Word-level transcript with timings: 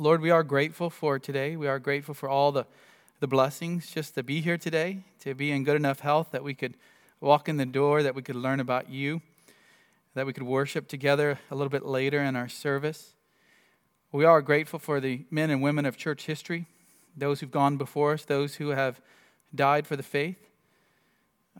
Lord, 0.00 0.22
we 0.22 0.30
are 0.30 0.42
grateful 0.42 0.88
for 0.88 1.18
today. 1.18 1.56
We 1.56 1.68
are 1.68 1.78
grateful 1.78 2.14
for 2.14 2.26
all 2.26 2.52
the, 2.52 2.64
the 3.20 3.26
blessings 3.26 3.90
just 3.90 4.14
to 4.14 4.22
be 4.22 4.40
here 4.40 4.56
today, 4.56 5.00
to 5.20 5.34
be 5.34 5.50
in 5.50 5.62
good 5.62 5.76
enough 5.76 6.00
health 6.00 6.28
that 6.30 6.42
we 6.42 6.54
could 6.54 6.72
walk 7.20 7.50
in 7.50 7.58
the 7.58 7.66
door, 7.66 8.02
that 8.02 8.14
we 8.14 8.22
could 8.22 8.34
learn 8.34 8.60
about 8.60 8.88
you, 8.88 9.20
that 10.14 10.24
we 10.24 10.32
could 10.32 10.44
worship 10.44 10.88
together 10.88 11.38
a 11.50 11.54
little 11.54 11.68
bit 11.68 11.84
later 11.84 12.22
in 12.22 12.34
our 12.34 12.48
service. 12.48 13.12
We 14.10 14.24
are 14.24 14.40
grateful 14.40 14.78
for 14.78 15.00
the 15.00 15.26
men 15.30 15.50
and 15.50 15.60
women 15.60 15.84
of 15.84 15.98
church 15.98 16.24
history, 16.24 16.64
those 17.14 17.40
who've 17.40 17.50
gone 17.50 17.76
before 17.76 18.14
us, 18.14 18.24
those 18.24 18.54
who 18.54 18.70
have 18.70 19.02
died 19.54 19.86
for 19.86 19.96
the 19.96 20.02
faith. 20.02 20.48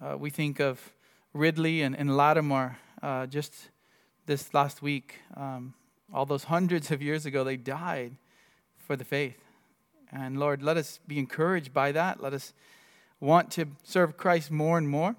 Uh, 0.00 0.16
we 0.16 0.30
think 0.30 0.60
of 0.60 0.94
Ridley 1.34 1.82
and, 1.82 1.94
and 1.94 2.16
Latimer 2.16 2.78
uh, 3.02 3.26
just 3.26 3.68
this 4.24 4.54
last 4.54 4.80
week. 4.80 5.16
Um, 5.36 5.74
all 6.10 6.24
those 6.24 6.44
hundreds 6.44 6.90
of 6.90 7.02
years 7.02 7.26
ago, 7.26 7.44
they 7.44 7.58
died 7.58 8.16
for 8.90 8.96
the 8.96 9.04
faith. 9.04 9.38
And 10.10 10.40
Lord, 10.40 10.64
let 10.64 10.76
us 10.76 10.98
be 11.06 11.20
encouraged 11.20 11.72
by 11.72 11.92
that. 11.92 12.20
Let 12.20 12.32
us 12.32 12.52
want 13.20 13.52
to 13.52 13.66
serve 13.84 14.16
Christ 14.16 14.50
more 14.50 14.78
and 14.78 14.88
more. 14.88 15.14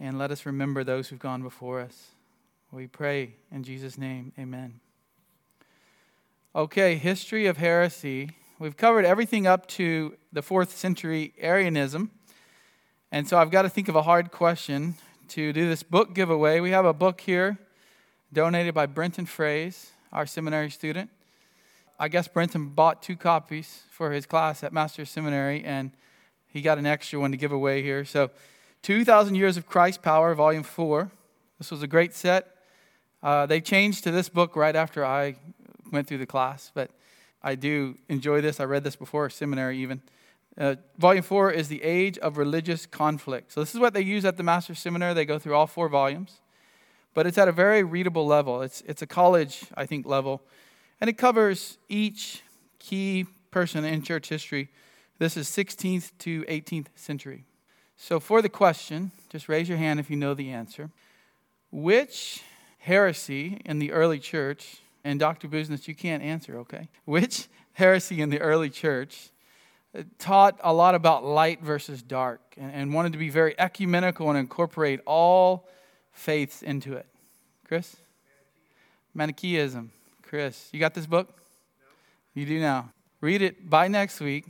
And 0.00 0.18
let 0.18 0.30
us 0.30 0.46
remember 0.46 0.82
those 0.82 1.08
who've 1.08 1.18
gone 1.18 1.42
before 1.42 1.80
us. 1.80 2.12
We 2.72 2.86
pray 2.86 3.34
in 3.52 3.64
Jesus' 3.64 3.98
name, 3.98 4.32
amen. 4.38 4.80
Okay, 6.56 6.94
history 6.94 7.44
of 7.44 7.58
heresy. 7.58 8.30
We've 8.58 8.78
covered 8.78 9.04
everything 9.04 9.46
up 9.46 9.66
to 9.76 10.16
the 10.32 10.40
fourth 10.40 10.74
century 10.74 11.34
Arianism. 11.36 12.12
And 13.12 13.28
so 13.28 13.36
I've 13.36 13.50
got 13.50 13.62
to 13.62 13.68
think 13.68 13.90
of 13.90 13.94
a 13.94 14.04
hard 14.04 14.30
question 14.30 14.94
to 15.28 15.52
do 15.52 15.68
this 15.68 15.82
book 15.82 16.14
giveaway. 16.14 16.60
We 16.60 16.70
have 16.70 16.86
a 16.86 16.94
book 16.94 17.20
here 17.20 17.58
donated 18.32 18.72
by 18.72 18.86
Brenton 18.86 19.26
Fraze, 19.26 19.90
our 20.10 20.24
seminary 20.24 20.70
student. 20.70 21.10
I 22.04 22.08
guess 22.08 22.28
Brenton 22.28 22.68
bought 22.68 23.02
two 23.02 23.16
copies 23.16 23.84
for 23.90 24.12
his 24.12 24.26
class 24.26 24.62
at 24.62 24.74
Master's 24.74 25.08
Seminary, 25.08 25.64
and 25.64 25.90
he 26.46 26.60
got 26.60 26.76
an 26.76 26.84
extra 26.84 27.18
one 27.18 27.30
to 27.30 27.38
give 27.38 27.50
away 27.50 27.80
here. 27.80 28.04
So, 28.04 28.30
2,000 28.82 29.36
Years 29.36 29.56
of 29.56 29.66
Christ 29.66 30.02
Power, 30.02 30.34
Volume 30.34 30.64
4. 30.64 31.10
This 31.56 31.70
was 31.70 31.82
a 31.82 31.86
great 31.86 32.12
set. 32.12 32.58
Uh, 33.22 33.46
they 33.46 33.58
changed 33.58 34.04
to 34.04 34.10
this 34.10 34.28
book 34.28 34.54
right 34.54 34.76
after 34.76 35.02
I 35.02 35.36
went 35.92 36.06
through 36.06 36.18
the 36.18 36.26
class, 36.26 36.70
but 36.74 36.90
I 37.42 37.54
do 37.54 37.96
enjoy 38.10 38.42
this. 38.42 38.60
I 38.60 38.64
read 38.64 38.84
this 38.84 38.96
before 38.96 39.30
seminary, 39.30 39.78
even. 39.78 40.02
Uh, 40.58 40.74
volume 40.98 41.22
4 41.22 41.52
is 41.52 41.68
The 41.68 41.82
Age 41.82 42.18
of 42.18 42.36
Religious 42.36 42.84
Conflict. 42.84 43.50
So, 43.50 43.60
this 43.60 43.72
is 43.72 43.80
what 43.80 43.94
they 43.94 44.02
use 44.02 44.26
at 44.26 44.36
the 44.36 44.42
Master's 44.42 44.78
Seminary. 44.78 45.14
They 45.14 45.24
go 45.24 45.38
through 45.38 45.54
all 45.54 45.66
four 45.66 45.88
volumes 45.88 46.42
but 47.14 47.28
it's 47.28 47.38
at 47.38 47.48
a 47.48 47.52
very 47.52 47.82
readable 47.82 48.26
level. 48.26 48.60
It's, 48.62 48.82
it's 48.82 49.00
a 49.00 49.06
college, 49.06 49.66
I 49.76 49.86
think, 49.86 50.04
level. 50.04 50.42
And 51.00 51.10
it 51.10 51.18
covers 51.18 51.78
each 51.88 52.42
key 52.78 53.26
person 53.50 53.84
in 53.84 54.02
church 54.02 54.28
history. 54.28 54.68
This 55.18 55.36
is 55.36 55.48
16th 55.48 56.12
to 56.20 56.42
18th 56.44 56.86
century. 56.96 57.44
So, 57.96 58.18
for 58.18 58.42
the 58.42 58.48
question, 58.48 59.12
just 59.30 59.48
raise 59.48 59.68
your 59.68 59.78
hand 59.78 60.00
if 60.00 60.10
you 60.10 60.16
know 60.16 60.34
the 60.34 60.50
answer. 60.50 60.90
Which 61.70 62.42
heresy 62.78 63.60
in 63.64 63.78
the 63.78 63.92
early 63.92 64.18
church, 64.18 64.78
and 65.04 65.20
Dr. 65.20 65.48
Business, 65.48 65.86
you 65.86 65.94
can't 65.94 66.22
answer, 66.22 66.58
okay? 66.58 66.88
Which 67.04 67.48
heresy 67.74 68.20
in 68.20 68.30
the 68.30 68.40
early 68.40 68.70
church 68.70 69.30
uh, 69.96 70.02
taught 70.18 70.58
a 70.62 70.72
lot 70.72 70.94
about 70.94 71.24
light 71.24 71.62
versus 71.62 72.02
dark 72.02 72.40
and, 72.56 72.72
and 72.72 72.94
wanted 72.94 73.12
to 73.12 73.18
be 73.18 73.30
very 73.30 73.58
ecumenical 73.58 74.28
and 74.28 74.38
incorporate 74.38 75.00
all 75.06 75.68
faiths 76.12 76.62
into 76.62 76.94
it. 76.94 77.06
Chris? 77.66 77.96
Manichaeism. 79.14 79.92
Chris, 80.34 80.68
you 80.72 80.80
got 80.80 80.94
this 80.94 81.06
book? 81.06 81.28
No. 81.28 82.40
You 82.40 82.44
do 82.44 82.58
now. 82.58 82.90
Read 83.20 83.40
it 83.40 83.70
by 83.70 83.86
next 83.86 84.18
week. 84.18 84.46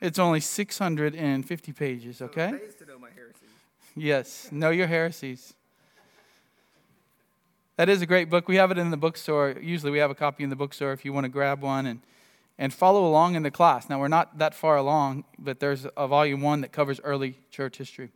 It's 0.00 0.18
only 0.18 0.40
650 0.40 1.72
pages, 1.72 2.20
okay? 2.20 2.50
So 2.50 2.84
know 2.84 2.98
yes, 3.94 4.48
know 4.50 4.70
your 4.70 4.88
heresies. 4.88 5.54
That 7.76 7.88
is 7.88 8.02
a 8.02 8.06
great 8.06 8.28
book. 8.28 8.48
We 8.48 8.56
have 8.56 8.72
it 8.72 8.78
in 8.78 8.90
the 8.90 8.96
bookstore. 8.96 9.54
Usually 9.60 9.92
we 9.92 9.98
have 9.98 10.10
a 10.10 10.16
copy 10.16 10.42
in 10.42 10.50
the 10.50 10.56
bookstore 10.56 10.92
if 10.92 11.04
you 11.04 11.12
want 11.12 11.26
to 11.26 11.30
grab 11.30 11.62
one 11.62 11.86
and, 11.86 12.00
and 12.58 12.74
follow 12.74 13.06
along 13.06 13.36
in 13.36 13.44
the 13.44 13.52
class. 13.52 13.88
Now, 13.88 14.00
we're 14.00 14.08
not 14.08 14.36
that 14.38 14.52
far 14.52 14.76
along, 14.76 15.26
but 15.38 15.60
there's 15.60 15.86
a 15.96 16.08
volume 16.08 16.40
one 16.40 16.60
that 16.62 16.72
covers 16.72 17.00
early 17.04 17.38
church 17.52 17.78
history. 17.78 18.10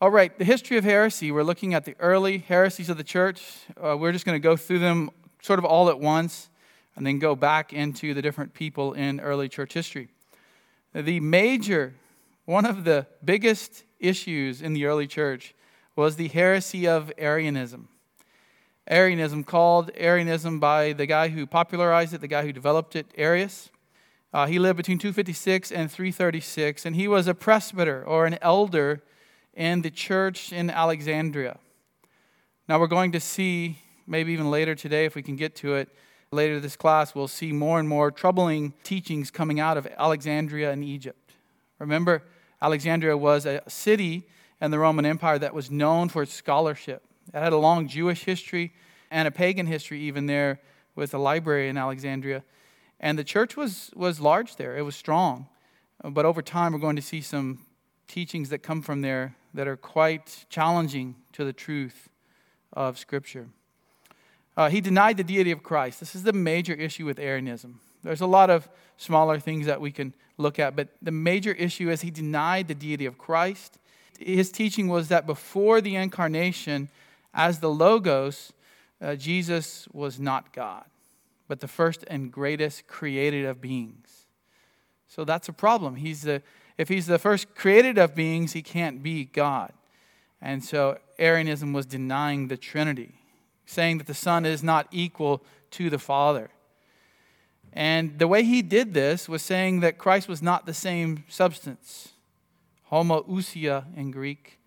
All 0.00 0.10
right, 0.10 0.38
the 0.38 0.44
history 0.44 0.76
of 0.76 0.84
heresy. 0.84 1.32
We're 1.32 1.42
looking 1.42 1.74
at 1.74 1.84
the 1.84 1.96
early 1.98 2.38
heresies 2.38 2.88
of 2.88 2.98
the 2.98 3.02
church. 3.02 3.42
Uh, 3.76 3.96
we're 3.96 4.12
just 4.12 4.24
going 4.24 4.36
to 4.36 4.38
go 4.40 4.56
through 4.56 4.78
them 4.78 5.10
sort 5.42 5.58
of 5.58 5.64
all 5.64 5.88
at 5.88 5.98
once 5.98 6.50
and 6.94 7.04
then 7.04 7.18
go 7.18 7.34
back 7.34 7.72
into 7.72 8.14
the 8.14 8.22
different 8.22 8.54
people 8.54 8.92
in 8.92 9.18
early 9.18 9.48
church 9.48 9.72
history. 9.72 10.06
The 10.94 11.18
major, 11.18 11.94
one 12.44 12.64
of 12.64 12.84
the 12.84 13.08
biggest 13.24 13.82
issues 13.98 14.62
in 14.62 14.72
the 14.72 14.84
early 14.84 15.08
church 15.08 15.52
was 15.96 16.14
the 16.14 16.28
heresy 16.28 16.86
of 16.86 17.10
Arianism. 17.18 17.88
Arianism, 18.88 19.42
called 19.42 19.90
Arianism 19.96 20.60
by 20.60 20.92
the 20.92 21.06
guy 21.06 21.26
who 21.26 21.44
popularized 21.44 22.14
it, 22.14 22.20
the 22.20 22.28
guy 22.28 22.44
who 22.44 22.52
developed 22.52 22.94
it, 22.94 23.06
Arius. 23.16 23.68
Uh, 24.32 24.46
he 24.46 24.60
lived 24.60 24.76
between 24.76 24.98
256 24.98 25.72
and 25.72 25.90
336, 25.90 26.86
and 26.86 26.94
he 26.94 27.08
was 27.08 27.26
a 27.26 27.34
presbyter 27.34 28.04
or 28.04 28.26
an 28.26 28.38
elder 28.40 29.02
in 29.58 29.82
the 29.82 29.90
church 29.90 30.52
in 30.52 30.70
Alexandria. 30.70 31.58
Now, 32.68 32.78
we're 32.78 32.86
going 32.86 33.10
to 33.12 33.20
see, 33.20 33.78
maybe 34.06 34.32
even 34.32 34.52
later 34.52 34.76
today, 34.76 35.04
if 35.04 35.16
we 35.16 35.22
can 35.22 35.34
get 35.34 35.56
to 35.56 35.74
it, 35.74 35.88
later 36.30 36.60
this 36.60 36.76
class, 36.76 37.12
we'll 37.12 37.26
see 37.26 37.50
more 37.50 37.80
and 37.80 37.88
more 37.88 38.12
troubling 38.12 38.72
teachings 38.84 39.32
coming 39.32 39.58
out 39.58 39.76
of 39.76 39.88
Alexandria 39.98 40.70
and 40.70 40.84
Egypt. 40.84 41.32
Remember, 41.80 42.22
Alexandria 42.62 43.16
was 43.16 43.46
a 43.46 43.60
city 43.66 44.28
in 44.60 44.70
the 44.70 44.78
Roman 44.78 45.04
Empire 45.04 45.40
that 45.40 45.54
was 45.54 45.72
known 45.72 46.08
for 46.08 46.22
its 46.22 46.32
scholarship. 46.32 47.02
It 47.34 47.38
had 47.38 47.52
a 47.52 47.58
long 47.58 47.88
Jewish 47.88 48.24
history 48.24 48.72
and 49.10 49.26
a 49.26 49.32
pagan 49.32 49.66
history, 49.66 50.00
even 50.02 50.26
there, 50.26 50.60
with 50.94 51.12
a 51.14 51.18
library 51.18 51.68
in 51.68 51.76
Alexandria. 51.76 52.44
And 53.00 53.18
the 53.18 53.24
church 53.24 53.56
was, 53.56 53.90
was 53.96 54.20
large 54.20 54.54
there, 54.54 54.76
it 54.76 54.82
was 54.82 54.94
strong. 54.94 55.48
But 56.04 56.24
over 56.24 56.42
time, 56.42 56.72
we're 56.72 56.78
going 56.78 56.96
to 56.96 57.02
see 57.02 57.20
some 57.20 57.66
teachings 58.06 58.50
that 58.50 58.58
come 58.58 58.82
from 58.82 59.00
there 59.00 59.34
that 59.54 59.66
are 59.66 59.76
quite 59.76 60.44
challenging 60.48 61.16
to 61.32 61.44
the 61.44 61.52
truth 61.52 62.08
of 62.72 62.98
Scripture. 62.98 63.48
Uh, 64.56 64.68
he 64.68 64.80
denied 64.80 65.16
the 65.16 65.24
deity 65.24 65.50
of 65.50 65.62
Christ. 65.62 66.00
This 66.00 66.14
is 66.14 66.24
the 66.24 66.32
major 66.32 66.74
issue 66.74 67.06
with 67.06 67.18
Arianism. 67.18 67.80
There's 68.02 68.20
a 68.20 68.26
lot 68.26 68.50
of 68.50 68.68
smaller 68.96 69.38
things 69.38 69.66
that 69.66 69.80
we 69.80 69.92
can 69.92 70.12
look 70.36 70.58
at, 70.58 70.76
but 70.76 70.88
the 71.00 71.12
major 71.12 71.52
issue 71.52 71.90
is 71.90 72.00
he 72.00 72.10
denied 72.10 72.68
the 72.68 72.74
deity 72.74 73.06
of 73.06 73.18
Christ. 73.18 73.78
His 74.18 74.50
teaching 74.50 74.88
was 74.88 75.08
that 75.08 75.26
before 75.26 75.80
the 75.80 75.94
incarnation, 75.96 76.88
as 77.32 77.60
the 77.60 77.70
Logos, 77.70 78.52
uh, 79.00 79.14
Jesus 79.14 79.86
was 79.92 80.18
not 80.18 80.52
God, 80.52 80.84
but 81.46 81.60
the 81.60 81.68
first 81.68 82.04
and 82.08 82.32
greatest 82.32 82.86
created 82.88 83.44
of 83.44 83.60
beings. 83.60 84.26
So 85.06 85.24
that's 85.24 85.48
a 85.48 85.52
problem. 85.52 85.96
He's 85.96 86.22
the 86.22 86.42
if 86.78 86.88
he's 86.88 87.06
the 87.06 87.18
first 87.18 87.54
created 87.56 87.98
of 87.98 88.14
beings, 88.14 88.52
he 88.52 88.62
can't 88.62 89.02
be 89.02 89.24
God. 89.24 89.72
And 90.40 90.64
so 90.64 90.98
Arianism 91.18 91.72
was 91.72 91.84
denying 91.84 92.46
the 92.46 92.56
Trinity, 92.56 93.14
saying 93.66 93.98
that 93.98 94.06
the 94.06 94.14
Son 94.14 94.46
is 94.46 94.62
not 94.62 94.86
equal 94.92 95.42
to 95.72 95.90
the 95.90 95.98
Father. 95.98 96.50
And 97.72 98.18
the 98.18 98.28
way 98.28 98.44
he 98.44 98.62
did 98.62 98.94
this 98.94 99.28
was 99.28 99.42
saying 99.42 99.80
that 99.80 99.98
Christ 99.98 100.28
was 100.28 100.40
not 100.40 100.64
the 100.64 100.72
same 100.72 101.24
substance, 101.28 102.12
homoousia 102.90 103.84
in 103.96 104.12
Greek, 104.12 104.58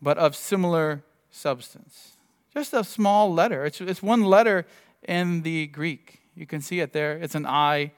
but 0.00 0.18
of 0.18 0.34
similar 0.34 1.04
substance. 1.30 2.16
Just 2.52 2.72
a 2.72 2.84
small 2.84 3.32
letter. 3.32 3.64
It's, 3.66 3.80
it's 3.80 4.02
one 4.02 4.22
letter 4.22 4.66
in 5.06 5.42
the 5.42 5.66
Greek. 5.66 6.20
You 6.34 6.46
can 6.46 6.60
see 6.60 6.80
it 6.80 6.92
there. 6.92 7.16
It's 7.18 7.34
an 7.34 7.46
I 7.46 7.92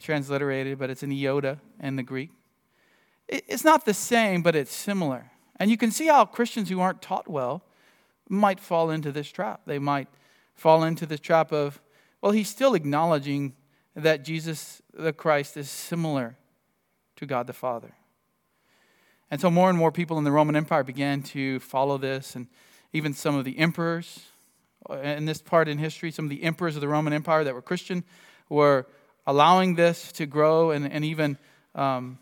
transliterated, 0.00 0.78
but 0.78 0.90
it's 0.90 1.02
an 1.02 1.10
iota 1.10 1.58
in 1.80 1.96
the 1.96 2.02
Greek. 2.02 2.30
It's 3.28 3.64
not 3.64 3.84
the 3.84 3.94
same, 3.94 4.42
but 4.42 4.54
it's 4.54 4.74
similar. 4.74 5.30
And 5.56 5.70
you 5.70 5.76
can 5.76 5.90
see 5.90 6.06
how 6.06 6.24
Christians 6.24 6.68
who 6.68 6.80
aren't 6.80 7.00
taught 7.00 7.28
well 7.28 7.62
might 8.28 8.60
fall 8.60 8.90
into 8.90 9.12
this 9.12 9.30
trap. 9.30 9.62
They 9.66 9.78
might 9.78 10.08
fall 10.54 10.84
into 10.84 11.06
the 11.06 11.18
trap 11.18 11.52
of, 11.52 11.80
well, 12.20 12.32
he's 12.32 12.48
still 12.48 12.74
acknowledging 12.74 13.54
that 13.94 14.24
Jesus 14.24 14.82
the 14.92 15.12
Christ 15.12 15.56
is 15.56 15.70
similar 15.70 16.36
to 17.16 17.26
God 17.26 17.46
the 17.46 17.52
Father. 17.52 17.92
And 19.30 19.40
so 19.40 19.50
more 19.50 19.68
and 19.68 19.78
more 19.78 19.90
people 19.90 20.18
in 20.18 20.24
the 20.24 20.32
Roman 20.32 20.56
Empire 20.56 20.84
began 20.84 21.22
to 21.22 21.58
follow 21.60 21.98
this, 21.98 22.36
and 22.36 22.46
even 22.92 23.14
some 23.14 23.34
of 23.34 23.44
the 23.44 23.58
emperors 23.58 24.20
uh, 24.88 24.96
in 24.98 25.24
this 25.24 25.40
part 25.40 25.68
in 25.68 25.78
history, 25.78 26.10
some 26.10 26.26
of 26.26 26.30
the 26.30 26.42
emperors 26.42 26.76
of 26.76 26.80
the 26.80 26.88
Roman 26.88 27.12
Empire 27.12 27.42
that 27.44 27.54
were 27.54 27.62
Christian 27.62 28.04
were 28.48 28.86
allowing 29.26 29.74
this 29.74 30.12
to 30.12 30.26
grow 30.26 30.70
and, 30.70 30.90
and 30.90 31.04
even 31.04 31.38
um, 31.74 32.18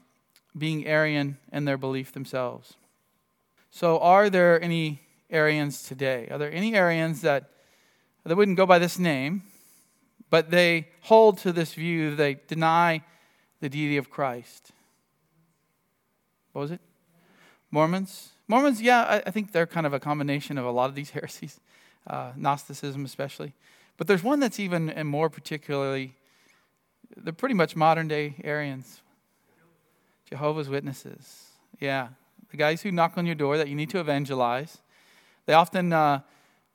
being 0.56 0.86
Arian 0.86 1.38
in 1.52 1.64
their 1.64 1.78
belief 1.78 2.12
themselves. 2.12 2.74
So, 3.70 3.98
are 4.00 4.28
there 4.28 4.60
any 4.62 5.00
Arians 5.30 5.82
today? 5.82 6.28
Are 6.30 6.38
there 6.38 6.52
any 6.52 6.74
Arians 6.74 7.22
that, 7.22 7.50
that 8.24 8.36
wouldn't 8.36 8.56
go 8.56 8.66
by 8.66 8.78
this 8.78 8.98
name, 8.98 9.42
but 10.28 10.50
they 10.50 10.88
hold 11.02 11.38
to 11.38 11.52
this 11.52 11.74
view, 11.74 12.14
they 12.16 12.34
deny 12.34 13.02
the 13.60 13.68
deity 13.68 13.96
of 13.96 14.10
Christ. 14.10 14.72
What 16.52 16.62
was 16.62 16.70
it? 16.72 16.80
Mormons? 17.70 18.30
Mormons, 18.48 18.82
yeah, 18.82 19.02
I, 19.02 19.22
I 19.26 19.30
think 19.30 19.52
they're 19.52 19.66
kind 19.66 19.86
of 19.86 19.94
a 19.94 20.00
combination 20.00 20.58
of 20.58 20.66
a 20.66 20.70
lot 20.70 20.90
of 20.90 20.94
these 20.94 21.10
heresies, 21.16 21.60
uh, 22.06 22.32
Gnosticism 22.36 23.04
especially. 23.04 23.54
But 23.96 24.06
there's 24.06 24.22
one 24.22 24.40
that's 24.40 24.58
even 24.58 24.90
and 24.90 25.08
more 25.08 25.30
particularly, 25.30 26.14
they're 27.16 27.32
pretty 27.32 27.54
much 27.54 27.76
modern 27.76 28.08
day 28.08 28.34
Arians, 28.42 29.00
Jehovah's 30.32 30.70
Witnesses. 30.70 31.50
Yeah, 31.78 32.08
the 32.50 32.56
guys 32.56 32.80
who 32.80 32.90
knock 32.90 33.18
on 33.18 33.26
your 33.26 33.34
door 33.34 33.58
that 33.58 33.68
you 33.68 33.74
need 33.74 33.90
to 33.90 34.00
evangelize. 34.00 34.78
They 35.44 35.52
often 35.52 35.92
uh, 35.92 36.20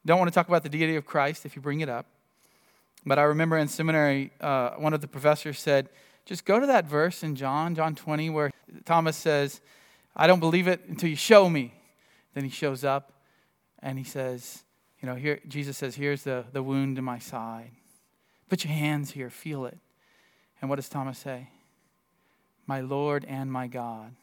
don't 0.06 0.19
want 0.19 0.30
to 0.31 0.36
talk 0.36 0.48
about 0.48 0.62
the 0.62 0.69
deity 0.69 0.95
of 0.95 1.07
Christ 1.07 1.44
if 1.44 1.56
you 1.56 1.62
bring 1.63 1.80
it 1.80 1.89
up. 1.89 2.06
But 3.04 3.18
I 3.18 3.24
remember 3.24 3.57
in 3.57 3.68
seminary, 3.68 4.30
uh, 4.39 4.74
one 4.77 4.94
of 4.94 5.01
the 5.01 5.07
professors 5.07 5.57
said, 5.57 5.89
just 6.24 6.45
go 6.45 6.59
to 6.59 6.68
that 6.68 6.86
verse 6.86 7.24
in 7.24 7.36
John, 7.36 7.74
John 7.74 7.95
20, 7.95 8.30
where 8.30 8.51
Thomas 8.86 9.18
says, 9.18 9.60
I 10.15 10.27
don't 10.27 10.39
believe 10.39 10.68
it 10.68 10.81
until 10.88 11.10
you 11.10 11.15
show 11.15 11.50
me. 11.50 11.74
Then 12.36 12.44
he 12.44 12.51
shows 12.51 12.83
up 12.83 13.12
and 13.80 13.98
he 13.98 14.03
says, 14.03 14.62
you 15.01 15.10
know, 15.10 15.15
here 15.15 15.39
Jesus 15.48 15.77
says, 15.77 15.95
here's 15.95 16.21
the, 16.21 16.45
the 16.53 16.62
wound 16.62 17.00
in 17.00 17.03
my 17.03 17.18
side. 17.18 17.71
Put 18.50 18.63
your 18.63 18.74
hands 18.74 19.13
here, 19.13 19.31
feel 19.31 19.65
it. 19.65 19.80
And 20.62 20.69
what 20.69 20.75
does 20.75 20.89
Thomas 20.89 21.18
say? 21.18 21.48
My 22.67 22.81
Lord 22.81 23.25
and 23.27 23.51
my 23.51 23.67
God. 23.67 24.13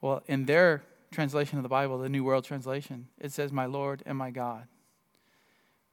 Well, 0.00 0.22
in 0.26 0.46
their 0.46 0.82
translation 1.12 1.58
of 1.58 1.62
the 1.62 1.68
Bible, 1.68 1.98
the 1.98 2.08
New 2.08 2.24
World 2.24 2.44
Translation, 2.44 3.08
it 3.20 3.30
says, 3.30 3.52
My 3.52 3.66
Lord 3.66 4.02
and 4.04 4.18
my 4.18 4.30
God. 4.30 4.66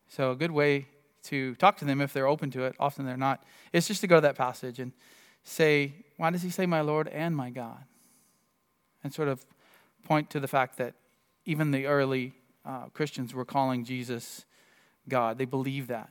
So, 0.07 0.31
a 0.31 0.35
good 0.35 0.51
way 0.51 0.88
to 1.23 1.56
talk 1.56 1.77
to 1.77 1.85
them 1.85 2.01
if 2.01 2.13
they're 2.13 2.27
open 2.27 2.50
to 2.51 2.63
it. 2.63 2.75
Often 2.79 3.06
they're 3.06 3.17
not. 3.17 3.44
It's 3.73 3.88
just 3.88 4.01
to 4.01 4.07
go 4.07 4.15
to 4.15 4.21
that 4.21 4.35
passage 4.35 4.79
and 4.79 4.94
say, 5.44 5.94
why 6.17 6.29
does 6.29 6.41
he 6.41 6.50
say 6.50 6.65
my 6.65 6.81
Lord 6.81 7.07
and 7.07 7.35
my 7.35 7.50
God? 7.50 7.83
And 9.03 9.13
sort 9.13 9.27
of 9.27 9.45
point 10.03 10.29
to 10.31 10.39
the 10.39 10.47
fact 10.47 10.77
that 10.77 10.94
even 11.45 11.71
the 11.71 11.85
early 11.85 12.33
uh, 12.65 12.85
Christians 12.94 13.33
were 13.33 13.45
calling 13.45 13.85
Jesus 13.85 14.45
God. 15.07 15.38
They 15.38 15.45
believe 15.45 15.88
that. 15.88 16.09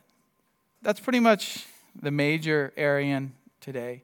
That's 0.81 0.99
pretty 0.99 1.19
much 1.19 1.65
the 1.99 2.11
major 2.11 2.73
Arian 2.75 3.33
today. 3.61 4.03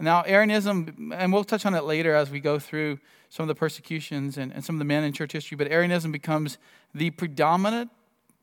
Now, 0.00 0.22
Arianism, 0.22 1.12
and 1.14 1.30
we'll 1.30 1.44
touch 1.44 1.66
on 1.66 1.74
it 1.74 1.84
later 1.84 2.14
as 2.14 2.30
we 2.30 2.40
go 2.40 2.58
through 2.58 2.98
some 3.28 3.44
of 3.44 3.48
the 3.48 3.54
persecutions 3.54 4.38
and, 4.38 4.50
and 4.50 4.64
some 4.64 4.74
of 4.76 4.78
the 4.78 4.86
men 4.86 5.04
in 5.04 5.12
church 5.12 5.32
history, 5.32 5.56
but 5.56 5.70
Arianism 5.70 6.10
becomes 6.10 6.56
the 6.94 7.10
predominant 7.10 7.90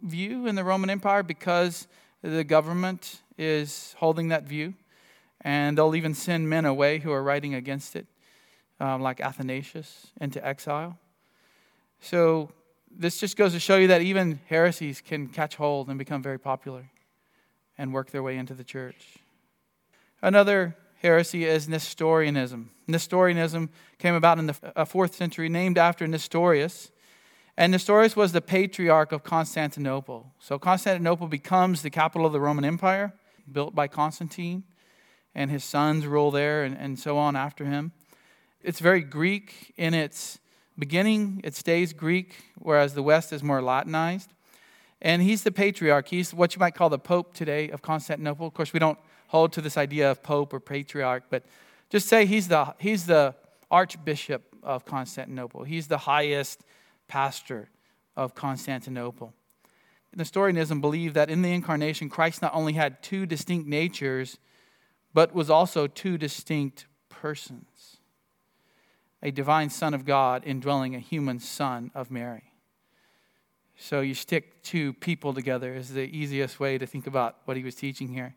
view 0.01 0.45
in 0.45 0.53
the 0.53 0.63
Roman 0.63 0.91
Empire 0.91 1.23
because 1.23 1.87
the 2.21 2.43
government 2.43 3.21
is 3.39 3.95
holding 3.97 4.27
that 4.27 4.43
view. 4.43 4.75
And 5.41 5.77
they'll 5.77 5.95
even 5.95 6.13
send 6.13 6.47
men 6.47 6.65
away 6.65 6.99
who 6.99 7.11
are 7.11 7.23
writing 7.23 7.55
against 7.55 7.95
it, 7.95 8.05
um, 8.79 9.01
like 9.01 9.19
Athanasius, 9.19 10.07
into 10.21 10.45
exile. 10.45 10.97
So 12.01 12.51
this 12.95 13.19
just 13.19 13.35
goes 13.35 13.53
to 13.53 13.59
show 13.59 13.77
you 13.77 13.87
that 13.87 14.01
even 14.01 14.39
heresies 14.47 15.01
can 15.01 15.27
catch 15.27 15.55
hold 15.55 15.89
and 15.89 15.97
become 15.97 16.21
very 16.21 16.39
popular 16.39 16.91
and 17.77 17.93
work 17.93 18.11
their 18.11 18.21
way 18.21 18.37
into 18.37 18.53
the 18.53 18.63
church. 18.63 19.17
Another 20.21 20.75
heresy 21.01 21.45
is 21.45 21.67
Nestorianism. 21.67 22.71
Nestorianism 22.87 23.69
came 23.99 24.15
about 24.15 24.39
in 24.39 24.47
the 24.47 24.55
uh, 24.75 24.85
fourth 24.85 25.15
century, 25.15 25.49
named 25.49 25.77
after 25.77 26.07
Nestorius, 26.07 26.91
and 27.57 27.71
Nestorius 27.71 28.15
was 28.15 28.33
the 28.33 28.41
patriarch 28.41 29.11
of 29.11 29.23
Constantinople. 29.23 30.31
So 30.39 30.59
Constantinople 30.59 31.27
becomes 31.27 31.81
the 31.81 31.89
capital 31.89 32.27
of 32.27 32.33
the 32.33 32.39
Roman 32.39 32.63
Empire, 32.63 33.13
built 33.51 33.73
by 33.73 33.87
Constantine, 33.87 34.63
and 35.33 35.49
his 35.49 35.63
sons 35.63 36.05
rule 36.05 36.29
there 36.29 36.63
and, 36.63 36.77
and 36.77 36.99
so 36.99 37.17
on 37.17 37.35
after 37.35 37.65
him. 37.65 37.93
It's 38.61 38.79
very 38.79 39.01
Greek 39.01 39.73
in 39.75 39.93
its 39.93 40.39
beginning, 40.77 41.41
it 41.43 41.55
stays 41.55 41.93
Greek, 41.93 42.35
whereas 42.59 42.93
the 42.93 43.03
West 43.03 43.33
is 43.33 43.41
more 43.41 43.61
Latinized. 43.61 44.31
And 45.01 45.21
he's 45.21 45.43
the 45.43 45.51
patriarch. 45.51 46.07
He's 46.07 46.33
what 46.33 46.55
you 46.55 46.59
might 46.59 46.73
call 46.73 46.89
the 46.89 46.99
Pope 46.99 47.33
today 47.33 47.69
of 47.69 47.81
Constantinople. 47.81 48.47
Of 48.47 48.53
course, 48.53 48.73
we 48.73 48.79
don't 48.79 48.97
hold 49.27 49.53
to 49.53 49.61
this 49.61 49.77
idea 49.77 50.09
of 50.11 50.23
Pope 50.23 50.53
or 50.53 50.59
patriarch, 50.59 51.23
but 51.29 51.43
just 51.89 52.07
say 52.07 52.25
he's 52.25 52.47
the, 52.47 52.73
he's 52.79 53.05
the 53.05 53.35
Archbishop 53.69 54.55
of 54.63 54.85
Constantinople. 54.85 55.63
He's 55.63 55.87
the 55.87 55.99
highest 55.99 56.63
pastor 57.07 57.69
of 58.15 58.35
Constantinople. 58.35 59.33
Nestorianism 60.15 60.81
believed 60.81 61.13
that 61.13 61.29
in 61.29 61.43
the 61.43 61.53
incarnation, 61.53 62.09
Christ 62.09 62.41
not 62.41 62.53
only 62.55 62.73
had 62.73 63.03
two 63.03 63.27
distinct 63.27 63.67
natures, 63.67 64.39
but 65.13 65.33
was 65.33 65.49
also 65.49 65.85
two 65.87 66.17
distinct 66.17 66.87
persons 67.09 67.97
a 69.23 69.31
divine 69.31 69.69
Son 69.69 69.95
of 69.95 70.05
God 70.05 70.43
indwelling 70.45 70.93
a 70.95 70.99
human 70.99 71.39
Son 71.39 71.89
of 71.95 72.11
Mary. 72.11 72.53
So 73.75 74.01
you 74.01 74.13
stick 74.13 74.61
two 74.61 74.93
people 74.93 75.33
together 75.33 75.73
is 75.73 75.89
the 75.89 76.03
easiest 76.03 76.59
way 76.59 76.77
to 76.77 76.85
think 76.85 77.07
about 77.07 77.37
what 77.45 77.57
he 77.57 77.63
was 77.63 77.73
teaching 77.73 78.09
here. 78.09 78.35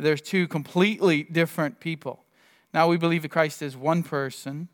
There's 0.00 0.20
two 0.20 0.48
completely 0.48 1.22
different 1.24 1.80
people. 1.80 2.24
Now 2.72 2.88
we 2.88 2.96
believe 2.96 3.22
that 3.22 3.30
Christ 3.30 3.62
is 3.62 3.76
one 3.76 4.02
person 4.02 4.68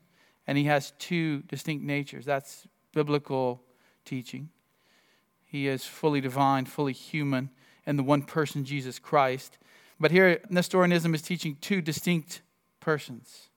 and 0.46 0.56
he 0.56 0.64
has 0.64 0.92
two 0.98 1.42
distinct 1.42 1.84
natures. 1.84 2.24
That's 2.24 2.66
biblical 2.92 3.62
teaching. 4.04 4.50
He 5.44 5.68
is 5.68 5.84
fully 5.84 6.20
divine, 6.20 6.66
fully 6.66 6.92
human, 6.92 7.50
and 7.86 7.98
the 7.98 8.02
one 8.02 8.22
person, 8.22 8.64
Jesus 8.64 8.98
Christ. 8.98 9.58
But 9.98 10.10
here, 10.10 10.40
Nestorianism 10.50 11.14
is 11.14 11.22
teaching 11.22 11.56
two 11.60 11.80
distinct 11.80 12.42
persons. 12.80 13.48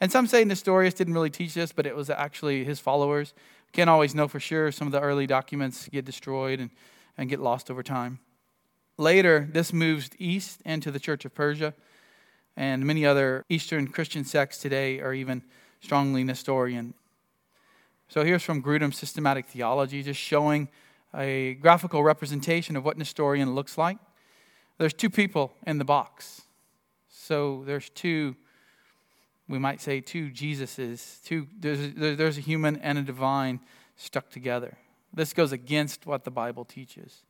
And 0.00 0.12
some 0.12 0.26
say 0.26 0.44
Nestorius 0.44 0.94
didn't 0.94 1.14
really 1.14 1.30
teach 1.30 1.54
this, 1.54 1.72
but 1.72 1.86
it 1.86 1.96
was 1.96 2.10
actually 2.10 2.64
his 2.64 2.78
followers. 2.78 3.34
Can't 3.72 3.90
always 3.90 4.14
know 4.14 4.28
for 4.28 4.40
sure. 4.40 4.70
Some 4.70 4.86
of 4.86 4.92
the 4.92 5.00
early 5.00 5.26
documents 5.26 5.88
get 5.88 6.04
destroyed 6.04 6.60
and, 6.60 6.70
and 7.16 7.28
get 7.28 7.40
lost 7.40 7.70
over 7.70 7.82
time. 7.82 8.20
Later, 9.00 9.48
this 9.52 9.72
moves 9.72 10.10
east 10.18 10.60
into 10.64 10.90
the 10.90 10.98
Church 10.98 11.24
of 11.24 11.32
Persia, 11.32 11.72
and 12.56 12.84
many 12.84 13.06
other 13.06 13.44
Eastern 13.48 13.86
Christian 13.86 14.24
sects 14.24 14.58
today 14.58 14.98
are 14.98 15.14
even 15.14 15.44
strongly 15.80 16.24
Nestorian. 16.24 16.94
So 18.08 18.24
here's 18.24 18.42
from 18.42 18.60
Grudem's 18.60 18.98
Systematic 18.98 19.46
Theology, 19.46 20.02
just 20.02 20.18
showing 20.18 20.68
a 21.14 21.54
graphical 21.54 22.02
representation 22.02 22.74
of 22.74 22.84
what 22.84 22.98
Nestorian 22.98 23.54
looks 23.54 23.78
like. 23.78 23.98
There's 24.78 24.92
two 24.92 25.10
people 25.10 25.52
in 25.64 25.78
the 25.78 25.84
box. 25.84 26.42
So 27.08 27.62
there's 27.66 27.90
two, 27.90 28.34
we 29.48 29.60
might 29.60 29.80
say 29.80 30.00
two 30.00 30.30
Jesuses. 30.30 31.22
Two, 31.22 31.46
there's, 31.56 31.94
there's 31.94 32.38
a 32.38 32.40
human 32.40 32.78
and 32.78 32.98
a 32.98 33.02
divine 33.02 33.60
stuck 33.96 34.28
together. 34.28 34.76
This 35.14 35.32
goes 35.32 35.52
against 35.52 36.04
what 36.04 36.24
the 36.24 36.32
Bible 36.32 36.64
teaches. 36.64 37.22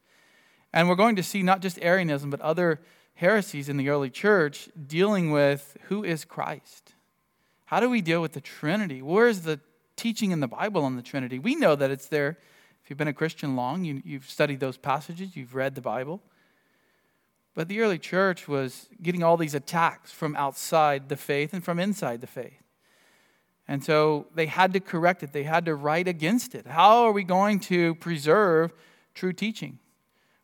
And 0.73 0.89
we're 0.89 0.95
going 0.95 1.17
to 1.17 1.23
see 1.23 1.43
not 1.43 1.61
just 1.61 1.79
Arianism, 1.81 2.31
but 2.31 2.41
other 2.41 2.81
heresies 3.15 3.69
in 3.69 3.77
the 3.77 3.89
early 3.89 4.11
church 4.11 4.69
dealing 4.87 5.31
with 5.31 5.77
who 5.85 6.05
is 6.05 6.25
Christ. 6.25 6.95
How 7.67 7.81
do 7.81 7.91
we 7.91 8.01
deal 8.01 8.23
with 8.23 8.33
the 8.33 8.41
Trinity? 8.41 9.03
Where 9.03 9.29
is 9.29 9.43
the 9.43 9.61
teaching 9.99 10.31
in 10.31 10.41
the 10.41 10.49
Bible 10.49 10.85
on 10.85 10.97
the 10.97 11.03
Trinity. 11.03 11.39
We 11.39 11.57
know 11.57 11.75
that 11.75 11.91
it's 11.91 12.07
there. 12.07 12.39
If 12.83 12.89
you've 12.89 12.97
been 12.97 13.09
a 13.09 13.13
Christian 13.13 13.57
long, 13.57 13.85
you, 13.85 14.01
you've 14.05 14.31
studied 14.31 14.61
those 14.61 14.79
passages, 14.79 15.37
you've 15.37 15.55
read 15.55 15.75
the 15.75 15.83
Bible. 15.83 16.23
But 17.55 17.69
the 17.69 17.81
early 17.81 17.99
church 17.99 18.47
was 18.49 18.89
getting 19.03 19.23
all 19.23 19.37
these 19.37 19.55
attacks 19.55 20.13
from 20.13 20.37
outside 20.37 21.09
the 21.09 21.17
faith 21.17 21.53
and 21.53 21.63
from 21.63 21.79
inside 21.79 22.21
the 22.21 22.27
faith. 22.29 22.63
And 23.67 23.85
so 23.85 24.29
they 24.35 24.47
had 24.47 24.73
to 24.73 24.81
correct 24.81 25.23
it, 25.23 25.33
they 25.33 25.43
had 25.43 25.67
to 25.67 25.75
write 25.75 26.09
against 26.09 26.55
it. 26.55 26.67
How 26.67 27.05
are 27.05 27.13
we 27.13 27.25
going 27.25 27.61
to 27.61 27.97
preserve 27.97 28.73
true 29.13 29.33
teaching? 29.33 29.81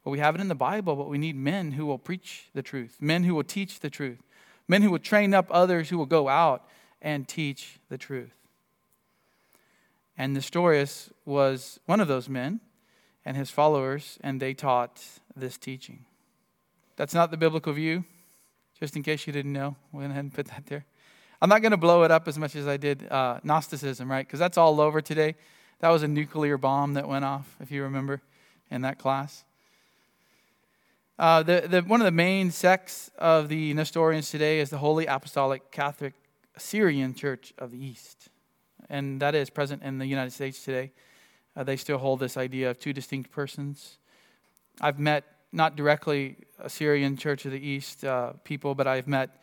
Well, 0.04 0.12
we 0.12 0.18
have 0.18 0.34
it 0.34 0.40
in 0.40 0.48
the 0.48 0.54
Bible, 0.54 0.96
but 0.96 1.08
we 1.08 1.16
need 1.16 1.34
men 1.34 1.72
who 1.72 1.86
will 1.86 1.98
preach 1.98 2.48
the 2.54 2.62
truth, 2.62 2.98
men 3.00 3.24
who 3.24 3.34
will 3.34 3.44
teach 3.44 3.80
the 3.80 3.90
truth, 3.90 4.22
men 4.68 4.82
who 4.82 4.90
will 4.90 4.98
train 4.98 5.32
up 5.32 5.46
others 5.50 5.88
who 5.88 5.96
will 5.96 6.06
go 6.06 6.28
out 6.28 6.68
and 7.00 7.26
teach 7.26 7.78
the 7.88 7.98
truth. 7.98 8.34
And 10.16 10.34
Nestorius 10.34 11.10
was 11.24 11.80
one 11.86 12.00
of 12.00 12.08
those 12.08 12.28
men 12.28 12.60
and 13.24 13.36
his 13.36 13.50
followers, 13.50 14.18
and 14.22 14.40
they 14.40 14.54
taught 14.54 15.02
this 15.34 15.56
teaching. 15.56 16.04
That's 16.96 17.14
not 17.14 17.30
the 17.30 17.36
biblical 17.36 17.72
view, 17.72 18.04
just 18.78 18.96
in 18.96 19.02
case 19.02 19.26
you 19.26 19.32
didn't 19.32 19.52
know. 19.52 19.76
We 19.92 20.00
went 20.00 20.12
ahead 20.12 20.24
and 20.24 20.34
put 20.34 20.46
that 20.46 20.66
there. 20.66 20.84
I'm 21.42 21.48
not 21.48 21.62
going 21.62 21.72
to 21.72 21.78
blow 21.78 22.04
it 22.04 22.10
up 22.10 22.28
as 22.28 22.38
much 22.38 22.54
as 22.54 22.68
I 22.68 22.76
did 22.76 23.10
uh, 23.10 23.40
Gnosticism, 23.42 24.10
right? 24.10 24.26
Because 24.26 24.38
that's 24.38 24.56
all 24.56 24.80
over 24.80 25.00
today. 25.00 25.34
That 25.80 25.88
was 25.88 26.02
a 26.02 26.08
nuclear 26.08 26.56
bomb 26.56 26.94
that 26.94 27.08
went 27.08 27.24
off, 27.24 27.56
if 27.60 27.70
you 27.70 27.82
remember, 27.82 28.22
in 28.70 28.82
that 28.82 28.98
class. 28.98 29.44
Uh, 31.18 31.42
the, 31.42 31.66
the, 31.68 31.80
one 31.82 32.00
of 32.00 32.04
the 32.04 32.10
main 32.10 32.50
sects 32.50 33.10
of 33.18 33.48
the 33.48 33.72
Nestorians 33.74 34.30
today 34.30 34.58
is 34.58 34.70
the 34.70 34.78
Holy 34.78 35.06
Apostolic 35.06 35.70
Catholic 35.70 36.14
Assyrian 36.56 37.14
Church 37.14 37.52
of 37.58 37.70
the 37.70 37.78
East 37.78 38.30
and 38.88 39.20
that 39.20 39.34
is 39.34 39.50
present 39.50 39.82
in 39.82 39.98
the 39.98 40.06
United 40.06 40.32
States 40.32 40.62
today. 40.64 40.92
Uh, 41.56 41.64
they 41.64 41.76
still 41.76 41.98
hold 41.98 42.20
this 42.20 42.36
idea 42.36 42.70
of 42.70 42.78
two 42.78 42.92
distinct 42.92 43.30
persons. 43.30 43.98
I've 44.80 44.98
met 44.98 45.24
not 45.52 45.76
directly 45.76 46.36
Assyrian 46.58 47.16
Church 47.16 47.44
of 47.44 47.52
the 47.52 47.64
East 47.64 48.04
uh, 48.04 48.32
people, 48.44 48.74
but 48.74 48.86
I've 48.86 49.06
met 49.06 49.42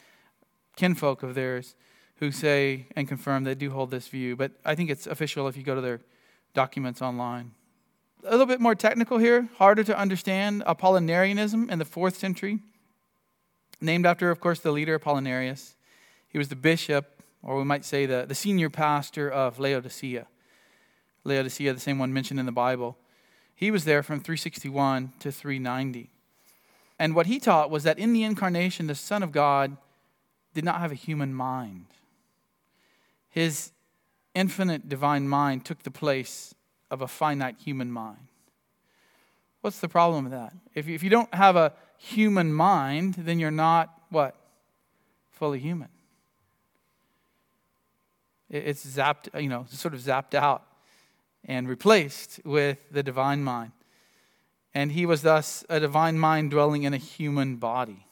kinfolk 0.75 1.23
of 1.23 1.35
theirs 1.35 1.75
who 2.17 2.31
say 2.31 2.87
and 2.95 3.07
confirm 3.07 3.43
they 3.43 3.55
do 3.55 3.71
hold 3.71 3.91
this 3.91 4.07
view. 4.07 4.35
But 4.35 4.51
I 4.65 4.75
think 4.75 4.89
it's 4.89 5.07
official 5.07 5.47
if 5.47 5.55
you 5.55 5.63
go 5.63 5.75
to 5.75 5.81
their 5.81 6.01
documents 6.53 7.01
online. 7.01 7.51
A 8.23 8.31
little 8.31 8.45
bit 8.45 8.59
more 8.61 8.75
technical 8.75 9.17
here, 9.17 9.49
harder 9.57 9.83
to 9.83 9.97
understand 9.97 10.63
Apollinarianism 10.67 11.71
in 11.71 11.79
the 11.79 11.85
fourth 11.85 12.15
century, 12.15 12.59
named 13.79 14.05
after, 14.05 14.29
of 14.29 14.39
course, 14.39 14.59
the 14.59 14.71
leader 14.71 14.97
Apollinarius. 14.97 15.73
He 16.27 16.37
was 16.37 16.49
the 16.49 16.55
bishop, 16.55 17.23
or 17.41 17.57
we 17.57 17.63
might 17.63 17.83
say 17.83 18.05
the, 18.05 18.25
the 18.27 18.35
senior 18.35 18.69
pastor 18.69 19.29
of 19.29 19.59
Laodicea. 19.59 20.27
Laodicea, 21.23 21.73
the 21.73 21.79
same 21.79 21.97
one 21.97 22.13
mentioned 22.13 22.39
in 22.39 22.45
the 22.45 22.51
Bible. 22.51 22.95
He 23.55 23.71
was 23.71 23.85
there 23.85 24.03
from 24.03 24.19
361 24.19 25.13
to 25.19 25.31
390. 25.31 26.11
And 26.99 27.15
what 27.15 27.25
he 27.25 27.39
taught 27.39 27.71
was 27.71 27.83
that 27.83 27.97
in 27.97 28.13
the 28.13 28.23
incarnation, 28.23 28.85
the 28.85 28.93
Son 28.95 29.23
of 29.23 29.31
God 29.31 29.77
did 30.53 30.63
not 30.63 30.79
have 30.79 30.91
a 30.91 30.95
human 30.95 31.33
mind. 31.33 31.87
His 33.29 33.71
infinite 34.35 34.87
divine 34.87 35.27
mind 35.27 35.65
took 35.65 35.81
the 35.83 35.91
place 35.91 36.53
of 36.91 37.01
a 37.01 37.07
finite 37.07 37.55
human 37.63 37.91
mind. 37.91 38.27
What's 39.61 39.79
the 39.79 39.87
problem 39.87 40.25
with 40.25 40.33
that? 40.33 40.53
If 40.75 40.87
you, 40.87 40.93
if 40.93 41.01
you 41.01 41.09
don't 41.09 41.33
have 41.33 41.55
a 41.55 41.73
human 41.97 42.51
mind, 42.53 43.15
then 43.17 43.39
you're 43.39 43.49
not 43.49 43.89
what? 44.09 44.35
Fully 45.31 45.59
human. 45.59 45.87
It's 48.49 48.85
zapped, 48.85 49.41
you 49.41 49.47
know, 49.47 49.65
sort 49.69 49.93
of 49.93 50.01
zapped 50.01 50.33
out 50.33 50.63
and 51.45 51.69
replaced 51.69 52.41
with 52.43 52.79
the 52.91 53.01
divine 53.01 53.43
mind. 53.43 53.71
And 54.73 54.91
he 54.91 55.05
was 55.05 55.21
thus 55.21 55.63
a 55.69 55.79
divine 55.79 56.19
mind 56.19 56.51
dwelling 56.51 56.83
in 56.83 56.93
a 56.93 56.97
human 56.97 57.55
body. 57.55 58.05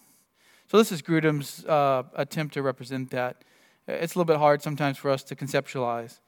So, 0.67 0.77
this 0.77 0.91
is 0.91 1.01
Grudem's 1.01 1.65
uh, 1.65 2.03
attempt 2.13 2.53
to 2.53 2.61
represent 2.61 3.09
that. 3.11 3.43
It's 3.87 4.13
a 4.15 4.19
little 4.19 4.31
bit 4.33 4.37
hard 4.37 4.61
sometimes 4.61 4.97
for 4.97 5.09
us 5.09 5.23
to 5.23 5.35
conceptualize. 5.35 6.19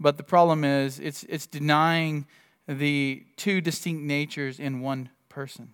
But 0.00 0.16
the 0.16 0.22
problem 0.22 0.64
is, 0.64 0.98
it's, 0.98 1.24
it's 1.24 1.46
denying 1.46 2.26
the 2.66 3.24
two 3.36 3.60
distinct 3.60 4.02
natures 4.02 4.58
in 4.58 4.80
one 4.80 5.10
person. 5.28 5.70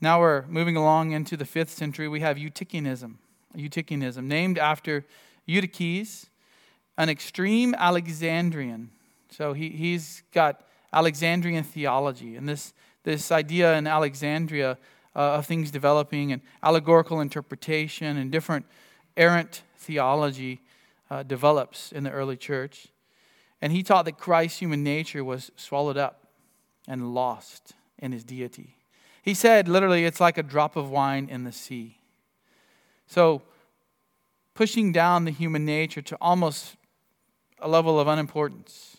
Now 0.00 0.20
we're 0.20 0.44
moving 0.46 0.76
along 0.76 1.12
into 1.12 1.36
the 1.36 1.44
fifth 1.44 1.70
century. 1.70 2.08
We 2.08 2.20
have 2.20 2.36
Eutychianism. 2.36 3.14
Eutychianism, 3.56 4.24
named 4.24 4.58
after 4.58 5.04
Eutyches, 5.46 6.26
an 6.98 7.08
extreme 7.08 7.74
Alexandrian. 7.74 8.90
So 9.30 9.52
he, 9.52 9.70
he's 9.70 10.22
got 10.32 10.64
Alexandrian 10.92 11.64
theology. 11.64 12.36
And 12.36 12.48
this, 12.48 12.72
this 13.04 13.32
idea 13.32 13.76
in 13.76 13.86
Alexandria 13.86 14.78
uh, 15.16 15.18
of 15.18 15.46
things 15.46 15.70
developing 15.70 16.32
and 16.32 16.42
allegorical 16.62 17.20
interpretation 17.20 18.16
and 18.16 18.30
different 18.30 18.66
errant 19.16 19.62
theology 19.78 20.60
uh, 21.10 21.22
develops 21.22 21.92
in 21.92 22.04
the 22.04 22.10
early 22.10 22.36
church. 22.36 22.88
And 23.60 23.72
he 23.72 23.82
taught 23.82 24.04
that 24.04 24.18
Christ's 24.18 24.58
human 24.58 24.82
nature 24.82 25.24
was 25.24 25.50
swallowed 25.56 25.96
up 25.96 26.26
and 26.86 27.14
lost 27.14 27.72
in 27.98 28.12
his 28.12 28.24
deity. 28.24 28.76
He 29.22 29.34
said, 29.34 29.68
literally, 29.68 30.04
it's 30.04 30.20
like 30.20 30.36
a 30.36 30.42
drop 30.42 30.76
of 30.76 30.90
wine 30.90 31.28
in 31.30 31.44
the 31.44 31.52
sea. 31.52 31.98
So, 33.06 33.42
pushing 34.54 34.92
down 34.92 35.24
the 35.24 35.30
human 35.30 35.64
nature 35.64 36.02
to 36.02 36.16
almost 36.20 36.76
a 37.58 37.68
level 37.68 37.98
of 37.98 38.06
unimportance. 38.06 38.98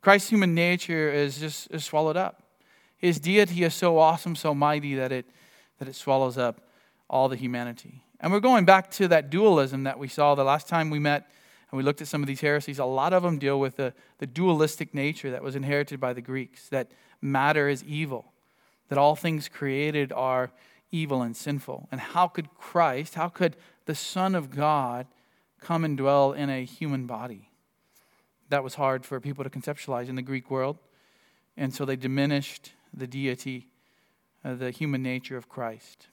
Christ's 0.00 0.30
human 0.30 0.54
nature 0.54 1.10
is 1.10 1.38
just 1.38 1.70
is 1.70 1.84
swallowed 1.84 2.16
up. 2.16 2.42
His 2.96 3.20
deity 3.20 3.64
is 3.64 3.74
so 3.74 3.98
awesome, 3.98 4.34
so 4.34 4.54
mighty 4.54 4.94
that 4.94 5.12
it, 5.12 5.26
that 5.78 5.88
it 5.88 5.94
swallows 5.94 6.38
up 6.38 6.62
all 7.08 7.28
the 7.28 7.36
humanity. 7.36 8.02
And 8.24 8.32
we're 8.32 8.40
going 8.40 8.64
back 8.64 8.90
to 8.92 9.08
that 9.08 9.28
dualism 9.28 9.84
that 9.84 9.98
we 9.98 10.08
saw 10.08 10.34
the 10.34 10.44
last 10.44 10.66
time 10.66 10.88
we 10.88 10.98
met 10.98 11.28
and 11.70 11.76
we 11.76 11.82
looked 11.82 12.00
at 12.00 12.08
some 12.08 12.22
of 12.22 12.26
these 12.26 12.40
heresies. 12.40 12.78
A 12.78 12.84
lot 12.86 13.12
of 13.12 13.22
them 13.22 13.38
deal 13.38 13.60
with 13.60 13.76
the, 13.76 13.92
the 14.16 14.26
dualistic 14.26 14.94
nature 14.94 15.30
that 15.30 15.42
was 15.42 15.54
inherited 15.54 16.00
by 16.00 16.14
the 16.14 16.22
Greeks 16.22 16.70
that 16.70 16.90
matter 17.20 17.68
is 17.68 17.84
evil, 17.84 18.32
that 18.88 18.96
all 18.96 19.14
things 19.14 19.46
created 19.46 20.10
are 20.10 20.50
evil 20.90 21.20
and 21.20 21.36
sinful. 21.36 21.86
And 21.92 22.00
how 22.00 22.26
could 22.26 22.54
Christ, 22.54 23.14
how 23.14 23.28
could 23.28 23.58
the 23.84 23.94
Son 23.94 24.34
of 24.34 24.50
God 24.50 25.06
come 25.60 25.84
and 25.84 25.94
dwell 25.94 26.32
in 26.32 26.48
a 26.48 26.64
human 26.64 27.06
body? 27.06 27.50
That 28.48 28.64
was 28.64 28.76
hard 28.76 29.04
for 29.04 29.20
people 29.20 29.44
to 29.44 29.50
conceptualize 29.50 30.08
in 30.08 30.14
the 30.14 30.22
Greek 30.22 30.50
world. 30.50 30.78
And 31.58 31.74
so 31.74 31.84
they 31.84 31.96
diminished 31.96 32.72
the 32.90 33.06
deity, 33.06 33.68
uh, 34.42 34.54
the 34.54 34.70
human 34.70 35.02
nature 35.02 35.36
of 35.36 35.50
Christ. 35.50 36.06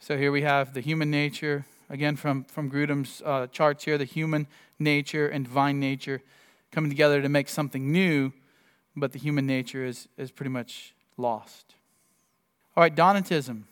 So 0.00 0.16
here 0.16 0.30
we 0.30 0.42
have 0.42 0.74
the 0.74 0.80
human 0.80 1.10
nature, 1.10 1.66
again 1.90 2.14
from, 2.14 2.44
from 2.44 2.70
Grudem's 2.70 3.20
uh, 3.24 3.48
charts 3.48 3.84
here, 3.84 3.98
the 3.98 4.04
human 4.04 4.46
nature 4.78 5.28
and 5.28 5.44
divine 5.44 5.80
nature 5.80 6.22
coming 6.70 6.88
together 6.88 7.20
to 7.20 7.28
make 7.28 7.48
something 7.48 7.90
new, 7.90 8.32
but 8.94 9.12
the 9.12 9.18
human 9.18 9.44
nature 9.44 9.84
is, 9.84 10.08
is 10.16 10.30
pretty 10.30 10.50
much 10.50 10.94
lost. 11.16 11.74
All 12.76 12.82
right, 12.82 12.94
Donatism. 12.94 13.64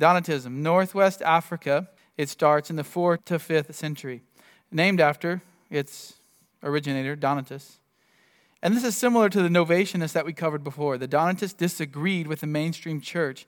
Donatism, 0.00 0.52
Northwest 0.52 1.20
Africa. 1.22 1.88
It 2.16 2.28
starts 2.28 2.70
in 2.70 2.76
the 2.76 2.84
4th 2.84 3.24
to 3.24 3.38
5th 3.38 3.74
century, 3.74 4.22
named 4.70 5.00
after 5.00 5.42
its 5.68 6.14
originator, 6.62 7.16
Donatus. 7.16 7.78
And 8.62 8.74
this 8.74 8.84
is 8.84 8.96
similar 8.96 9.28
to 9.28 9.42
the 9.42 9.48
Novatianists 9.48 10.12
that 10.12 10.26
we 10.26 10.32
covered 10.32 10.62
before. 10.62 10.96
The 10.96 11.08
Donatists 11.08 11.58
disagreed 11.58 12.28
with 12.28 12.40
the 12.40 12.46
mainstream 12.46 13.00
church 13.00 13.46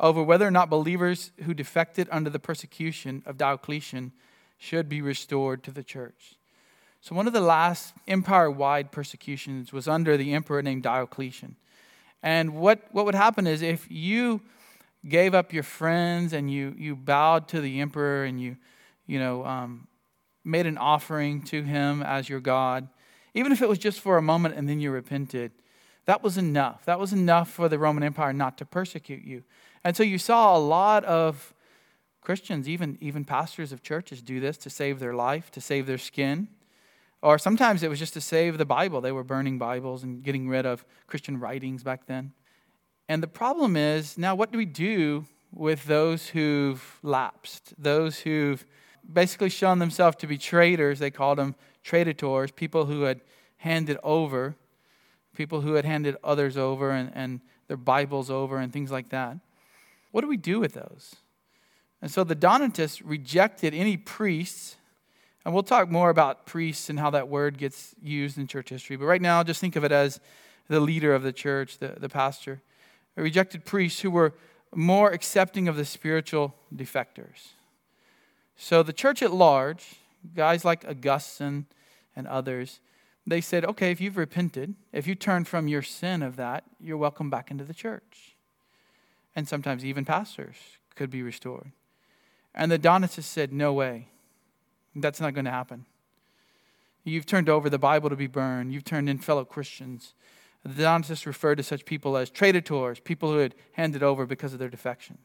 over 0.00 0.22
whether 0.22 0.46
or 0.46 0.50
not 0.50 0.70
believers 0.70 1.30
who 1.44 1.54
defected 1.54 2.08
under 2.10 2.30
the 2.30 2.38
persecution 2.38 3.22
of 3.26 3.36
Diocletian 3.36 4.12
should 4.58 4.88
be 4.88 5.02
restored 5.02 5.62
to 5.64 5.70
the 5.70 5.82
church. 5.82 6.36
So, 7.00 7.16
one 7.16 7.26
of 7.26 7.32
the 7.32 7.40
last 7.40 7.94
empire 8.06 8.50
wide 8.50 8.92
persecutions 8.92 9.72
was 9.72 9.88
under 9.88 10.16
the 10.16 10.32
emperor 10.32 10.62
named 10.62 10.84
Diocletian. 10.84 11.56
And 12.22 12.54
what, 12.54 12.80
what 12.92 13.04
would 13.04 13.16
happen 13.16 13.48
is 13.48 13.60
if 13.60 13.90
you 13.90 14.40
gave 15.08 15.34
up 15.34 15.52
your 15.52 15.64
friends 15.64 16.32
and 16.32 16.50
you, 16.50 16.74
you 16.78 16.94
bowed 16.94 17.48
to 17.48 17.60
the 17.60 17.80
emperor 17.80 18.24
and 18.24 18.40
you, 18.40 18.56
you 19.06 19.18
know, 19.18 19.44
um, 19.44 19.88
made 20.44 20.66
an 20.66 20.78
offering 20.78 21.42
to 21.42 21.62
him 21.62 22.02
as 22.02 22.28
your 22.28 22.40
God, 22.40 22.88
even 23.34 23.50
if 23.50 23.62
it 23.62 23.68
was 23.68 23.78
just 23.78 24.00
for 24.00 24.16
a 24.16 24.22
moment 24.22 24.54
and 24.54 24.68
then 24.68 24.80
you 24.80 24.90
repented, 24.90 25.50
that 26.04 26.22
was 26.22 26.36
enough. 26.36 26.84
That 26.84 26.98
was 26.98 27.12
enough 27.12 27.50
for 27.50 27.68
the 27.68 27.78
Roman 27.78 28.02
Empire 28.02 28.32
not 28.32 28.58
to 28.58 28.64
persecute 28.64 29.24
you. 29.24 29.42
And 29.84 29.96
so 29.96 30.02
you 30.02 30.18
saw 30.18 30.56
a 30.56 30.58
lot 30.58 31.04
of 31.04 31.54
Christians, 32.20 32.68
even, 32.68 32.98
even 33.00 33.24
pastors 33.24 33.72
of 33.72 33.82
churches, 33.82 34.22
do 34.22 34.38
this 34.38 34.56
to 34.58 34.70
save 34.70 35.00
their 35.00 35.14
life, 35.14 35.50
to 35.50 35.60
save 35.60 35.86
their 35.86 35.98
skin. 35.98 36.48
Or 37.20 37.38
sometimes 37.38 37.82
it 37.82 37.90
was 37.90 37.98
just 37.98 38.14
to 38.14 38.20
save 38.20 38.58
the 38.58 38.64
Bible. 38.64 39.00
They 39.00 39.12
were 39.12 39.24
burning 39.24 39.58
Bibles 39.58 40.02
and 40.02 40.22
getting 40.22 40.48
rid 40.48 40.66
of 40.66 40.84
Christian 41.06 41.38
writings 41.38 41.82
back 41.82 42.06
then. 42.06 42.32
And 43.08 43.22
the 43.22 43.28
problem 43.28 43.76
is 43.76 44.16
now, 44.16 44.34
what 44.34 44.52
do 44.52 44.58
we 44.58 44.64
do 44.64 45.26
with 45.52 45.84
those 45.84 46.28
who've 46.28 46.98
lapsed, 47.02 47.74
those 47.76 48.20
who've 48.20 48.64
basically 49.12 49.50
shown 49.50 49.80
themselves 49.80 50.16
to 50.18 50.26
be 50.26 50.38
traitors? 50.38 51.00
They 51.00 51.10
called 51.10 51.38
them 51.38 51.56
traitors, 51.82 52.52
people 52.52 52.86
who 52.86 53.02
had 53.02 53.20
handed 53.58 53.98
over, 54.02 54.54
people 55.36 55.60
who 55.60 55.74
had 55.74 55.84
handed 55.84 56.16
others 56.22 56.56
over 56.56 56.90
and, 56.90 57.10
and 57.14 57.40
their 57.68 57.76
Bibles 57.76 58.30
over 58.30 58.58
and 58.58 58.72
things 58.72 58.90
like 58.90 59.08
that. 59.10 59.38
What 60.12 60.20
do 60.20 60.28
we 60.28 60.36
do 60.36 60.60
with 60.60 60.74
those? 60.74 61.16
And 62.00 62.10
so 62.10 62.22
the 62.22 62.34
Donatists 62.34 63.02
rejected 63.02 63.74
any 63.74 63.96
priests, 63.96 64.76
and 65.44 65.52
we'll 65.52 65.62
talk 65.62 65.90
more 65.90 66.10
about 66.10 66.46
priests 66.46 66.88
and 66.88 66.98
how 66.98 67.10
that 67.10 67.28
word 67.28 67.58
gets 67.58 67.94
used 68.00 68.38
in 68.38 68.46
church 68.46 68.68
history. 68.68 68.96
But 68.96 69.06
right 69.06 69.22
now, 69.22 69.42
just 69.42 69.60
think 69.60 69.74
of 69.74 69.84
it 69.84 69.92
as 69.92 70.20
the 70.68 70.80
leader 70.80 71.14
of 71.14 71.22
the 71.22 71.32
church, 71.32 71.78
the, 71.78 71.96
the 71.98 72.08
pastor. 72.08 72.62
They 73.16 73.22
rejected 73.22 73.64
priests 73.64 74.00
who 74.00 74.10
were 74.10 74.34
more 74.74 75.10
accepting 75.10 75.68
of 75.68 75.76
the 75.76 75.84
spiritual 75.84 76.54
defectors. 76.74 77.50
So 78.56 78.82
the 78.82 78.92
church 78.92 79.22
at 79.22 79.32
large, 79.32 79.96
guys 80.34 80.64
like 80.64 80.84
Augustine 80.86 81.66
and 82.14 82.26
others, 82.26 82.80
they 83.26 83.40
said, 83.40 83.64
okay, 83.64 83.90
if 83.90 84.00
you've 84.00 84.16
repented, 84.16 84.74
if 84.92 85.06
you 85.06 85.14
turn 85.14 85.44
from 85.44 85.68
your 85.68 85.82
sin 85.82 86.22
of 86.22 86.36
that, 86.36 86.64
you're 86.80 86.96
welcome 86.96 87.30
back 87.30 87.50
into 87.50 87.64
the 87.64 87.74
church 87.74 88.31
and 89.34 89.48
sometimes 89.48 89.84
even 89.84 90.04
pastors 90.04 90.56
could 90.94 91.10
be 91.10 91.22
restored. 91.22 91.72
And 92.54 92.70
the 92.70 92.78
Donatists 92.78 93.30
said, 93.30 93.52
No 93.52 93.72
way. 93.72 94.08
That's 94.94 95.20
not 95.20 95.34
going 95.34 95.46
to 95.46 95.50
happen. 95.50 95.86
You've 97.04 97.26
turned 97.26 97.48
over 97.48 97.70
the 97.70 97.78
Bible 97.78 98.10
to 98.10 98.16
be 98.16 98.26
burned, 98.26 98.72
you've 98.72 98.84
turned 98.84 99.08
in 99.08 99.18
fellow 99.18 99.44
Christians. 99.44 100.14
The 100.64 100.82
Donatists 100.82 101.26
referred 101.26 101.56
to 101.56 101.64
such 101.64 101.84
people 101.84 102.16
as 102.16 102.30
traitors, 102.30 103.00
people 103.00 103.32
who 103.32 103.38
had 103.38 103.56
handed 103.72 104.04
over 104.04 104.26
because 104.26 104.52
of 104.52 104.60
their 104.60 104.68
defection. 104.68 105.18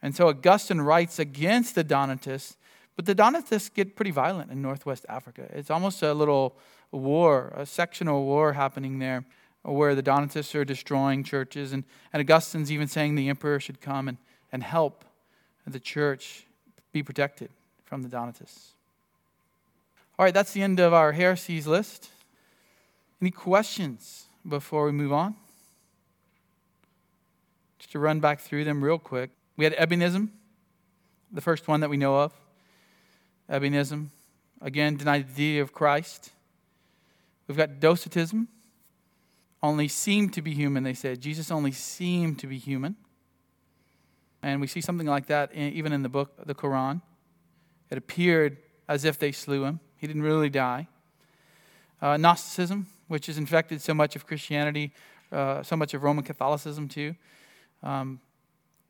And 0.00 0.14
so 0.14 0.28
Augustine 0.28 0.80
writes 0.80 1.18
against 1.18 1.74
the 1.74 1.82
Donatists, 1.82 2.56
but 2.94 3.06
the 3.06 3.16
Donatists 3.16 3.68
get 3.68 3.96
pretty 3.96 4.12
violent 4.12 4.52
in 4.52 4.62
northwest 4.62 5.06
Africa. 5.08 5.48
It's 5.52 5.70
almost 5.70 6.02
a 6.02 6.14
little 6.14 6.56
war, 6.92 7.52
a 7.56 7.66
sectional 7.66 8.24
war 8.24 8.52
happening 8.52 9.00
there 9.00 9.24
where 9.62 9.94
the 9.94 10.02
Donatists 10.02 10.54
are 10.54 10.64
destroying 10.64 11.22
churches, 11.22 11.72
and, 11.72 11.84
and 12.12 12.20
Augustine's 12.20 12.72
even 12.72 12.88
saying 12.88 13.14
the 13.14 13.28
emperor 13.28 13.60
should 13.60 13.80
come 13.80 14.08
and, 14.08 14.18
and 14.50 14.62
help 14.62 15.04
the 15.66 15.78
church 15.78 16.46
be 16.92 17.02
protected 17.02 17.50
from 17.84 18.02
the 18.02 18.08
Donatists. 18.08 18.72
All 20.18 20.24
right, 20.24 20.34
that's 20.34 20.52
the 20.52 20.62
end 20.62 20.80
of 20.80 20.92
our 20.92 21.12
heresies 21.12 21.66
list. 21.66 22.10
Any 23.20 23.30
questions 23.30 24.26
before 24.46 24.84
we 24.84 24.92
move 24.92 25.12
on? 25.12 25.36
Just 27.78 27.92
to 27.92 27.98
run 27.98 28.20
back 28.20 28.40
through 28.40 28.64
them 28.64 28.82
real 28.82 28.98
quick. 28.98 29.30
We 29.56 29.64
had 29.64 29.74
Ebionism, 29.76 30.30
the 31.30 31.40
first 31.40 31.68
one 31.68 31.80
that 31.80 31.90
we 31.90 31.96
know 31.96 32.16
of. 32.16 32.32
Ebionism, 33.48 34.08
again, 34.60 34.96
denied 34.96 35.28
the 35.28 35.34
deity 35.34 35.58
of 35.60 35.72
Christ. 35.72 36.30
We've 37.46 37.56
got 37.56 37.80
Docetism, 37.80 38.48
only 39.62 39.88
seemed 39.88 40.32
to 40.34 40.42
be 40.42 40.52
human, 40.54 40.82
they 40.82 40.94
said. 40.94 41.20
Jesus 41.20 41.50
only 41.50 41.72
seemed 41.72 42.38
to 42.40 42.46
be 42.46 42.58
human. 42.58 42.96
And 44.42 44.60
we 44.60 44.66
see 44.66 44.80
something 44.80 45.06
like 45.06 45.26
that 45.26 45.52
in, 45.52 45.72
even 45.72 45.92
in 45.92 46.02
the 46.02 46.08
book, 46.08 46.32
the 46.44 46.54
Quran. 46.54 47.00
It 47.90 47.98
appeared 47.98 48.56
as 48.88 49.04
if 49.04 49.18
they 49.18 49.30
slew 49.32 49.64
him, 49.64 49.80
he 49.96 50.06
didn't 50.06 50.22
really 50.22 50.50
die. 50.50 50.88
Uh, 52.00 52.16
Gnosticism, 52.16 52.88
which 53.06 53.26
has 53.26 53.38
infected 53.38 53.80
so 53.80 53.94
much 53.94 54.16
of 54.16 54.26
Christianity, 54.26 54.92
uh, 55.30 55.62
so 55.62 55.76
much 55.76 55.94
of 55.94 56.02
Roman 56.02 56.24
Catholicism 56.24 56.88
too. 56.88 57.14
Um, 57.82 58.20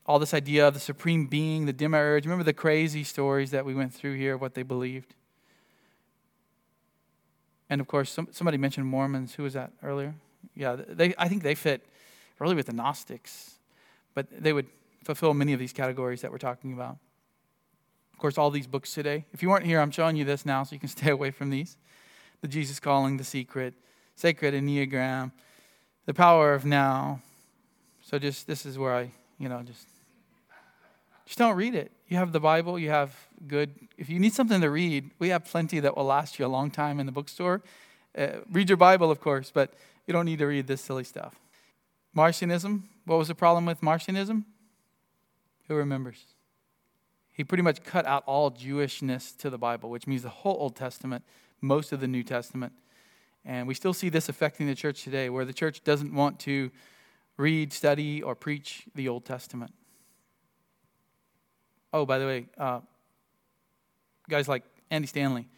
all 0.07 0.19
this 0.19 0.35
idea 0.35 0.67
of 0.67 0.75
the 0.75 0.81
supreme 0.81 1.27
being, 1.27 1.67
the 1.67 1.73
demiurge. 1.73 2.25
Remember 2.25 2.43
the 2.43 2.53
crazy 2.53 3.05
stories 3.05 3.51
that 3.51 3.65
we 3.65 3.75
went 3.75 3.93
through 3.93 4.17
here, 4.17 4.37
what 4.37 4.55
they 4.55 4.63
believed. 4.63 5.15
And 7.69 7.81
of 7.81 7.87
course, 7.87 8.11
some, 8.11 8.29
somebody 8.33 8.59
mentioned 8.59 8.87
Mormons. 8.87 9.35
Who 9.35 9.45
was 9.45 9.53
that 9.53 9.73
earlier? 9.83 10.15
Yeah, 10.55 10.77
they, 10.77 11.15
I 11.19 11.29
think 11.29 11.43
they 11.43 11.55
fit 11.55 11.85
really 12.39 12.55
with 12.55 12.67
the 12.67 12.73
Gnostics, 12.73 13.55
but 14.15 14.27
they 14.31 14.53
would 14.53 14.67
fulfill 15.05 15.35
many 15.35 15.53
of 15.53 15.59
these 15.59 15.73
categories 15.73 16.23
that 16.23 16.31
we're 16.31 16.39
talking 16.39 16.73
about. 16.73 16.99
Of 18.13 18.19
course, 18.19 18.39
all 18.39 18.51
these 18.51 18.67
books 18.67 18.95
today. 18.95 19.25
If 19.33 19.43
you 19.43 19.49
weren't 19.49 19.67
here, 19.67 19.81
I'm 19.81 19.91
showing 19.91 20.17
you 20.17 20.25
this 20.25 20.45
now 20.47 20.63
so 20.65 20.75
you 20.75 20.81
can 20.81 20.89
stay 21.01 21.11
away 21.11 21.31
from 21.31 21.51
these 21.51 21.77
The 22.41 22.49
Jesus 22.49 22.81
Calling, 22.81 23.17
The 23.17 23.25
Secret, 23.25 23.75
Sacred 24.17 24.55
Enneagram, 24.55 25.33
The 26.07 26.15
Power 26.15 26.55
of 26.55 26.65
Now. 26.65 27.21
So, 28.03 28.19
just 28.19 28.47
this 28.47 28.67
is 28.67 28.79
where 28.79 28.95
I, 28.95 29.11
you 29.39 29.49
know, 29.49 29.63
just. 29.63 29.89
Just 31.25 31.39
don't 31.39 31.57
read 31.57 31.75
it. 31.75 31.93
You 32.09 32.19
have 32.19 32.33
the 32.33 32.41
Bible, 32.41 32.79
you 32.79 32.91
have 32.91 33.17
good. 33.47 33.71
If 33.97 34.11
you 34.11 34.19
need 34.19 34.35
something 34.35 34.61
to 34.61 34.69
read, 34.69 35.13
we 35.19 35.31
have 35.31 35.47
plenty 35.47 35.81
that 35.81 35.97
will 35.97 36.05
last 36.05 36.39
you 36.39 36.45
a 36.45 36.49
long 36.49 36.71
time 36.71 37.01
in 37.01 37.07
the 37.07 37.13
bookstore. 37.13 37.63
Uh, 38.17 38.41
read 38.51 38.69
your 38.69 38.77
Bible, 38.77 39.11
of 39.11 39.21
course, 39.21 39.51
but 39.51 39.73
you 40.07 40.13
don't 40.13 40.27
need 40.27 40.39
to 40.39 40.47
read 40.47 40.67
this 40.67 40.81
silly 40.81 41.05
stuff. 41.05 41.37
Marcionism. 42.17 42.83
What 43.05 43.19
was 43.19 43.29
the 43.29 43.35
problem 43.35 43.67
with 43.67 43.81
Marcionism? 43.81 44.45
Who 45.69 45.75
remembers? 45.75 46.25
He 47.33 47.45
pretty 47.45 47.63
much 47.63 47.83
cut 47.83 48.07
out 48.07 48.25
all 48.27 48.51
Jewishness 48.51 49.37
to 49.39 49.49
the 49.49 49.59
Bible, 49.59 49.91
which 49.91 50.07
means 50.07 50.23
the 50.23 50.29
whole 50.29 50.57
Old 50.59 50.77
Testament, 50.77 51.25
most 51.61 51.93
of 51.93 52.01
the 52.01 52.07
New 52.07 52.23
Testament. 52.23 52.73
And 53.45 53.67
we 53.67 53.75
still 53.75 53.95
see 53.95 54.09
this 54.09 54.29
affecting 54.29 54.67
the 54.67 54.75
church 54.75 55.03
today, 55.03 55.31
where 55.31 55.45
the 55.45 55.53
church 55.53 55.83
doesn't 55.83 56.15
want 56.15 56.39
to 56.41 56.71
read, 57.39 57.73
study, 57.73 58.23
or 58.23 58.35
preach 58.35 58.85
the 58.95 59.09
Old 59.09 59.25
Testament. 59.25 59.73
Oh, 61.93 62.07
by 62.07 62.19
the 62.19 62.27
way, 62.27 62.47
uh, 62.59 62.81
guys 64.29 64.47
like 64.47 64.63
Andy 64.91 65.07
Stanley, 65.07 65.49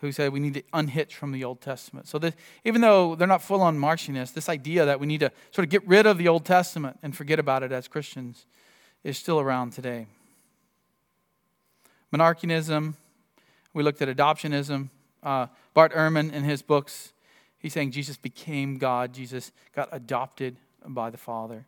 who 0.00 0.12
said 0.12 0.32
we 0.32 0.40
need 0.40 0.54
to 0.54 0.62
unhitch 0.72 1.14
from 1.16 1.32
the 1.32 1.44
Old 1.44 1.60
Testament. 1.60 2.06
So, 2.06 2.18
this, 2.18 2.34
even 2.64 2.80
though 2.80 3.14
they're 3.14 3.28
not 3.28 3.42
full 3.42 3.60
on 3.60 3.78
Marcionists, 3.78 4.32
this 4.32 4.48
idea 4.48 4.84
that 4.84 5.00
we 5.00 5.06
need 5.06 5.20
to 5.20 5.32
sort 5.50 5.64
of 5.64 5.70
get 5.70 5.86
rid 5.86 6.06
of 6.06 6.18
the 6.18 6.28
Old 6.28 6.44
Testament 6.44 6.98
and 7.02 7.16
forget 7.16 7.38
about 7.38 7.62
it 7.62 7.72
as 7.72 7.88
Christians 7.88 8.46
is 9.04 9.18
still 9.18 9.40
around 9.40 9.72
today. 9.72 10.06
Monarchianism, 12.12 12.94
we 13.74 13.82
looked 13.82 14.00
at 14.00 14.14
adoptionism. 14.14 14.88
Uh, 15.22 15.46
Bart 15.74 15.92
Ehrman, 15.92 16.32
in 16.32 16.44
his 16.44 16.62
books, 16.62 17.12
he's 17.58 17.72
saying 17.72 17.90
Jesus 17.90 18.16
became 18.16 18.78
God, 18.78 19.12
Jesus 19.12 19.52
got 19.74 19.88
adopted 19.92 20.56
by 20.86 21.10
the 21.10 21.18
Father. 21.18 21.66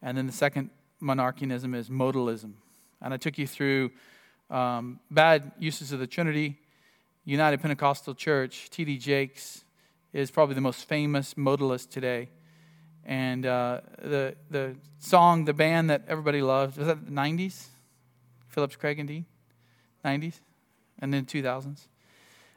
And 0.00 0.18
then 0.18 0.26
the 0.26 0.32
second 0.32 0.70
monarchianism 1.00 1.74
is 1.74 1.88
modalism. 1.88 2.52
And 3.00 3.12
I 3.12 3.16
took 3.16 3.38
you 3.38 3.46
through 3.46 3.90
um, 4.50 5.00
bad 5.10 5.52
uses 5.58 5.92
of 5.92 6.00
the 6.00 6.06
Trinity. 6.06 6.58
United 7.24 7.60
Pentecostal 7.60 8.14
Church, 8.14 8.68
T.D. 8.70 8.98
Jakes, 8.98 9.64
is 10.12 10.30
probably 10.30 10.54
the 10.54 10.60
most 10.60 10.88
famous 10.88 11.34
modalist 11.34 11.90
today. 11.90 12.28
And 13.04 13.46
uh, 13.46 13.80
the, 14.00 14.36
the 14.50 14.76
song, 14.98 15.44
the 15.44 15.54
band 15.54 15.90
that 15.90 16.02
everybody 16.08 16.42
loved, 16.42 16.78
was 16.78 16.86
that 16.86 17.06
the 17.06 17.12
90s? 17.12 17.66
Phillips, 18.48 18.76
Craig, 18.76 18.98
and 18.98 19.08
Dean? 19.08 19.24
90s? 20.04 20.40
And 20.98 21.12
then 21.12 21.24
2000s? 21.24 21.86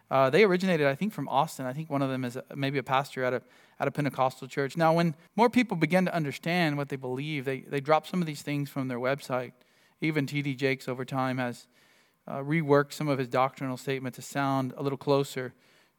Uh, 0.09 0.29
they 0.29 0.43
originated, 0.43 0.85
I 0.85 0.95
think, 0.95 1.13
from 1.13 1.27
Austin. 1.29 1.65
I 1.65 1.73
think 1.73 1.89
one 1.89 2.01
of 2.01 2.09
them 2.09 2.25
is 2.25 2.35
a, 2.35 2.43
maybe 2.55 2.77
a 2.77 2.83
pastor 2.83 3.23
at 3.23 3.33
a, 3.33 3.41
at 3.79 3.87
a 3.87 3.91
Pentecostal 3.91 4.47
church. 4.47 4.77
Now, 4.77 4.93
when 4.93 5.15
more 5.35 5.49
people 5.49 5.77
begin 5.77 6.05
to 6.05 6.13
understand 6.13 6.77
what 6.77 6.89
they 6.89 6.95
believe, 6.95 7.45
they, 7.45 7.61
they 7.61 7.79
drop 7.79 8.05
some 8.05 8.21
of 8.21 8.27
these 8.27 8.41
things 8.41 8.69
from 8.69 8.87
their 8.87 8.99
website. 8.99 9.53
Even 10.01 10.27
T.D. 10.27 10.55
Jakes, 10.55 10.87
over 10.87 11.05
time, 11.05 11.37
has 11.37 11.67
uh, 12.27 12.39
reworked 12.39 12.93
some 12.93 13.07
of 13.07 13.17
his 13.17 13.27
doctrinal 13.27 13.77
statement 13.77 14.15
to 14.15 14.21
sound 14.21 14.73
a 14.77 14.83
little 14.83 14.97
closer 14.97 15.53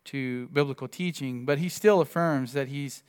to 0.04 0.48
biblical 0.48 0.88
teaching, 0.88 1.44
but 1.44 1.58
he 1.58 1.68
still 1.68 2.00
affirms 2.00 2.52
that 2.52 2.68
he's 2.68 3.02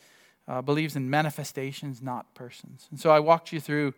uh, 0.48 0.62
believes 0.62 0.96
in 0.96 1.10
manifestations, 1.10 2.02
not 2.02 2.34
persons. 2.34 2.88
And 2.90 3.00
so 3.00 3.10
I 3.12 3.20
walked 3.20 3.52
you 3.52 3.60
through 3.60 3.94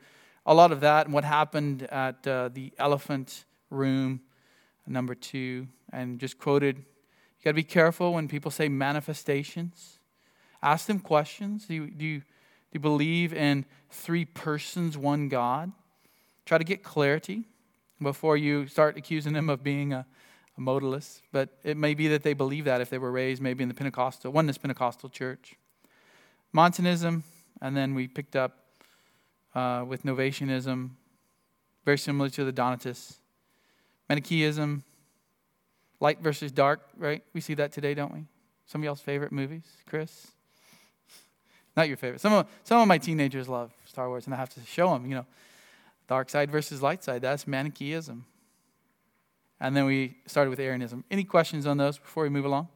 a 0.46 0.54
lot 0.54 0.72
of 0.72 0.82
that 0.82 1.06
and 1.06 1.14
what 1.14 1.24
happened 1.24 1.84
at 1.84 2.26
uh, 2.26 2.50
the 2.52 2.74
elephant 2.80 3.46
room, 3.70 4.22
number 4.88 5.14
two, 5.14 5.68
and 5.94 6.20
just 6.20 6.40
quoted. 6.40 6.78
You 6.78 7.44
got 7.44 7.52
to 7.52 7.56
be 7.56 7.64
careful 7.64 8.14
when 8.14 8.28
people 8.28 8.52
say 8.52 8.68
manifestations. 8.68 10.00
Ask 10.64 10.88
them 10.88 11.00
questions. 11.00 11.66
Do 11.68 11.76
you, 11.76 11.88
do, 11.92 12.06
you, 12.06 12.20
do 12.20 12.26
you 12.74 12.80
believe 12.80 13.34
in 13.34 13.66
three 13.92 14.26
persons, 14.26 14.98
one 14.98 15.30
God? 15.30 15.72
Try 16.46 16.58
to 16.58 16.64
get 16.64 16.84
clarity 16.84 17.46
before 18.02 18.38
you 18.38 18.68
start 18.68 18.98
accusing 18.98 19.34
them 19.34 19.50
of 19.50 19.64
being 19.64 19.94
a, 19.94 20.06
a 20.58 20.62
modalist. 20.62 21.22
But 21.32 21.50
it 21.64 21.78
may 21.78 21.94
be 21.94 22.08
that 22.10 22.24
they 22.24 22.34
believe 22.34 22.66
that 22.66 22.82
if 22.82 22.90
they 22.90 22.98
were 22.98 23.12
raised 23.12 23.42
maybe 23.42 23.64
in 23.64 23.70
the 23.70 23.76
Pentecostal, 23.76 24.32
oneness 24.32 24.58
Pentecostal 24.58 25.10
church. 25.10 25.56
Montanism, 26.52 27.24
and 27.62 27.78
then 27.78 27.94
we 27.94 28.08
picked 28.08 28.36
up 28.36 28.58
uh, 29.54 29.84
with 29.88 30.04
Novatianism, 30.04 30.90
very 31.86 31.98
similar 31.98 32.30
to 32.30 32.44
the 32.44 32.52
Donatists. 32.52 33.20
Manichaeism, 34.08 34.84
light 36.00 36.20
versus 36.22 36.52
dark, 36.52 36.82
right? 36.98 37.24
We 37.34 37.42
see 37.42 37.54
that 37.56 37.72
today, 37.72 37.94
don't 37.94 38.14
we? 38.14 38.26
Some 38.66 38.82
of 38.82 38.86
y'all's 38.86 39.02
favorite 39.02 39.32
movies, 39.32 39.64
Chris? 39.88 40.28
Not 41.76 41.88
your 41.88 41.98
favorite. 41.98 42.22
Some 42.22 42.34
of, 42.34 42.48
some 42.64 42.82
of 42.82 42.88
my 42.88 42.98
teenagers 42.98 43.48
love 43.48 43.72
Star 43.86 44.10
Wars, 44.10 44.26
and 44.26 44.34
I 44.34 44.38
have 44.38 44.50
to 44.50 44.60
show 44.66 44.92
them, 44.92 45.06
you 45.06 45.16
know, 45.16 45.26
dark 46.10 46.28
side 46.28 46.50
versus 46.50 46.82
light 46.82 47.04
side. 47.04 47.22
That's 47.22 47.46
Manichaeism. 47.46 48.26
And 49.60 49.78
then 49.78 49.86
we 49.86 50.18
started 50.26 50.50
with 50.50 50.60
Arianism. 50.60 51.04
Any 51.12 51.24
questions 51.24 51.68
on 51.68 51.78
those 51.78 52.00
before 52.00 52.24
we 52.24 52.30
move 52.30 52.46
along? 52.46 52.68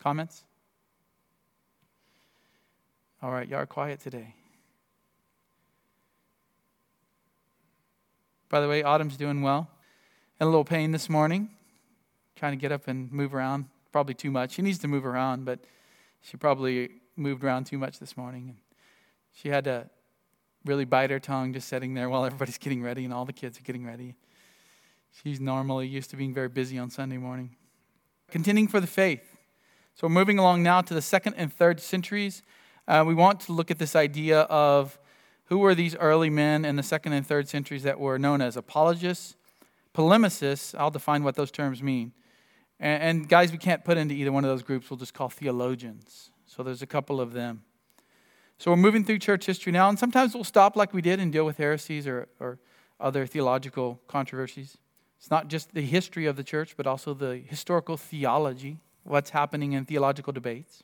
Comments? 0.00 0.42
All 3.22 3.30
right, 3.30 3.48
y'all 3.48 3.60
are 3.60 3.66
quiet 3.66 4.00
today. 4.00 4.34
By 8.48 8.60
the 8.60 8.68
way, 8.68 8.82
Autumn's 8.82 9.16
doing 9.16 9.40
well. 9.40 9.68
Had 10.40 10.46
a 10.46 10.50
little 10.50 10.64
pain 10.64 10.90
this 10.90 11.08
morning, 11.08 11.50
trying 12.34 12.52
to 12.52 12.60
get 12.60 12.72
up 12.72 12.88
and 12.88 13.10
move 13.12 13.34
around. 13.34 13.66
Probably 13.92 14.14
too 14.14 14.32
much. 14.32 14.52
She 14.52 14.62
needs 14.62 14.78
to 14.78 14.88
move 14.88 15.06
around, 15.06 15.44
but 15.44 15.60
she 16.22 16.36
probably 16.36 16.90
moved 17.14 17.44
around 17.44 17.66
too 17.66 17.78
much 17.78 18.00
this 18.00 18.16
morning. 18.16 18.56
She 19.32 19.48
had 19.48 19.64
to 19.64 19.88
really 20.66 20.84
bite 20.84 21.10
her 21.10 21.20
tongue 21.20 21.52
just 21.52 21.68
sitting 21.68 21.94
there 21.94 22.08
while 22.08 22.24
everybody's 22.24 22.58
getting 22.66 22.82
ready 22.82 23.04
and 23.04 23.12
all 23.14 23.24
the 23.24 23.32
kids 23.32 23.58
are 23.58 23.62
getting 23.62 23.86
ready. 23.86 24.14
She's 25.22 25.40
normally 25.40 25.86
used 25.86 26.10
to 26.10 26.16
being 26.16 26.34
very 26.34 26.48
busy 26.48 26.78
on 26.78 26.90
Sunday 26.90 27.16
morning. 27.16 27.56
Contending 28.30 28.68
for 28.68 28.80
the 28.80 28.86
faith. 28.86 29.36
So 29.94 30.06
we're 30.06 30.12
moving 30.14 30.38
along 30.38 30.62
now 30.62 30.82
to 30.82 30.92
the 30.92 31.00
second 31.00 31.34
and 31.34 31.52
third 31.52 31.80
centuries 31.80 32.42
uh, 32.88 33.02
we 33.06 33.14
want 33.14 33.40
to 33.40 33.52
look 33.52 33.70
at 33.70 33.78
this 33.78 33.96
idea 33.96 34.42
of 34.42 34.98
who 35.46 35.58
were 35.58 35.74
these 35.74 35.96
early 35.96 36.30
men 36.30 36.64
in 36.64 36.76
the 36.76 36.82
second 36.82 37.12
and 37.12 37.26
third 37.26 37.48
centuries 37.48 37.82
that 37.82 37.98
were 37.98 38.18
known 38.18 38.40
as 38.40 38.56
apologists, 38.56 39.36
polemicists. 39.94 40.74
I'll 40.78 40.90
define 40.90 41.24
what 41.24 41.34
those 41.34 41.50
terms 41.50 41.82
mean. 41.82 42.12
And, 42.78 43.02
and 43.02 43.28
guys, 43.28 43.50
we 43.50 43.58
can't 43.58 43.84
put 43.84 43.96
into 43.96 44.14
either 44.14 44.30
one 44.30 44.44
of 44.44 44.50
those 44.50 44.62
groups. 44.62 44.88
We'll 44.88 44.98
just 44.98 45.14
call 45.14 45.28
theologians. 45.28 46.30
So 46.46 46.62
there's 46.62 46.82
a 46.82 46.86
couple 46.86 47.20
of 47.20 47.32
them. 47.32 47.62
So 48.58 48.70
we're 48.70 48.78
moving 48.78 49.04
through 49.04 49.18
church 49.18 49.46
history 49.46 49.72
now, 49.72 49.88
and 49.88 49.98
sometimes 49.98 50.34
we'll 50.34 50.44
stop 50.44 50.76
like 50.76 50.94
we 50.94 51.02
did 51.02 51.20
and 51.20 51.30
deal 51.30 51.44
with 51.44 51.58
heresies 51.58 52.06
or, 52.06 52.28
or 52.40 52.58
other 52.98 53.26
theological 53.26 54.00
controversies. 54.08 54.78
It's 55.18 55.30
not 55.30 55.48
just 55.48 55.74
the 55.74 55.82
history 55.82 56.26
of 56.26 56.36
the 56.36 56.44
church, 56.44 56.76
but 56.76 56.86
also 56.86 57.12
the 57.12 57.36
historical 57.36 57.96
theology, 57.96 58.78
what's 59.02 59.30
happening 59.30 59.72
in 59.72 59.84
theological 59.84 60.32
debates. 60.32 60.82